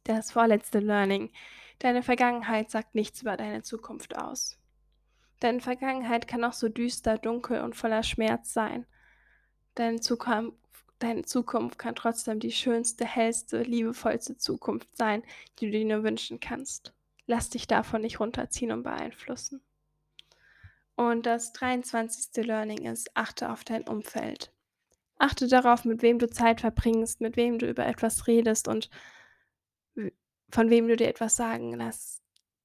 Das 0.04 0.32
vorletzte 0.32 0.80
Learning. 0.80 1.32
Deine 1.78 2.02
Vergangenheit 2.02 2.70
sagt 2.70 2.94
nichts 2.94 3.22
über 3.22 3.36
deine 3.36 3.62
Zukunft 3.62 4.16
aus. 4.16 4.58
Deine 5.42 5.60
Vergangenheit 5.60 6.28
kann 6.28 6.44
auch 6.44 6.52
so 6.52 6.68
düster, 6.68 7.18
dunkel 7.18 7.62
und 7.62 7.74
voller 7.74 8.04
Schmerz 8.04 8.52
sein. 8.52 8.86
Deine 9.74 9.98
Zukunft, 9.98 10.56
deine 11.00 11.24
Zukunft 11.24 11.80
kann 11.80 11.96
trotzdem 11.96 12.38
die 12.38 12.52
schönste, 12.52 13.04
hellste, 13.04 13.62
liebevollste 13.62 14.36
Zukunft 14.36 14.96
sein, 14.96 15.24
die 15.58 15.66
du 15.66 15.72
dir 15.72 15.84
nur 15.84 16.04
wünschen 16.04 16.38
kannst. 16.38 16.94
Lass 17.26 17.50
dich 17.50 17.66
davon 17.66 18.02
nicht 18.02 18.20
runterziehen 18.20 18.70
und 18.70 18.84
beeinflussen. 18.84 19.60
Und 20.94 21.26
das 21.26 21.52
23. 21.54 22.44
Learning 22.46 22.84
ist, 22.86 23.16
achte 23.16 23.50
auf 23.50 23.64
dein 23.64 23.82
Umfeld. 23.82 24.52
Achte 25.18 25.48
darauf, 25.48 25.84
mit 25.84 26.02
wem 26.02 26.20
du 26.20 26.30
Zeit 26.30 26.60
verbringst, 26.60 27.20
mit 27.20 27.36
wem 27.36 27.58
du 27.58 27.68
über 27.68 27.84
etwas 27.84 28.28
redest 28.28 28.68
und 28.68 28.90
von 30.50 30.70
wem 30.70 30.86
du 30.86 30.94
dir 30.94 31.08
etwas 31.08 31.34
sagen 31.34 31.74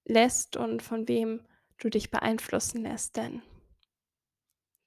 lässt, 0.05 0.57
und 0.57 0.84
von 0.84 1.07
wem 1.07 1.41
du 1.78 1.89
dich 1.89 2.11
beeinflussen 2.11 2.84
lässt, 2.84 3.17
denn 3.17 3.41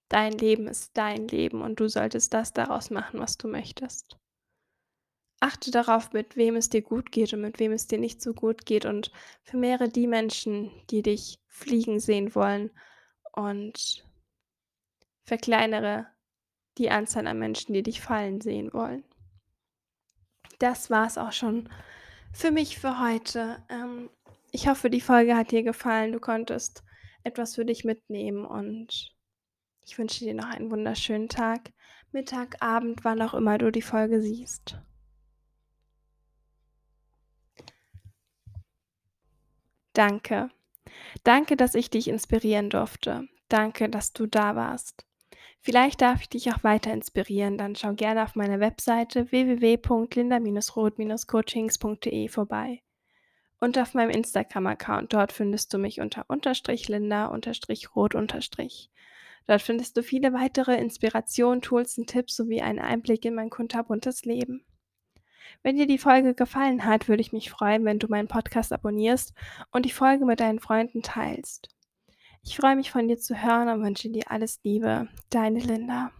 dein 0.09 0.33
Leben 0.33 0.67
ist 0.67 0.97
dein 0.97 1.29
Leben 1.29 1.63
und 1.63 1.81
du 1.81 1.89
solltest 1.89 2.35
das 2.35 2.53
daraus 2.53 2.91
machen, 2.91 3.21
was 3.21 3.39
du 3.39 3.49
möchtest. 3.49 4.19
Achte 5.41 5.71
darauf, 5.71 6.13
mit 6.13 6.37
wem 6.37 6.57
es 6.57 6.69
dir 6.69 6.83
gut 6.83 7.13
geht 7.13 7.33
und 7.33 7.41
mit 7.41 7.59
wem 7.59 7.73
es 7.73 7.87
dir 7.87 7.99
nicht 7.99 8.21
so 8.21 8.35
gut 8.35 8.67
geht 8.67 8.85
und 8.85 9.11
vermehre 9.43 9.89
die 9.89 10.07
Menschen, 10.07 10.71
die 10.91 11.03
dich 11.03 11.41
fliegen 11.49 11.99
sehen 11.99 12.35
wollen 12.35 12.71
und 13.33 14.07
verkleinere 15.25 16.07
die 16.77 16.91
Anzahl 16.91 17.27
an 17.27 17.39
Menschen, 17.39 17.73
die 17.73 17.83
dich 17.83 18.01
fallen 18.01 18.41
sehen 18.41 18.73
wollen. 18.75 19.05
Das 20.59 20.91
war 20.91 21.07
es 21.07 21.17
auch 21.17 21.33
schon 21.33 21.71
für 22.33 22.51
mich 22.51 22.79
für 22.79 23.01
heute. 23.01 23.63
Ähm, 23.69 24.11
ich 24.53 24.69
hoffe, 24.69 24.91
die 24.91 25.01
Folge 25.01 25.37
hat 25.37 25.51
dir 25.51 25.63
gefallen. 25.63 26.13
Du 26.13 26.21
konntest 26.21 26.85
etwas 27.25 27.55
für 27.55 27.65
dich 27.65 27.85
mitnehmen 27.85 28.45
und 28.45 29.15
ich 29.85 29.99
wünsche 29.99 30.25
dir 30.25 30.35
noch 30.35 30.49
einen 30.49 30.71
wunderschönen 30.71 31.29
Tag, 31.29 31.73
Mittag, 32.13 32.57
Abend, 32.61 33.05
wann 33.05 33.23
auch 33.23 33.35
immer 33.35 33.59
du 33.59 33.71
die 33.71 33.83
Folge 33.83 34.21
siehst. 34.21 34.79
Danke. 39.93 40.51
Danke, 41.25 41.57
dass 41.57 41.75
ich 41.75 41.91
dich 41.91 42.09
inspirieren 42.09 42.71
durfte. 42.71 43.29
Danke, 43.49 43.89
dass 43.89 44.13
du 44.13 44.27
da 44.27 44.57
warst. 44.57 45.05
Vielleicht 45.61 46.01
darf 46.01 46.23
ich 46.23 46.29
dich 46.29 46.53
auch 46.53 46.65
weiter 46.65 46.93
inspirieren, 46.93 47.59
dann 47.59 47.77
schau 47.77 47.93
gerne 47.93 48.23
auf 48.23 48.35
meiner 48.35 48.61
Webseite 48.61 49.31
www.linda-rot-coachings.de 49.31 52.29
vorbei. 52.29 52.83
Und 53.61 53.79
auf 53.79 53.95
meinem 53.95 54.11
Instagram-Account, 54.11 55.13
dort 55.13 55.33
findest 55.33 55.73
du 55.73 55.79
mich 55.79 56.01
unter 56.01 56.25
unterstrich 56.29 56.89
linda 56.89 57.27
unterstrich 57.27 57.95
rot 57.95 58.15
unterstrich. 58.15 58.91
Dort 59.47 59.63
findest 59.63 59.97
du 59.97 60.03
viele 60.03 60.33
weitere 60.33 60.77
Inspirationen, 60.77 61.61
Tools 61.61 61.99
und 61.99 62.09
Tipps 62.09 62.37
sowie 62.37 62.63
einen 62.63 62.79
Einblick 62.79 63.25
in 63.25 63.35
mein 63.35 63.51
kunterbuntes 63.51 64.25
Leben. 64.25 64.65
Wenn 65.63 65.77
dir 65.77 65.87
die 65.87 65.99
Folge 65.99 66.35
gefallen 66.35 66.85
hat, 66.85 67.09
würde 67.09 67.21
ich 67.21 67.33
mich 67.33 67.51
freuen, 67.51 67.85
wenn 67.85 67.99
du 67.99 68.09
meinen 68.09 68.29
Podcast 68.29 68.73
abonnierst 68.73 69.35
und 69.73 69.85
die 69.85 69.91
Folge 69.91 70.25
mit 70.25 70.41
deinen 70.41 70.61
Freunden 70.61 71.03
teilst. 71.03 71.69
Ich 72.43 72.57
freue 72.57 72.77
mich 72.77 72.91
von 72.91 73.09
dir 73.09 73.19
zu 73.19 73.43
hören 73.43 73.69
und 73.69 73.83
wünsche 73.83 74.09
dir 74.09 74.31
alles 74.31 74.61
Liebe. 74.63 75.09
Deine 75.29 75.59
Linda. 75.59 76.13